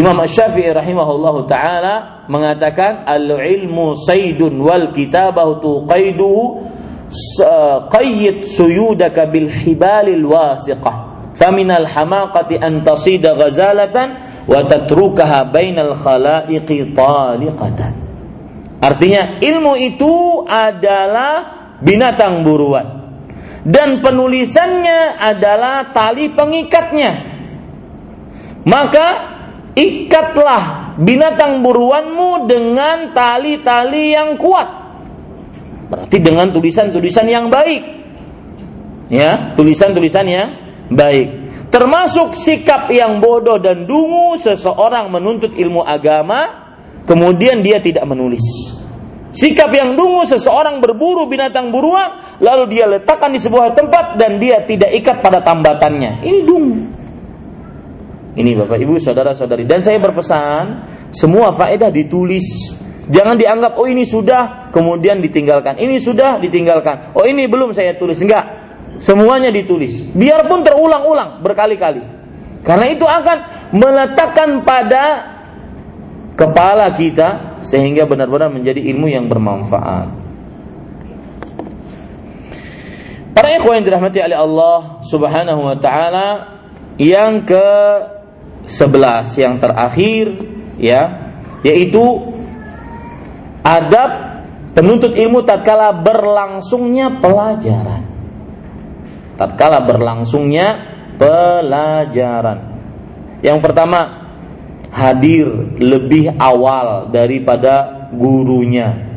[0.00, 1.94] Imam Syafi'i rahimahullah taala
[2.24, 6.64] mengatakan al-ilmu saydun wal kitabatu tuqaiduhu
[7.92, 11.28] qayyid suyudaka bil hibalil wasiqah.
[11.36, 14.08] Faminal hamaqati an tasida ghazalatan
[14.48, 17.92] wa tatrukaha bainal khalaiqi taliqatan.
[18.80, 23.04] Artinya ilmu itu adalah binatang buruan.
[23.60, 27.12] Dan penulisannya adalah tali pengikatnya.
[28.64, 29.06] Maka
[29.74, 34.68] ikatlah binatang buruanmu dengan tali-tali yang kuat.
[35.90, 37.82] Berarti dengan tulisan-tulisan yang baik.
[39.10, 40.48] Ya, tulisan-tulisan yang
[40.90, 41.28] baik.
[41.70, 46.70] Termasuk sikap yang bodoh dan dungu seseorang menuntut ilmu agama,
[47.06, 48.42] kemudian dia tidak menulis.
[49.30, 54.66] Sikap yang dungu seseorang berburu binatang buruan, lalu dia letakkan di sebuah tempat dan dia
[54.66, 56.26] tidak ikat pada tambatannya.
[56.26, 56.99] Ini dungu.
[58.40, 59.68] Ini Bapak Ibu, saudara-saudari.
[59.68, 62.72] Dan saya berpesan, semua faedah ditulis.
[63.10, 65.76] Jangan dianggap oh ini sudah kemudian ditinggalkan.
[65.76, 67.12] Ini sudah ditinggalkan.
[67.12, 68.16] Oh ini belum saya tulis.
[68.24, 68.48] Enggak.
[68.96, 70.00] Semuanya ditulis.
[70.16, 72.00] Biarpun terulang-ulang berkali-kali.
[72.64, 73.38] Karena itu akan
[73.76, 75.04] meletakkan pada
[76.38, 80.08] kepala kita sehingga benar-benar menjadi ilmu yang bermanfaat.
[83.36, 86.28] Para ikhwan yang dirahmati oleh Allah Subhanahu wa taala,
[87.00, 87.64] yang ke
[88.70, 90.38] 11 yang terakhir
[90.78, 91.34] ya
[91.66, 92.00] yaitu
[93.66, 94.10] adab
[94.72, 98.02] penuntut ilmu tatkala berlangsungnya pelajaran.
[99.34, 100.66] Tatkala berlangsungnya
[101.18, 102.58] pelajaran.
[103.40, 104.00] Yang pertama
[104.92, 105.48] hadir
[105.80, 109.10] lebih awal daripada gurunya.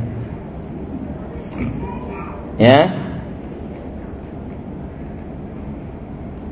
[2.57, 3.02] Ya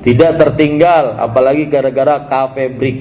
[0.01, 2.99] Tidak tertinggal apalagi gara-gara kafe break.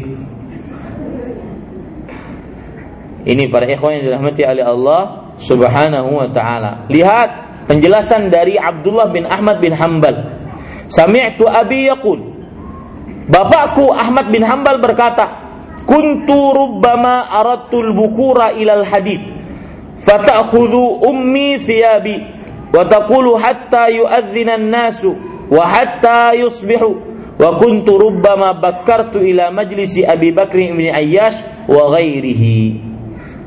[3.25, 5.03] Ini para ikhwan yang dirahmati oleh Allah
[5.41, 6.85] Subhanahu wa taala.
[6.93, 10.41] Lihat penjelasan dari Abdullah bin Ahmad bin Hambal.
[10.93, 12.21] Sami'tu abi yaqul.
[13.29, 15.25] Bapakku Ahmad bin Hambal berkata,
[15.89, 19.23] "Kuntu rubbama aradtul bukura ilal hadith,
[20.05, 22.17] fata'khudhu ummi thiyabi
[22.77, 26.91] wa taqulu hatta yu'adhdhina an-nasu wa hatta yusbihu
[27.37, 31.91] wa kuntu rubbama bakkartu ila majlisi Abi Bakr bin Ayyash wa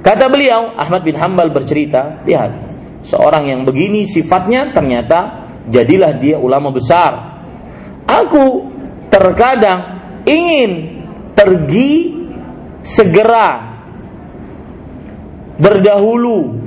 [0.03, 2.51] Kata beliau, Ahmad bin Hambal bercerita, lihat,
[3.07, 7.39] seorang yang begini sifatnya ternyata jadilah dia ulama besar.
[8.03, 8.67] Aku
[9.07, 10.71] terkadang ingin
[11.31, 12.19] pergi
[12.83, 13.63] segera
[15.55, 16.59] berdahulu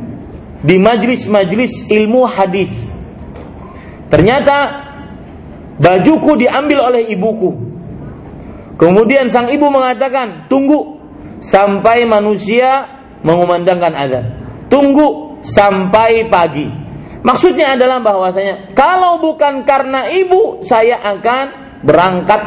[0.65, 2.73] di majlis-majlis ilmu hadis.
[4.09, 4.86] Ternyata
[5.81, 7.51] bajuku diambil oleh ibuku.
[8.77, 10.97] Kemudian sang ibu mengatakan, "Tunggu
[11.41, 12.89] sampai manusia
[13.25, 14.25] mengumandangkan azan.
[14.67, 16.69] Tunggu sampai pagi.
[17.27, 21.45] Maksudnya adalah bahwasanya kalau bukan karena ibu saya akan
[21.83, 22.41] berangkat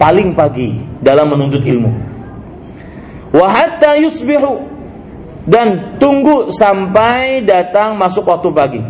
[0.00, 1.90] paling pagi dalam menuntut ilmu.
[3.32, 4.64] Wa hatta yusbihu
[5.44, 8.80] dan tunggu sampai datang masuk waktu pagi.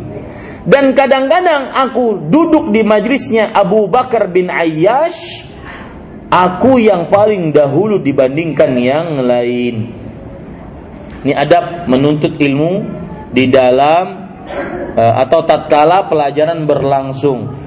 [0.62, 5.43] Dan kadang-kadang aku duduk di majlisnya Abu Bakar bin Ayyash,
[6.30, 9.90] aku yang paling dahulu dibandingkan yang lain.
[11.26, 12.72] Ini adab menuntut ilmu
[13.34, 14.06] di dalam
[14.94, 17.59] uh, atau tatkala pelajaran berlangsung.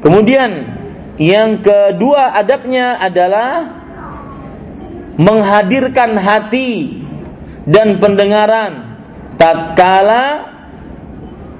[0.00, 0.76] Kemudian
[1.20, 3.80] yang kedua adabnya adalah
[5.20, 7.04] menghadirkan hati
[7.68, 8.89] dan pendengaran
[9.40, 10.52] tatkala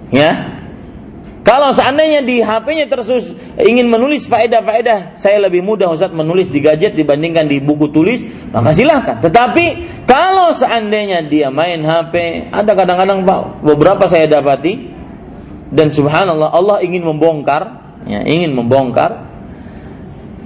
[0.09, 0.56] Ya.
[1.47, 3.07] Kalau seandainya di HP-nya terus
[3.55, 8.19] ingin menulis faedah-faedah, saya lebih mudah Ustaz menulis di gadget dibandingkan di buku tulis,
[8.51, 9.23] maka silahkan.
[9.23, 9.65] Tetapi
[10.03, 14.91] kalau seandainya dia main HP, ada kadang-kadang Pak, beberapa saya dapati
[15.71, 17.63] dan subhanallah Allah ingin membongkar,
[18.03, 19.23] ya, ingin membongkar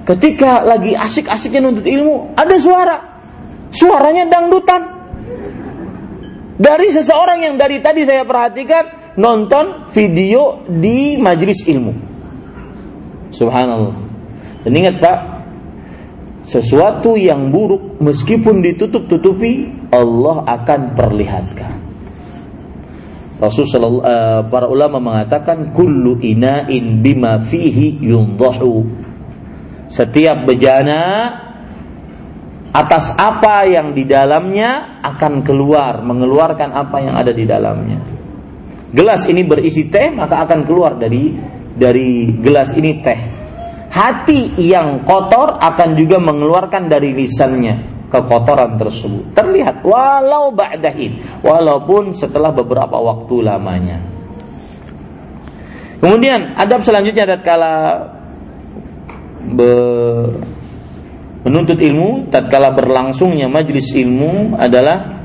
[0.06, 3.12] ketika lagi asik-asiknya nuntut ilmu, ada suara
[3.72, 4.82] Suaranya dangdutan.
[6.62, 11.94] Dari seseorang yang dari tadi saya perhatikan nonton video di majelis ilmu.
[13.30, 13.96] Subhanallah.
[14.66, 15.20] Dan ingat Pak,
[16.42, 21.74] sesuatu yang buruk meskipun ditutup-tutupi Allah akan perlihatkan.
[23.42, 28.86] Rasul uh, para ulama mengatakan kullu ina'in bima fihi yundahu.
[29.90, 31.02] Setiap bejana
[32.72, 38.21] atas apa yang di dalamnya akan keluar, mengeluarkan apa yang ada di dalamnya.
[38.92, 41.32] Gelas ini berisi teh, maka akan keluar dari
[41.72, 43.20] dari gelas ini teh.
[43.92, 49.32] Hati yang kotor akan juga mengeluarkan dari lisannya kekotoran tersebut.
[49.32, 54.00] Terlihat walau ba'dahin, walaupun setelah beberapa waktu lamanya.
[56.04, 57.76] Kemudian adab selanjutnya tatkala
[61.46, 65.21] menuntut ilmu tatkala berlangsungnya majlis ilmu adalah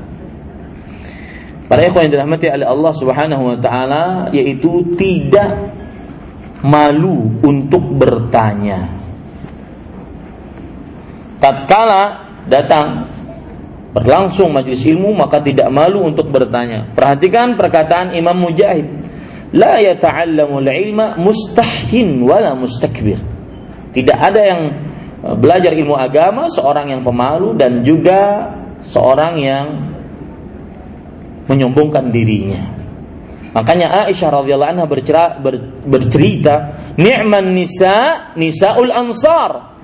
[1.67, 5.71] para ikhwan yang dirahmati oleh Allah Subhanahu wa taala yaitu tidak
[6.63, 8.89] malu untuk bertanya.
[11.37, 13.05] Tatkala datang
[13.93, 16.89] berlangsung majlis ilmu maka tidak malu untuk bertanya.
[16.97, 18.87] Perhatikan perkataan Imam Mujahid,
[19.53, 23.21] la yata'allamul ilma mustahin wala mustakbir.
[23.93, 24.61] Tidak ada yang
[25.41, 28.53] belajar ilmu agama seorang yang pemalu dan juga
[28.85, 29.65] seorang yang
[31.47, 32.63] menyombongkan dirinya.
[33.55, 35.55] Makanya Aisyah radhiyallahu anha bercerita, ber,
[35.87, 36.55] bercerita,
[36.99, 39.77] "Ni'man nisa nisaul ansar."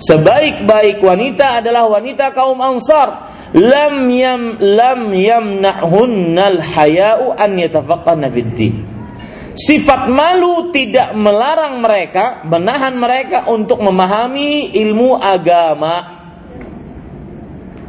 [0.00, 3.28] Sebaik-baik wanita adalah wanita kaum Ansar.
[3.52, 8.80] Lam yam lam yamna'hunnal haya'u an yatafaqqahna fid
[9.60, 16.19] Sifat malu tidak melarang mereka, menahan mereka untuk memahami ilmu agama.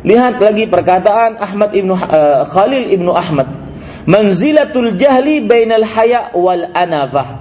[0.01, 3.61] Lihat lagi perkataan Ahmad ibnu uh, Khalil ibnu Ahmad
[4.09, 7.37] Manzilatul jahli bainal haya wal anafah.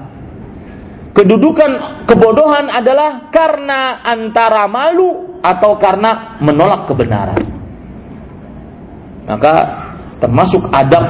[1.16, 7.40] Kedudukan kebodohan adalah karena antara malu atau karena menolak kebenaran.
[9.24, 9.54] Maka
[10.20, 11.04] termasuk adab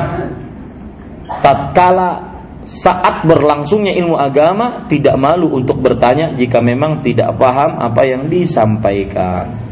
[1.42, 2.30] tatkala
[2.62, 9.69] saat berlangsungnya ilmu agama tidak malu untuk bertanya jika memang tidak paham apa yang disampaikan.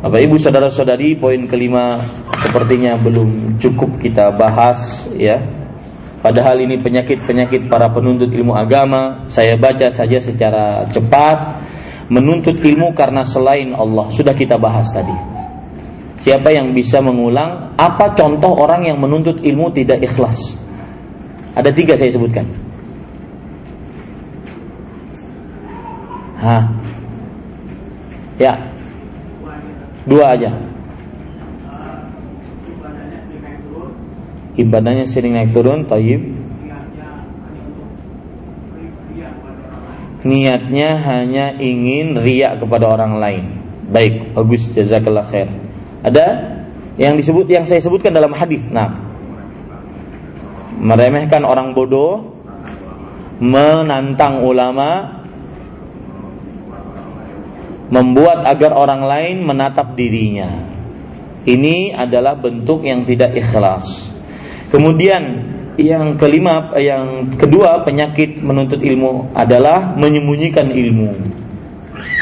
[0.00, 2.00] Bapak Ibu saudara-saudari, poin kelima
[2.40, 5.44] sepertinya belum cukup kita bahas ya.
[6.24, 9.28] Padahal ini penyakit-penyakit para penuntut ilmu agama.
[9.28, 11.68] Saya baca saja secara cepat.
[12.08, 15.12] Menuntut ilmu karena selain Allah sudah kita bahas tadi.
[16.24, 20.56] Siapa yang bisa mengulang apa contoh orang yang menuntut ilmu tidak ikhlas?
[21.52, 22.48] Ada tiga saya sebutkan.
[26.40, 26.72] Hah?
[28.40, 28.69] Ya.
[30.08, 30.50] Dua aja.
[34.56, 36.20] Ibadahnya sering naik turun, taib.
[40.20, 43.44] Niatnya hanya ingin riak kepada orang lain.
[43.88, 45.48] Baik, bagus jazakallah khair.
[46.04, 46.26] Ada
[47.00, 48.68] yang disebut yang saya sebutkan dalam hadis.
[48.68, 49.00] Nah,
[50.76, 52.36] meremehkan orang bodoh,
[53.40, 55.19] menantang ulama,
[57.90, 60.48] membuat agar orang lain menatap dirinya.
[61.44, 64.08] Ini adalah bentuk yang tidak ikhlas.
[64.70, 65.22] Kemudian
[65.80, 71.10] yang kelima, yang kedua penyakit menuntut ilmu adalah menyembunyikan ilmu.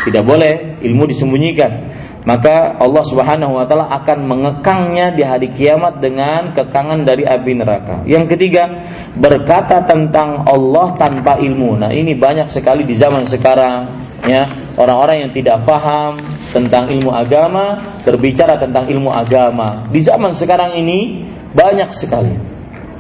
[0.09, 1.89] Tidak boleh ilmu disembunyikan
[2.29, 8.05] maka Allah Subhanahu wa taala akan mengekangnya di hari kiamat dengan kekangan dari api neraka.
[8.05, 8.69] Yang ketiga,
[9.17, 11.81] berkata tentang Allah tanpa ilmu.
[11.81, 13.89] Nah, ini banyak sekali di zaman sekarang
[14.29, 14.45] ya,
[14.79, 16.17] orang-orang yang tidak paham
[16.49, 19.85] tentang ilmu agama berbicara tentang ilmu agama.
[19.91, 22.33] Di zaman sekarang ini banyak sekali.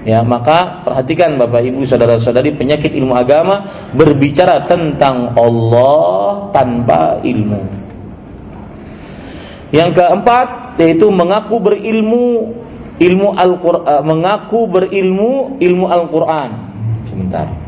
[0.06, 7.60] Ya, maka perhatikan Bapak Ibu saudara-saudari penyakit ilmu agama berbicara tentang Allah tanpa ilmu.
[9.68, 12.56] Yang keempat yaitu mengaku berilmu
[12.96, 16.50] ilmu Al-Qur'an mengaku berilmu ilmu Al-Qur'an.
[17.04, 17.67] Sebentar.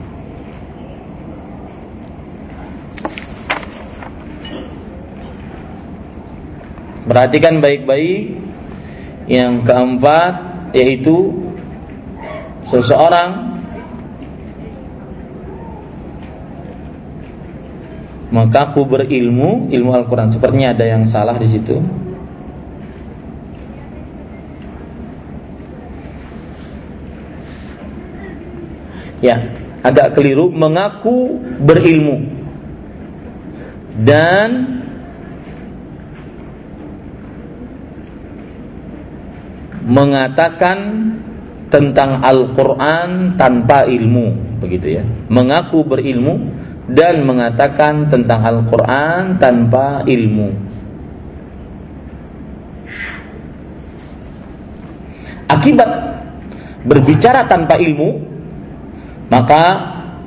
[7.11, 8.39] Perhatikan baik-baik.
[9.27, 10.35] Yang keempat
[10.71, 11.35] yaitu
[12.67, 13.51] seseorang
[18.31, 20.31] maka aku berilmu ilmu Al-Quran.
[20.31, 21.83] Sepertinya ada yang salah di situ.
[29.21, 29.45] Ya,
[29.85, 32.25] agak keliru mengaku berilmu
[34.01, 34.81] dan
[39.85, 40.79] mengatakan
[41.71, 45.05] tentang Al-Quran tanpa ilmu, begitu ya.
[45.31, 46.51] Mengaku berilmu
[46.91, 50.51] dan mengatakan tentang Al-Quran tanpa ilmu.
[55.51, 55.91] Akibat
[56.87, 58.23] berbicara tanpa ilmu,
[59.31, 59.63] maka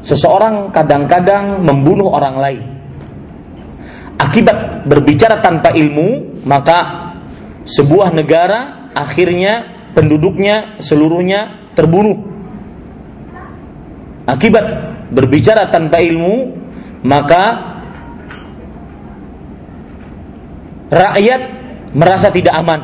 [0.04, 2.64] seseorang kadang-kadang membunuh orang lain.
[4.20, 7.12] Akibat berbicara tanpa ilmu, maka
[7.68, 12.34] sebuah negara akhirnya penduduknya seluruhnya terbunuh.
[14.24, 14.65] Akibat
[15.11, 16.56] berbicara tanpa ilmu,
[17.03, 17.44] maka
[20.90, 21.41] rakyat
[21.91, 22.82] merasa tidak aman.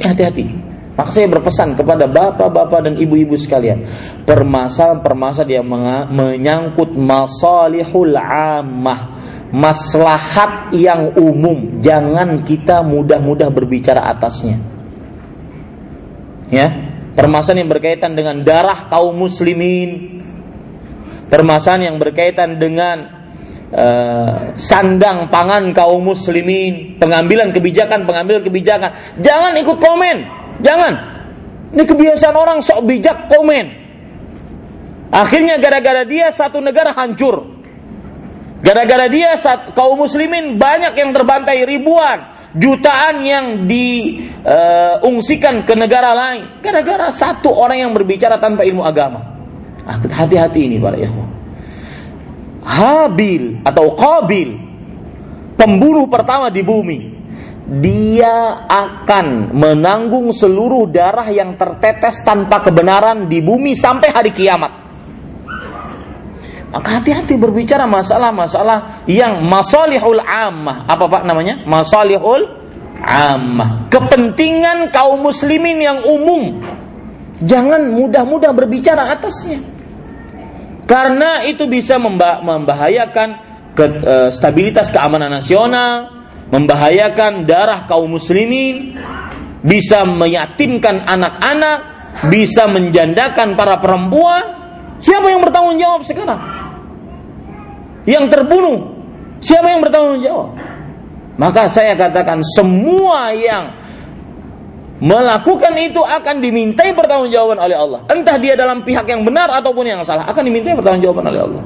[0.00, 0.70] Hati-hati.
[0.94, 3.88] Maka saya berpesan kepada bapak-bapak dan ibu-ibu sekalian,
[4.28, 5.66] permasalahan-permasalahan yang
[6.12, 9.16] menyangkut masalihul ammah,
[9.48, 14.60] maslahat yang umum, jangan kita mudah-mudah berbicara atasnya.
[16.50, 16.66] Ya,
[17.14, 20.20] permasalahan yang berkaitan dengan darah kaum muslimin,
[21.30, 23.06] permasalahan yang berkaitan dengan
[23.70, 28.90] uh, sandang pangan kaum muslimin, pengambilan kebijakan, pengambilan kebijakan.
[29.22, 30.16] Jangan ikut komen,
[30.62, 30.92] jangan.
[31.70, 33.66] Ini kebiasaan orang sok bijak komen.
[35.10, 37.62] Akhirnya gara-gara dia satu negara hancur.
[38.60, 39.38] Gara-gara dia
[39.72, 46.62] kaum muslimin banyak yang terbantai ribuan, jutaan yang diungsikan uh, ke negara lain.
[46.64, 49.22] Gara-gara satu orang yang berbicara tanpa ilmu agama.
[49.86, 51.28] Hati-hati ini para ikhwan.
[52.60, 54.48] Habil atau Qabil
[55.56, 57.20] pembunuh pertama di bumi
[57.70, 64.79] dia akan menanggung seluruh darah yang tertetes tanpa kebenaran di bumi sampai hari kiamat.
[66.70, 70.86] Maka hati-hati berbicara masalah-masalah yang masalihul ammah.
[70.86, 71.66] Apa Pak namanya?
[71.66, 72.46] Masalihul
[73.02, 73.90] ammah.
[73.90, 76.62] Kepentingan kaum muslimin yang umum.
[77.42, 79.58] Jangan mudah-mudah berbicara atasnya.
[80.86, 83.28] Karena itu bisa membahayakan
[83.74, 86.10] ke, e, stabilitas keamanan nasional,
[86.50, 88.98] membahayakan darah kaum muslimin,
[89.62, 91.78] bisa meyatimkan anak-anak,
[92.26, 94.59] bisa menjandakan para perempuan.
[95.00, 96.40] Siapa yang bertanggung jawab sekarang?
[98.04, 98.78] Yang terbunuh,
[99.40, 100.56] siapa yang bertanggung jawab?
[101.40, 103.72] Maka saya katakan semua yang
[105.00, 108.00] melakukan itu akan dimintai pertanggungjawaban oleh Allah.
[108.12, 111.64] Entah dia dalam pihak yang benar ataupun yang salah, akan dimintai pertanggungjawaban oleh Allah.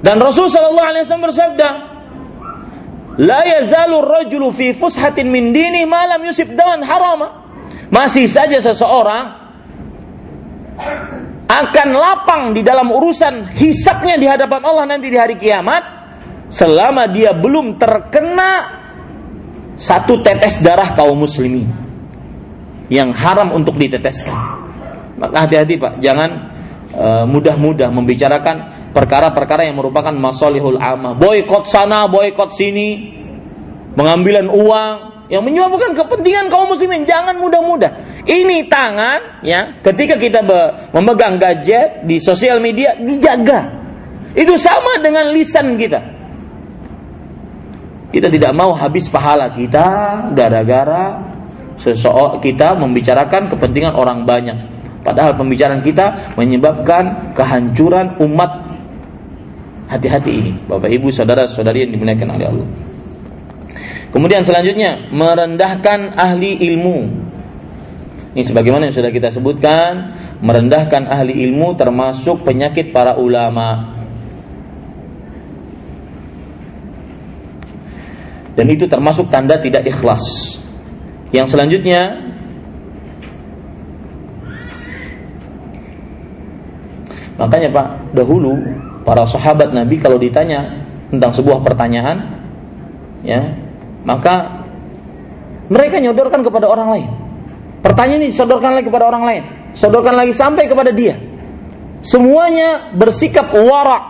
[0.00, 1.68] Dan Rasul sallallahu alaihi wasallam bersabda,
[3.20, 7.44] "La yazalu rajulu fi fushatin min dini ma lam yusib dawan harama."
[7.92, 9.36] Masih saja seseorang
[11.50, 15.82] akan lapang di dalam urusan hisapnya di hadapan Allah nanti di hari kiamat
[16.46, 18.78] selama dia belum terkena
[19.74, 21.66] satu tetes darah kaum muslimin
[22.86, 24.34] yang haram untuk diteteskan.
[25.18, 26.30] Maka hati-hati Pak, jangan
[26.94, 28.56] uh, mudah-mudah membicarakan
[28.94, 31.18] perkara-perkara yang merupakan masolihul amah.
[31.18, 33.14] Boykot sana, boykot sini,
[33.94, 37.06] pengambilan uang yang menyebabkan kepentingan kaum muslimin.
[37.06, 38.22] Jangan mudah-mudah.
[38.26, 40.42] Ini tangan ya, ketika kita
[40.90, 43.78] memegang gadget di sosial media dijaga.
[44.34, 46.02] Itu sama dengan lisan kita.
[48.10, 49.86] Kita tidak mau habis pahala kita
[50.34, 51.22] gara-gara
[51.78, 54.58] seseorang kita membicarakan kepentingan orang banyak.
[55.06, 58.66] Padahal pembicaraan kita menyebabkan kehancuran umat.
[59.88, 62.89] Hati-hati ini, Bapak Ibu, saudara-saudari yang dimuliakan oleh Allah.
[64.10, 66.98] Kemudian selanjutnya merendahkan ahli ilmu.
[68.34, 73.98] Ini sebagaimana yang sudah kita sebutkan, merendahkan ahli ilmu termasuk penyakit para ulama.
[78.58, 80.22] Dan itu termasuk tanda tidak ikhlas.
[81.30, 82.30] Yang selanjutnya
[87.40, 88.52] Makanya Pak, dahulu
[89.00, 90.76] para sahabat Nabi kalau ditanya
[91.08, 92.20] tentang sebuah pertanyaan
[93.24, 93.40] ya,
[94.10, 94.66] maka
[95.70, 97.08] mereka nyodorkan kepada orang lain.
[97.80, 99.42] Pertanyaan ini disodorkan lagi kepada orang lain,
[99.78, 101.14] sodorkan lagi sampai kepada dia.
[102.02, 104.04] Semuanya bersikap warak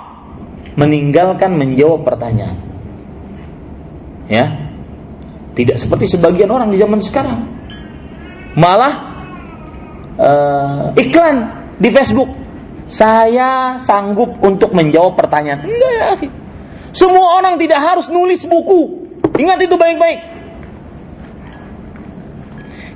[0.80, 2.56] meninggalkan menjawab pertanyaan.
[4.30, 4.72] Ya,
[5.52, 7.46] tidak seperti sebagian orang di zaman sekarang.
[8.56, 8.94] Malah
[10.16, 11.36] uh, iklan
[11.76, 12.30] di Facebook.
[12.90, 15.62] Saya sanggup untuk menjawab pertanyaan.
[15.62, 16.10] Enggak ya.
[16.90, 18.99] Semua orang tidak harus nulis buku.
[19.40, 20.20] Ingat itu baik-baik.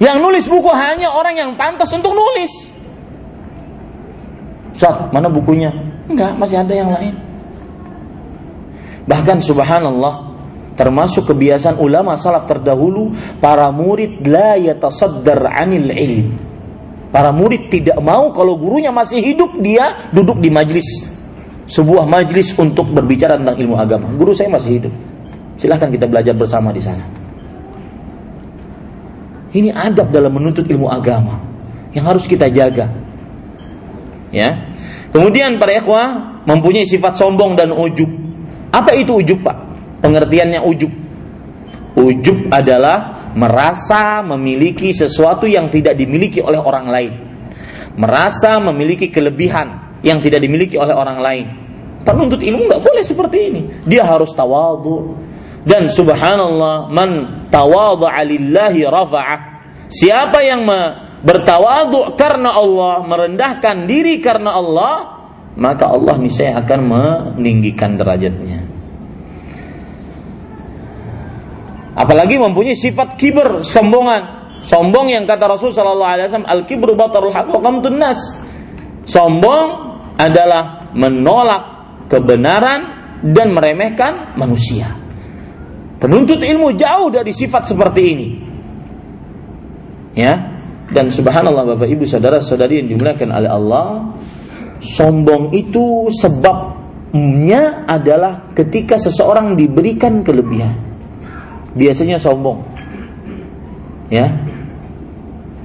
[0.02, 2.52] Yang nulis buku hanya orang yang pantas untuk nulis.
[4.74, 5.70] Ustaz, mana bukunya?
[6.10, 7.14] Enggak, masih ada yang lain.
[9.06, 10.34] Bahkan subhanallah,
[10.74, 16.28] termasuk kebiasaan ulama salaf terdahulu para murid la yatasaddar anil ilm
[17.14, 21.06] para murid tidak mau kalau gurunya masih hidup dia duduk di majlis
[21.70, 24.94] sebuah majlis untuk berbicara tentang ilmu agama guru saya masih hidup
[25.60, 27.04] silahkan kita belajar bersama di sana
[29.54, 31.38] ini adab dalam menuntut ilmu agama
[31.94, 32.90] yang harus kita jaga
[34.34, 34.72] ya
[35.14, 38.10] kemudian para ikhwah mempunyai sifat sombong dan ujub
[38.74, 39.64] apa itu ujub pak
[40.04, 40.92] pengertiannya ujub.
[41.96, 47.12] Ujub adalah merasa memiliki sesuatu yang tidak dimiliki oleh orang lain.
[47.96, 51.46] Merasa memiliki kelebihan yang tidak dimiliki oleh orang lain.
[52.04, 53.62] Penuntut ilmu nggak boleh seperti ini.
[53.88, 55.16] Dia harus tawadu.
[55.64, 57.10] Dan subhanallah, man
[57.48, 59.40] tawadu alillahi rafa'ah.
[59.88, 60.68] Siapa yang
[61.24, 64.94] bertawadu karena Allah, merendahkan diri karena Allah,
[65.56, 68.60] maka Allah niscaya akan meninggikan derajatnya.
[71.94, 74.44] Apalagi mempunyai sifat kiber, sombongan.
[74.64, 78.20] Sombong yang kata Rasul sallallahu alaihi wasallam al-kibru batarul haq wa nas.
[79.04, 79.66] Sombong
[80.16, 81.62] adalah menolak
[82.08, 82.80] kebenaran
[83.20, 85.03] dan meremehkan manusia.
[86.04, 88.28] Penuntut ilmu jauh dari sifat seperti ini.
[90.12, 90.52] Ya.
[90.92, 93.88] Dan subhanallah Bapak Ibu saudara-saudari yang dimuliakan oleh Allah,
[94.84, 100.76] sombong itu sebabnya adalah ketika seseorang diberikan kelebihan
[101.72, 102.60] biasanya sombong.
[104.12, 104.28] Ya.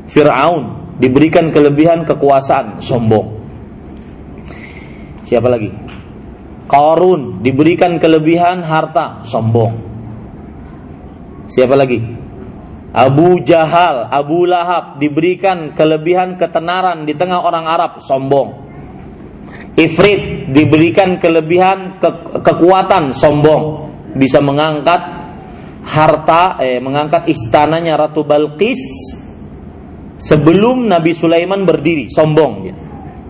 [0.07, 3.43] Firaun diberikan kelebihan kekuasaan, sombong.
[5.27, 5.67] Siapa lagi?
[6.71, 9.88] Qarun diberikan kelebihan harta, sombong.
[11.49, 11.97] Siapa lagi?
[12.93, 18.69] Abu Jahal, Abu Lahab diberikan kelebihan ketenaran di tengah orang Arab, sombong.
[19.77, 22.09] Ifrit diberikan kelebihan ke
[22.41, 23.89] kekuatan, sombong.
[24.13, 25.01] Bisa mengangkat
[25.85, 28.81] harta eh mengangkat istananya Ratu Balqis
[30.21, 32.75] sebelum Nabi Sulaiman berdiri, sombong dia.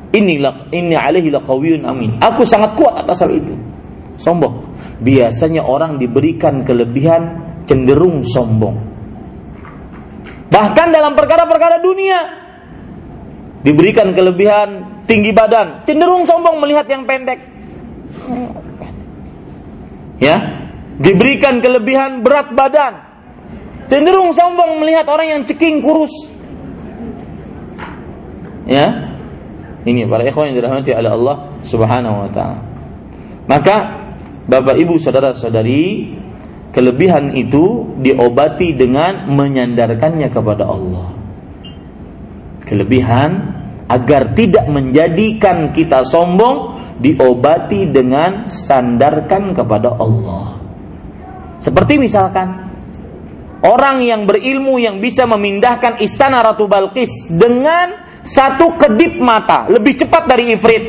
[0.09, 2.17] Inilah ini alaihi laqawiyun amin.
[2.19, 3.53] Aku sangat kuat atas hal itu.
[4.19, 4.75] Sombong.
[4.99, 8.81] Biasanya orang diberikan kelebihan cenderung sombong.
[10.49, 12.19] Bahkan dalam perkara-perkara dunia
[13.61, 17.37] diberikan kelebihan tinggi badan, cenderung sombong melihat yang pendek.
[20.17, 20.67] Ya,
[20.97, 23.05] diberikan kelebihan berat badan,
[23.85, 26.11] cenderung sombong melihat orang yang ceking kurus.
[28.65, 29.15] Ya,
[29.85, 32.59] ini para ikhwan yang dirahmati oleh Allah Subhanahu wa taala.
[33.49, 33.75] Maka
[34.49, 36.17] Bapak Ibu saudara-saudari,
[36.71, 41.07] kelebihan itu diobati dengan menyandarkannya kepada Allah.
[42.65, 43.31] Kelebihan
[43.89, 50.61] agar tidak menjadikan kita sombong diobati dengan sandarkan kepada Allah.
[51.57, 52.69] Seperti misalkan
[53.65, 60.29] orang yang berilmu yang bisa memindahkan istana Ratu Balkis dengan satu kedip mata lebih cepat
[60.29, 60.85] dari ifrit.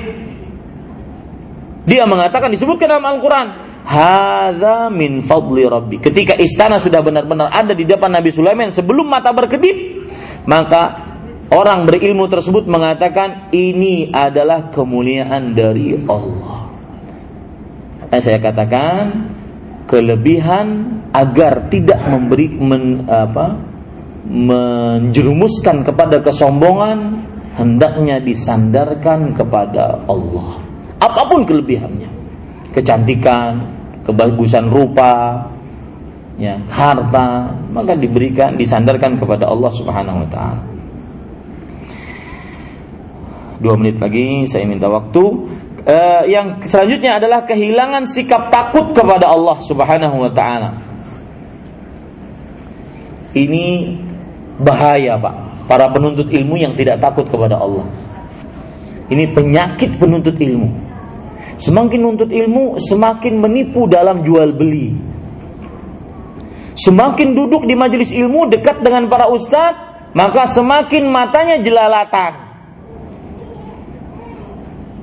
[1.89, 5.99] Dia mengatakan disebutkan dalam Al-Quran, Hada min fadli Rabbi.
[5.99, 10.07] Ketika istana sudah benar-benar ada di depan Nabi Sulaiman sebelum mata berkedip,
[10.47, 11.11] maka
[11.51, 16.71] orang berilmu tersebut mengatakan ini adalah kemuliaan dari Allah.
[18.15, 19.27] Dan saya katakan
[19.91, 20.67] kelebihan
[21.11, 23.59] agar tidak memberi men, apa,
[24.31, 27.27] menjerumuskan kepada kesombongan
[27.59, 30.63] hendaknya disandarkan kepada Allah.
[31.03, 32.11] Apa pun kelebihannya,
[32.71, 35.45] kecantikan, kebagusan rupa,
[36.41, 40.63] ya, harta, maka diberikan disandarkan kepada Allah Subhanahu wa taala.
[43.61, 45.23] Dua menit lagi saya minta waktu.
[45.81, 50.71] Uh, yang selanjutnya adalah kehilangan sikap takut kepada Allah Subhanahu wa taala.
[53.37, 53.97] Ini
[54.61, 57.87] bahaya, Pak para penuntut ilmu yang tidak takut kepada Allah.
[59.07, 60.90] Ini penyakit penuntut ilmu.
[61.61, 64.97] Semakin nuntut ilmu, semakin menipu dalam jual beli.
[66.73, 72.33] Semakin duduk di majelis ilmu dekat dengan para ustadz, maka semakin matanya jelalatan.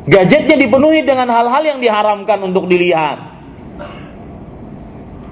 [0.09, 3.21] Gadgetnya dipenuhi dengan hal-hal yang diharamkan untuk dilihat.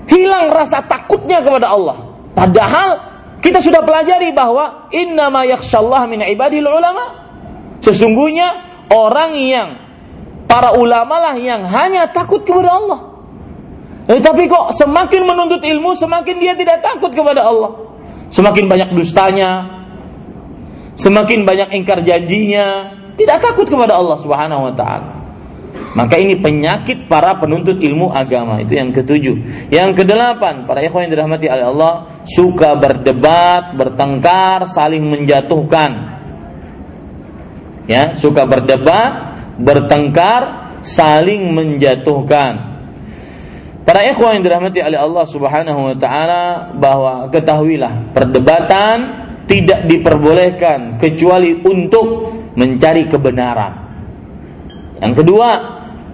[0.05, 1.97] Hilang rasa takutnya kepada Allah.
[2.37, 2.89] Padahal
[3.41, 7.25] kita sudah pelajari bahwa innama yakhsyallah min ibadil ulama.
[7.81, 8.61] Sesungguhnya
[8.93, 9.69] orang yang
[10.45, 12.99] para ulama lah yang hanya takut kepada Allah.
[14.05, 17.73] Eh, tapi kok semakin menuntut ilmu semakin dia tidak takut kepada Allah.
[18.29, 19.65] Semakin banyak dustanya,
[20.97, 25.25] semakin banyak ingkar janjinya, tidak takut kepada Allah Subhanahu wa taala.
[25.95, 28.59] Maka ini penyakit para penuntut ilmu agama.
[28.59, 29.67] Itu yang ketujuh.
[29.71, 31.93] Yang kedelapan, para ikhwan yang dirahmati oleh Allah,
[32.27, 35.91] suka berdebat, bertengkar, saling menjatuhkan.
[37.87, 40.41] Ya, suka berdebat, bertengkar,
[40.83, 42.75] saling menjatuhkan.
[43.85, 48.97] Para ikhwan yang dirahmati oleh Allah Subhanahu wa taala bahwa ketahuilah perdebatan
[49.45, 53.73] tidak diperbolehkan kecuali untuk mencari kebenaran.
[55.05, 55.49] Yang kedua,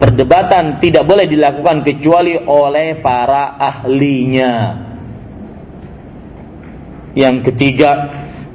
[0.04, 4.54] perdebatan tidak boleh dilakukan kecuali oleh para ahlinya.
[7.16, 7.92] Yang ketiga,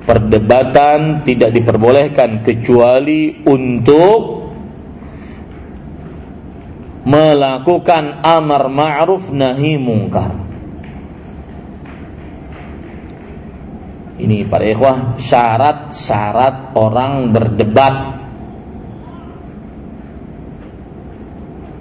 [0.05, 4.46] perdebatan tidak diperbolehkan kecuali untuk
[7.07, 10.35] melakukan amar ma'ruf nahi mungkar.
[14.17, 18.17] Ini para ikhwah syarat-syarat orang berdebat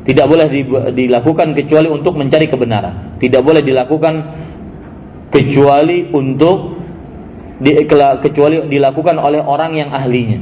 [0.05, 0.45] Tidak boleh
[0.93, 3.17] dilakukan kecuali untuk mencari kebenaran.
[3.17, 4.15] Tidak boleh dilakukan
[5.33, 6.77] kecuali untuk
[7.57, 7.73] di,
[8.21, 10.37] kecuali dilakukan oleh orang yang ahlinya.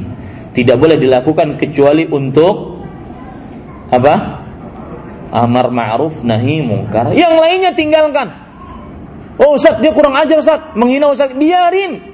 [0.51, 2.83] Tidak boleh dilakukan kecuali untuk
[3.87, 4.42] apa?
[5.33, 7.09] Amar ma'ruf nahi mungkar.
[7.17, 8.29] Yang lainnya tinggalkan.
[9.41, 12.13] Oh Ustaz dia kurang ajar Ustaz, menghina Ustaz, biarin.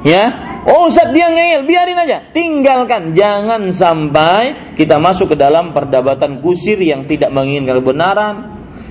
[0.00, 2.30] Ya, Oh Ustaz dia ngeyel, biarin aja.
[2.30, 3.18] Tinggalkan.
[3.18, 8.34] Jangan sampai kita masuk ke dalam perdebatan kusir yang tidak menginginkan kebenaran,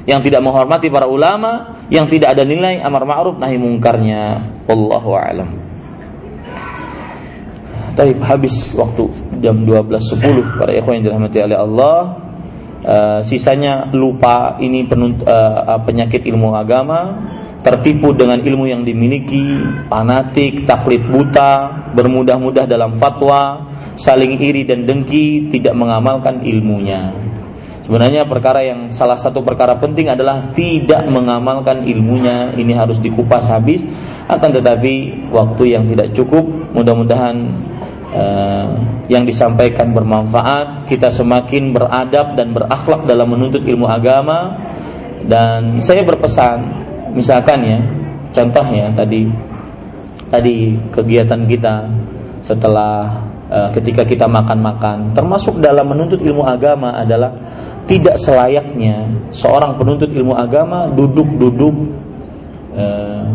[0.03, 4.43] yang tidak menghormati para ulama, yang tidak ada nilai amar ma'ruf nahi mungkarnya.
[4.67, 5.49] Wallahu a'lam.
[7.95, 9.03] Tapi habis waktu
[9.39, 11.99] jam 12.10 para ikhwan yang dirahmati oleh Allah.
[12.81, 17.21] Uh, sisanya lupa ini penunt, uh, penyakit ilmu agama
[17.61, 23.69] tertipu dengan ilmu yang dimiliki, fanatik, taklid buta, bermudah-mudah dalam fatwa,
[24.01, 27.13] saling iri dan dengki, tidak mengamalkan ilmunya.
[27.85, 33.81] Sebenarnya perkara yang salah satu perkara penting adalah tidak mengamalkan ilmunya ini harus dikupas habis
[34.29, 37.51] akan tetapi waktu yang tidak cukup mudah-mudahan
[38.13, 38.69] uh,
[39.11, 44.55] yang disampaikan bermanfaat kita semakin beradab dan berakhlak dalam menuntut ilmu agama.
[45.21, 46.65] Dan saya berpesan
[47.13, 47.79] misalkan ya
[48.31, 49.27] contohnya tadi
[50.31, 51.75] tadi kegiatan kita
[52.41, 53.21] setelah
[53.51, 57.35] uh, ketika kita makan-makan termasuk dalam menuntut ilmu agama adalah
[57.85, 61.75] tidak selayaknya seorang penuntut ilmu agama duduk-duduk
[62.71, 62.85] e,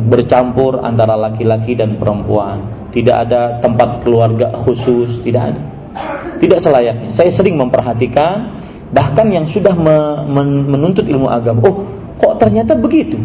[0.08, 2.88] bercampur antara laki-laki dan perempuan.
[2.92, 5.62] Tidak ada tempat keluarga khusus, tidak ada.
[6.36, 7.10] Tidak selayaknya.
[7.12, 8.60] Saya sering memperhatikan
[8.92, 11.64] bahkan yang sudah me, men, menuntut ilmu agama.
[11.64, 11.84] Oh,
[12.20, 13.16] kok ternyata begitu?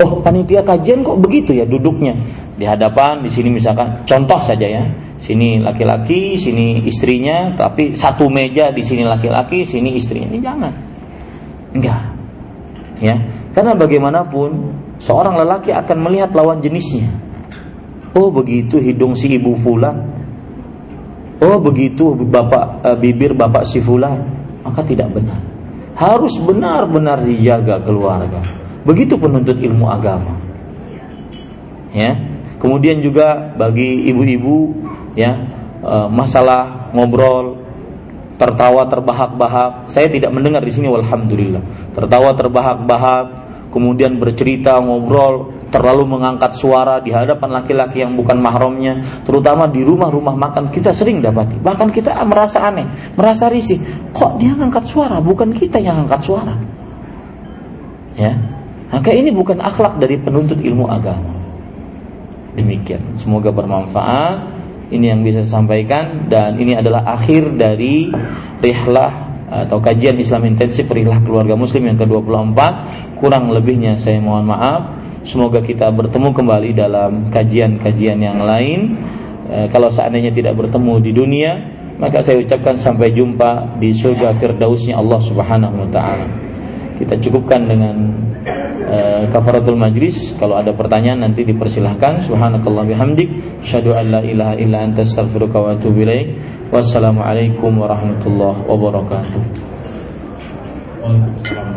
[0.00, 2.12] Oh, panitia kajian kok begitu ya duduknya
[2.60, 4.84] di hadapan di sini misalkan contoh saja ya
[5.16, 10.28] Sini laki-laki, sini istrinya, tapi satu meja di sini laki-laki, sini istrinya.
[10.28, 10.72] Ini jangan.
[11.72, 12.02] Enggak.
[13.00, 13.16] Ya.
[13.56, 14.50] Karena bagaimanapun
[15.00, 17.08] seorang lelaki akan melihat lawan jenisnya.
[18.16, 20.08] Oh, begitu hidung si ibu fulan.
[21.36, 24.24] Oh, begitu bapak e, bibir bapak si fulan.
[24.64, 25.36] Maka tidak benar.
[25.92, 28.40] Harus benar-benar dijaga keluarga.
[28.88, 30.32] Begitu penuntut ilmu agama.
[31.92, 32.16] Ya.
[32.56, 34.72] Kemudian juga bagi ibu-ibu
[35.12, 35.36] ya
[35.84, 37.66] e, masalah ngobrol
[38.36, 41.64] tertawa terbahak-bahak saya tidak mendengar di sini walhamdulillah
[41.96, 49.66] tertawa terbahak-bahak kemudian bercerita ngobrol terlalu mengangkat suara di hadapan laki-laki yang bukan mahramnya terutama
[49.66, 51.58] di rumah-rumah makan kita sering dapati.
[51.58, 52.86] Bahkan kita merasa aneh
[53.18, 53.82] merasa risih.
[54.14, 55.18] Kok dia ngangkat suara?
[55.18, 56.54] Bukan kita yang angkat suara.
[58.16, 58.32] Ya.
[58.86, 61.34] Maka ini bukan akhlak dari penuntut ilmu agama.
[62.56, 63.20] Demikian.
[63.20, 64.56] Semoga bermanfaat.
[64.88, 66.30] Ini yang bisa saya sampaikan.
[66.30, 68.08] Dan ini adalah akhir dari
[68.62, 72.58] rihlah atau kajian Islam intensif rihlah keluarga muslim yang ke-24
[73.14, 74.98] kurang lebihnya saya mohon maaf.
[75.26, 78.94] Semoga kita bertemu kembali dalam kajian-kajian yang lain.
[79.46, 81.52] E, kalau seandainya tidak bertemu di dunia
[81.96, 86.26] maka saya ucapkan sampai jumpa di surga firdausnya Allah Subhanahu wa taala.
[87.00, 87.96] Kita cukupkan dengan
[88.46, 92.22] uh, kafaratul majlis kalau ada pertanyaan nanti dipersilahkan.
[92.22, 96.38] Subhanakallah bihamdik syadu an la ilaha illa anta astaghfiruka wa atubu ilaik.
[96.70, 99.42] Wassalamualaikum warahmatullahi wabarakatuh.
[101.02, 101.68] Waalaikumsalam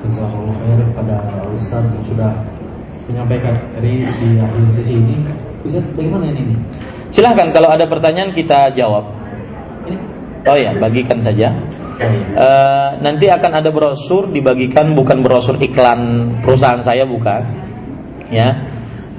[0.00, 1.16] Jazakallah khair pada
[1.52, 2.32] Ustaz yang sudah
[3.04, 5.16] menyampaikan dari di akhir sesi ini.
[5.60, 6.56] Ustaz bagaimana ini?
[7.12, 9.04] Silahkan kalau ada pertanyaan kita jawab.
[10.48, 11.52] Oh ya, bagikan saja.
[12.00, 17.44] Uh, nanti akan ada brosur dibagikan bukan brosur iklan perusahaan saya bukan,
[18.32, 18.56] ya.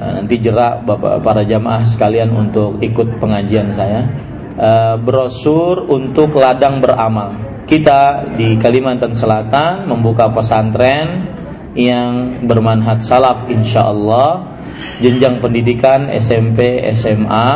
[0.02, 4.10] Uh, nanti jerak bapak para jamaah sekalian untuk ikut pengajian saya.
[4.58, 7.38] Uh, brosur untuk ladang beramal.
[7.70, 11.32] Kita di Kalimantan Selatan membuka pesantren
[11.78, 14.60] yang bermanhaj salaf insya Allah
[15.00, 17.50] jenjang pendidikan SMP SMA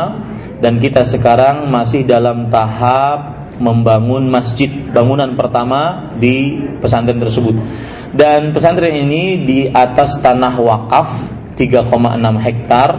[0.63, 4.69] dan kita sekarang masih dalam tahap membangun masjid.
[4.69, 7.55] Bangunan pertama di pesantren tersebut.
[8.15, 11.09] Dan pesantren ini di atas tanah wakaf
[11.59, 12.89] 3,6 hektar.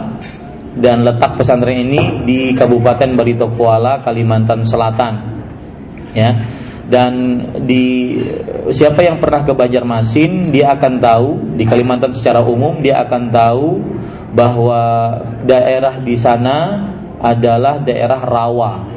[0.77, 5.13] Dan letak pesantren ini di Kabupaten Barito Kuala Kalimantan Selatan.
[6.13, 6.37] Ya.
[6.87, 7.13] Dan
[7.67, 8.15] di
[8.71, 11.29] siapa yang pernah ke Banjarmasin dia akan tahu
[11.59, 13.67] di Kalimantan secara umum dia akan tahu
[14.31, 14.83] bahwa
[15.43, 16.87] daerah di sana
[17.19, 18.96] adalah daerah rawa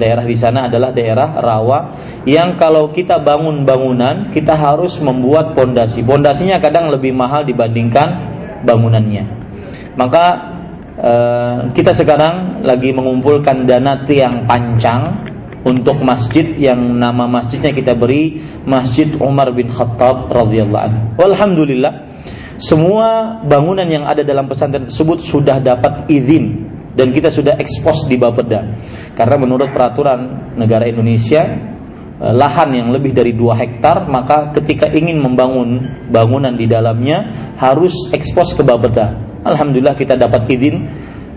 [0.00, 1.78] daerah di sana adalah daerah rawa
[2.24, 6.00] yang kalau kita bangun bangunan kita harus membuat pondasi.
[6.00, 8.08] Pondasinya kadang lebih mahal dibandingkan
[8.64, 9.24] bangunannya.
[10.00, 10.24] Maka
[10.96, 15.28] eh, kita sekarang lagi mengumpulkan dana tiang pancang
[15.60, 21.00] untuk masjid yang nama masjidnya kita beri Masjid Umar bin Khattab radhiyallahu anhu.
[21.20, 22.08] Alhamdulillah
[22.60, 28.18] semua bangunan yang ada dalam pesantren tersebut sudah dapat izin dan kita sudah ekspos di
[28.18, 28.66] Bapeda
[29.14, 31.46] karena menurut peraturan negara Indonesia
[32.18, 38.10] eh, lahan yang lebih dari 2 hektar maka ketika ingin membangun bangunan di dalamnya harus
[38.10, 40.76] ekspos ke Bapeda Alhamdulillah kita dapat izin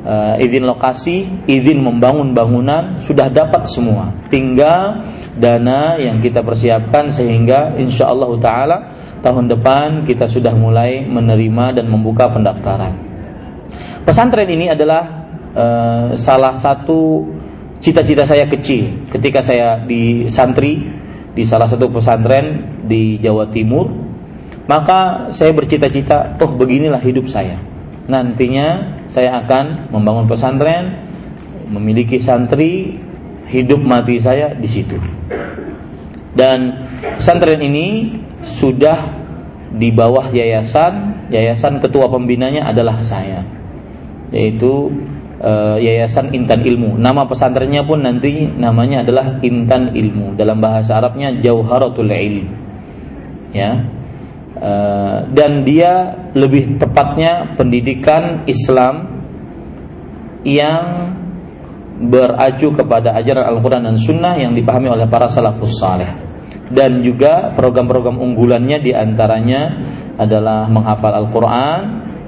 [0.03, 4.11] uh, izin lokasi izin membangun bangunan sudah dapat semua.
[4.27, 5.07] Tinggal
[5.39, 8.77] dana yang kita persiapkan sehingga insya Allah taala
[9.23, 12.93] tahun depan kita sudah mulai menerima dan membuka pendaftaran.
[14.03, 15.22] Pesantren ini adalah
[15.53, 17.25] uh, salah satu
[17.79, 20.81] cita-cita saya kecil ketika saya di santri
[21.33, 23.89] di salah satu pesantren di Jawa Timur
[24.69, 27.59] maka saya bercita-cita oh beginilah hidup saya
[28.07, 31.03] nantinya saya akan membangun pesantren
[31.73, 33.01] memiliki santri
[33.49, 34.97] hidup mati saya di situ.
[36.33, 36.73] Dan
[37.21, 39.05] pesantren ini sudah
[39.73, 43.45] di bawah yayasan, yayasan ketua pembinanya adalah saya.
[44.33, 44.89] Yaitu
[45.43, 46.95] uh, Yayasan Intan Ilmu.
[46.95, 50.39] Nama pesantrennya pun nanti namanya adalah Intan Ilmu.
[50.39, 52.47] Dalam bahasa Arabnya Jauharatul Ilm.
[53.51, 53.83] Ya.
[54.53, 59.11] Uh, dan dia lebih tepatnya pendidikan Islam
[60.47, 61.13] yang
[61.99, 66.09] beracu kepada ajaran Al-Quran dan Sunnah yang dipahami oleh para salafus saleh
[66.73, 69.61] dan juga program-program unggulannya di antaranya
[70.17, 71.81] adalah menghafal Al-Quran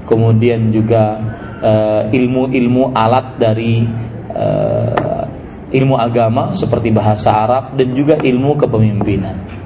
[0.06, 1.18] kemudian juga
[1.66, 3.82] uh, ilmu-ilmu alat dari
[4.30, 5.26] uh,
[5.74, 9.56] ilmu agama seperti bahasa Arab dan juga ilmu kepemimpinan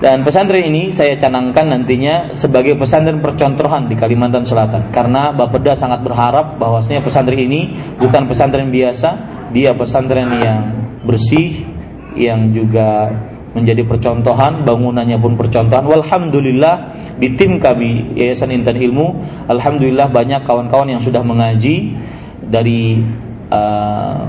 [0.00, 6.00] dan pesantren ini saya canangkan nantinya sebagai pesantren percontohan di Kalimantan Selatan karena Bapeda sangat
[6.00, 7.68] berharap bahwasanya pesantren ini
[8.00, 9.08] bukan pesantren biasa,
[9.52, 10.60] dia pesantren yang
[11.04, 11.68] bersih
[12.16, 13.12] yang juga
[13.52, 15.84] menjadi percontohan, bangunannya pun percontohan.
[15.84, 21.92] Walhamdulillah di tim kami Yayasan Intan Ilmu, alhamdulillah banyak kawan-kawan yang sudah mengaji
[22.40, 23.04] dari
[23.52, 24.24] uh,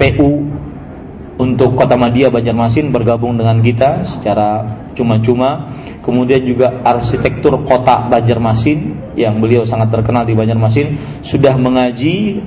[0.00, 0.42] PU
[1.36, 4.64] untuk Kota Madia Banjarmasin bergabung dengan kita secara
[4.96, 5.76] cuma-cuma.
[6.00, 12.40] Kemudian juga arsitektur kota Banjarmasin yang beliau sangat terkenal di Banjarmasin sudah mengaji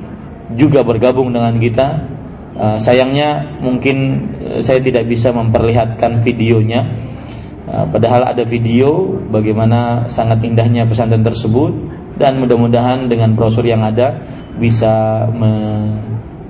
[0.57, 2.17] juga bergabung dengan kita.
[2.57, 7.06] Uh, sayangnya mungkin uh, saya tidak bisa memperlihatkan videonya.
[7.67, 11.75] Uh, padahal ada video bagaimana sangat indahnya pesantren tersebut
[12.15, 14.23] dan mudah-mudahan dengan brosur yang ada
[14.57, 15.27] bisa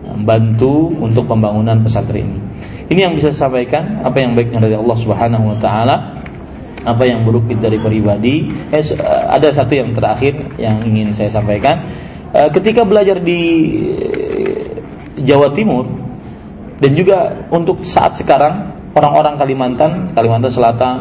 [0.08, 2.40] membantu untuk pembangunan pesantren ini.
[2.88, 6.24] Ini yang bisa saya sampaikan, apa yang baiknya dari Allah Subhanahu wa taala,
[6.88, 8.48] apa yang buruk dari pribadi.
[8.72, 11.84] Eh, eh, ada satu yang terakhir yang ingin saya sampaikan.
[12.32, 13.42] Eh, ketika belajar di
[15.20, 15.84] Jawa Timur
[16.80, 20.96] dan juga untuk saat sekarang orang-orang Kalimantan, Kalimantan Selatan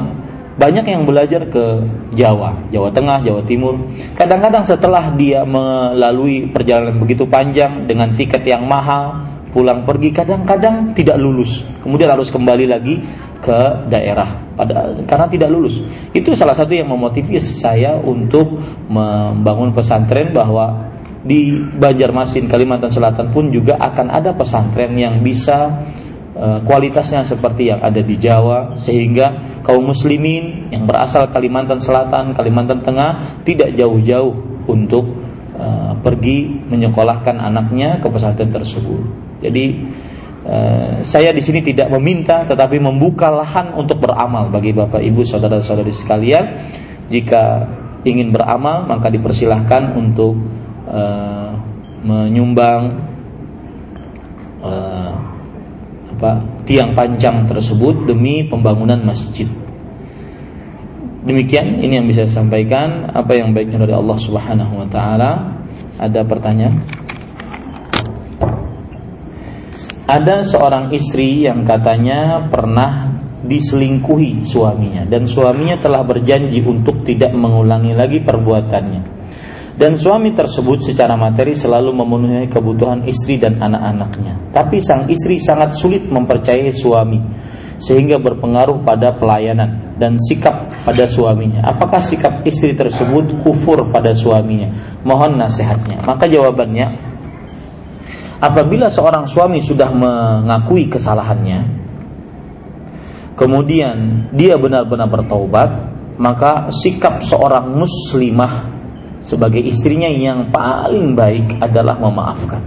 [0.56, 1.84] banyak yang belajar ke
[2.16, 3.76] Jawa, Jawa Tengah, Jawa Timur.
[4.16, 9.20] Kadang-kadang setelah dia melalui perjalanan begitu panjang dengan tiket yang mahal,
[9.52, 11.60] pulang pergi kadang-kadang tidak lulus.
[11.84, 13.04] Kemudian harus kembali lagi
[13.44, 13.58] ke
[13.92, 15.76] daerah pada karena tidak lulus.
[16.16, 18.56] Itu salah satu yang memotivasi saya untuk
[18.88, 20.88] membangun pesantren bahwa
[21.20, 25.68] di Banjarmasin Kalimantan Selatan pun juga akan ada pesantren yang bisa
[26.36, 33.42] kualitasnya seperti yang ada di Jawa sehingga kaum muslimin yang berasal Kalimantan Selatan, Kalimantan Tengah
[33.42, 34.36] tidak jauh-jauh
[34.68, 35.10] untuk
[35.56, 39.02] uh, pergi menyekolahkan anaknya ke pesantren tersebut.
[39.40, 39.64] Jadi
[40.46, 45.90] uh, saya di sini tidak meminta tetapi membuka lahan untuk beramal bagi Bapak Ibu saudara-saudari
[45.90, 46.44] sekalian.
[47.10, 47.64] Jika
[48.06, 50.38] ingin beramal maka dipersilahkan untuk
[50.86, 51.54] uh,
[52.06, 53.02] menyumbang
[54.62, 55.25] uh,
[56.66, 59.46] tiang panjang tersebut demi pembangunan masjid.
[61.26, 65.30] Demikian ini yang bisa saya sampaikan apa yang baiknya dari Allah Subhanahu wa taala.
[65.98, 66.86] Ada pertanyaan?
[70.06, 73.10] Ada seorang istri yang katanya pernah
[73.42, 79.15] diselingkuhi suaminya dan suaminya telah berjanji untuk tidak mengulangi lagi perbuatannya
[79.76, 84.48] dan suami tersebut secara materi selalu memenuhi kebutuhan istri dan anak-anaknya.
[84.48, 87.20] Tapi sang istri sangat sulit mempercayai suami
[87.76, 91.60] sehingga berpengaruh pada pelayanan dan sikap pada suaminya.
[91.60, 94.72] Apakah sikap istri tersebut kufur pada suaminya?
[95.04, 96.00] Mohon nasihatnya.
[96.08, 96.86] Maka jawabannya,
[98.40, 101.60] apabila seorang suami sudah mengakui kesalahannya,
[103.36, 105.68] kemudian dia benar-benar bertaubat,
[106.16, 108.75] maka sikap seorang muslimah
[109.26, 112.62] sebagai istrinya yang paling baik adalah memaafkan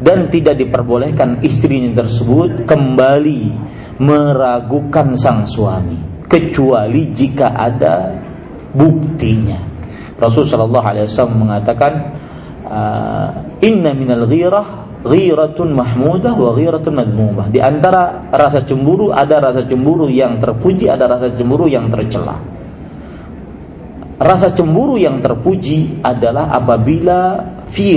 [0.00, 3.42] dan tidak diperbolehkan istrinya tersebut kembali
[4.00, 8.16] meragukan sang suami kecuali jika ada
[8.72, 9.60] buktinya.
[10.20, 11.92] Rasul Shallallahu Alaihi Wasallam mengatakan
[12.68, 13.28] ah,
[13.64, 17.48] Inna minal ghirah ghiratun mahmudah wa ghiratun madmumah.
[17.48, 22.40] Di antara rasa cemburu ada rasa cemburu yang terpuji, ada rasa cemburu yang tercela.
[24.20, 27.40] Rasa cemburu yang terpuji adalah apabila
[27.72, 27.96] fi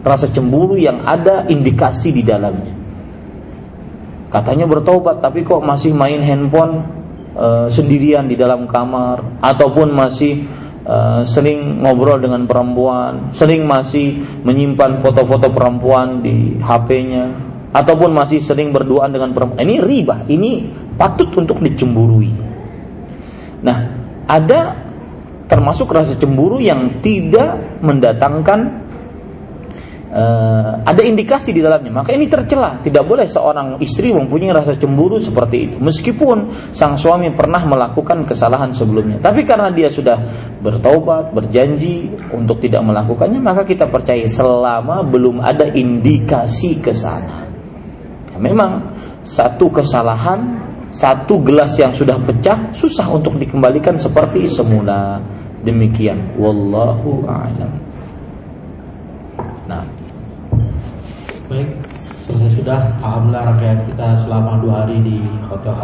[0.00, 2.72] rasa cemburu yang ada indikasi di dalamnya.
[4.32, 6.88] Katanya bertobat tapi kok masih main handphone
[7.36, 10.46] e, sendirian di dalam kamar ataupun masih
[10.88, 10.96] e,
[11.28, 17.24] sering ngobrol dengan perempuan, sering masih menyimpan foto-foto perempuan di HP-nya
[17.76, 19.60] ataupun masih sering berduaan dengan perempuan.
[19.68, 20.64] Ini riba, ini
[20.96, 22.32] patut untuk dicemburui.
[23.60, 23.78] Nah,
[24.26, 24.85] ada
[25.46, 28.86] termasuk rasa cemburu yang tidak mendatangkan
[30.10, 32.80] uh, ada indikasi di dalamnya, maka ini tercela.
[32.80, 35.76] Tidak boleh seorang istri mempunyai rasa cemburu seperti itu.
[35.78, 40.16] Meskipun sang suami pernah melakukan kesalahan sebelumnya, tapi karena dia sudah
[40.62, 47.46] bertaubat, berjanji untuk tidak melakukannya, maka kita percaya selama belum ada indikasi ke sana.
[48.32, 48.82] Ya, memang
[49.26, 50.58] satu kesalahan,
[50.94, 55.18] satu gelas yang sudah pecah susah untuk dikembalikan seperti semula.
[55.66, 57.74] Demikian, wallahu a'lam.
[59.66, 59.82] Nah,
[61.50, 61.68] baik
[62.24, 62.96] selesai sudah.
[63.02, 65.18] Alhamdulillah rangkaian kita selama dua hari di
[65.50, 65.74] Hotel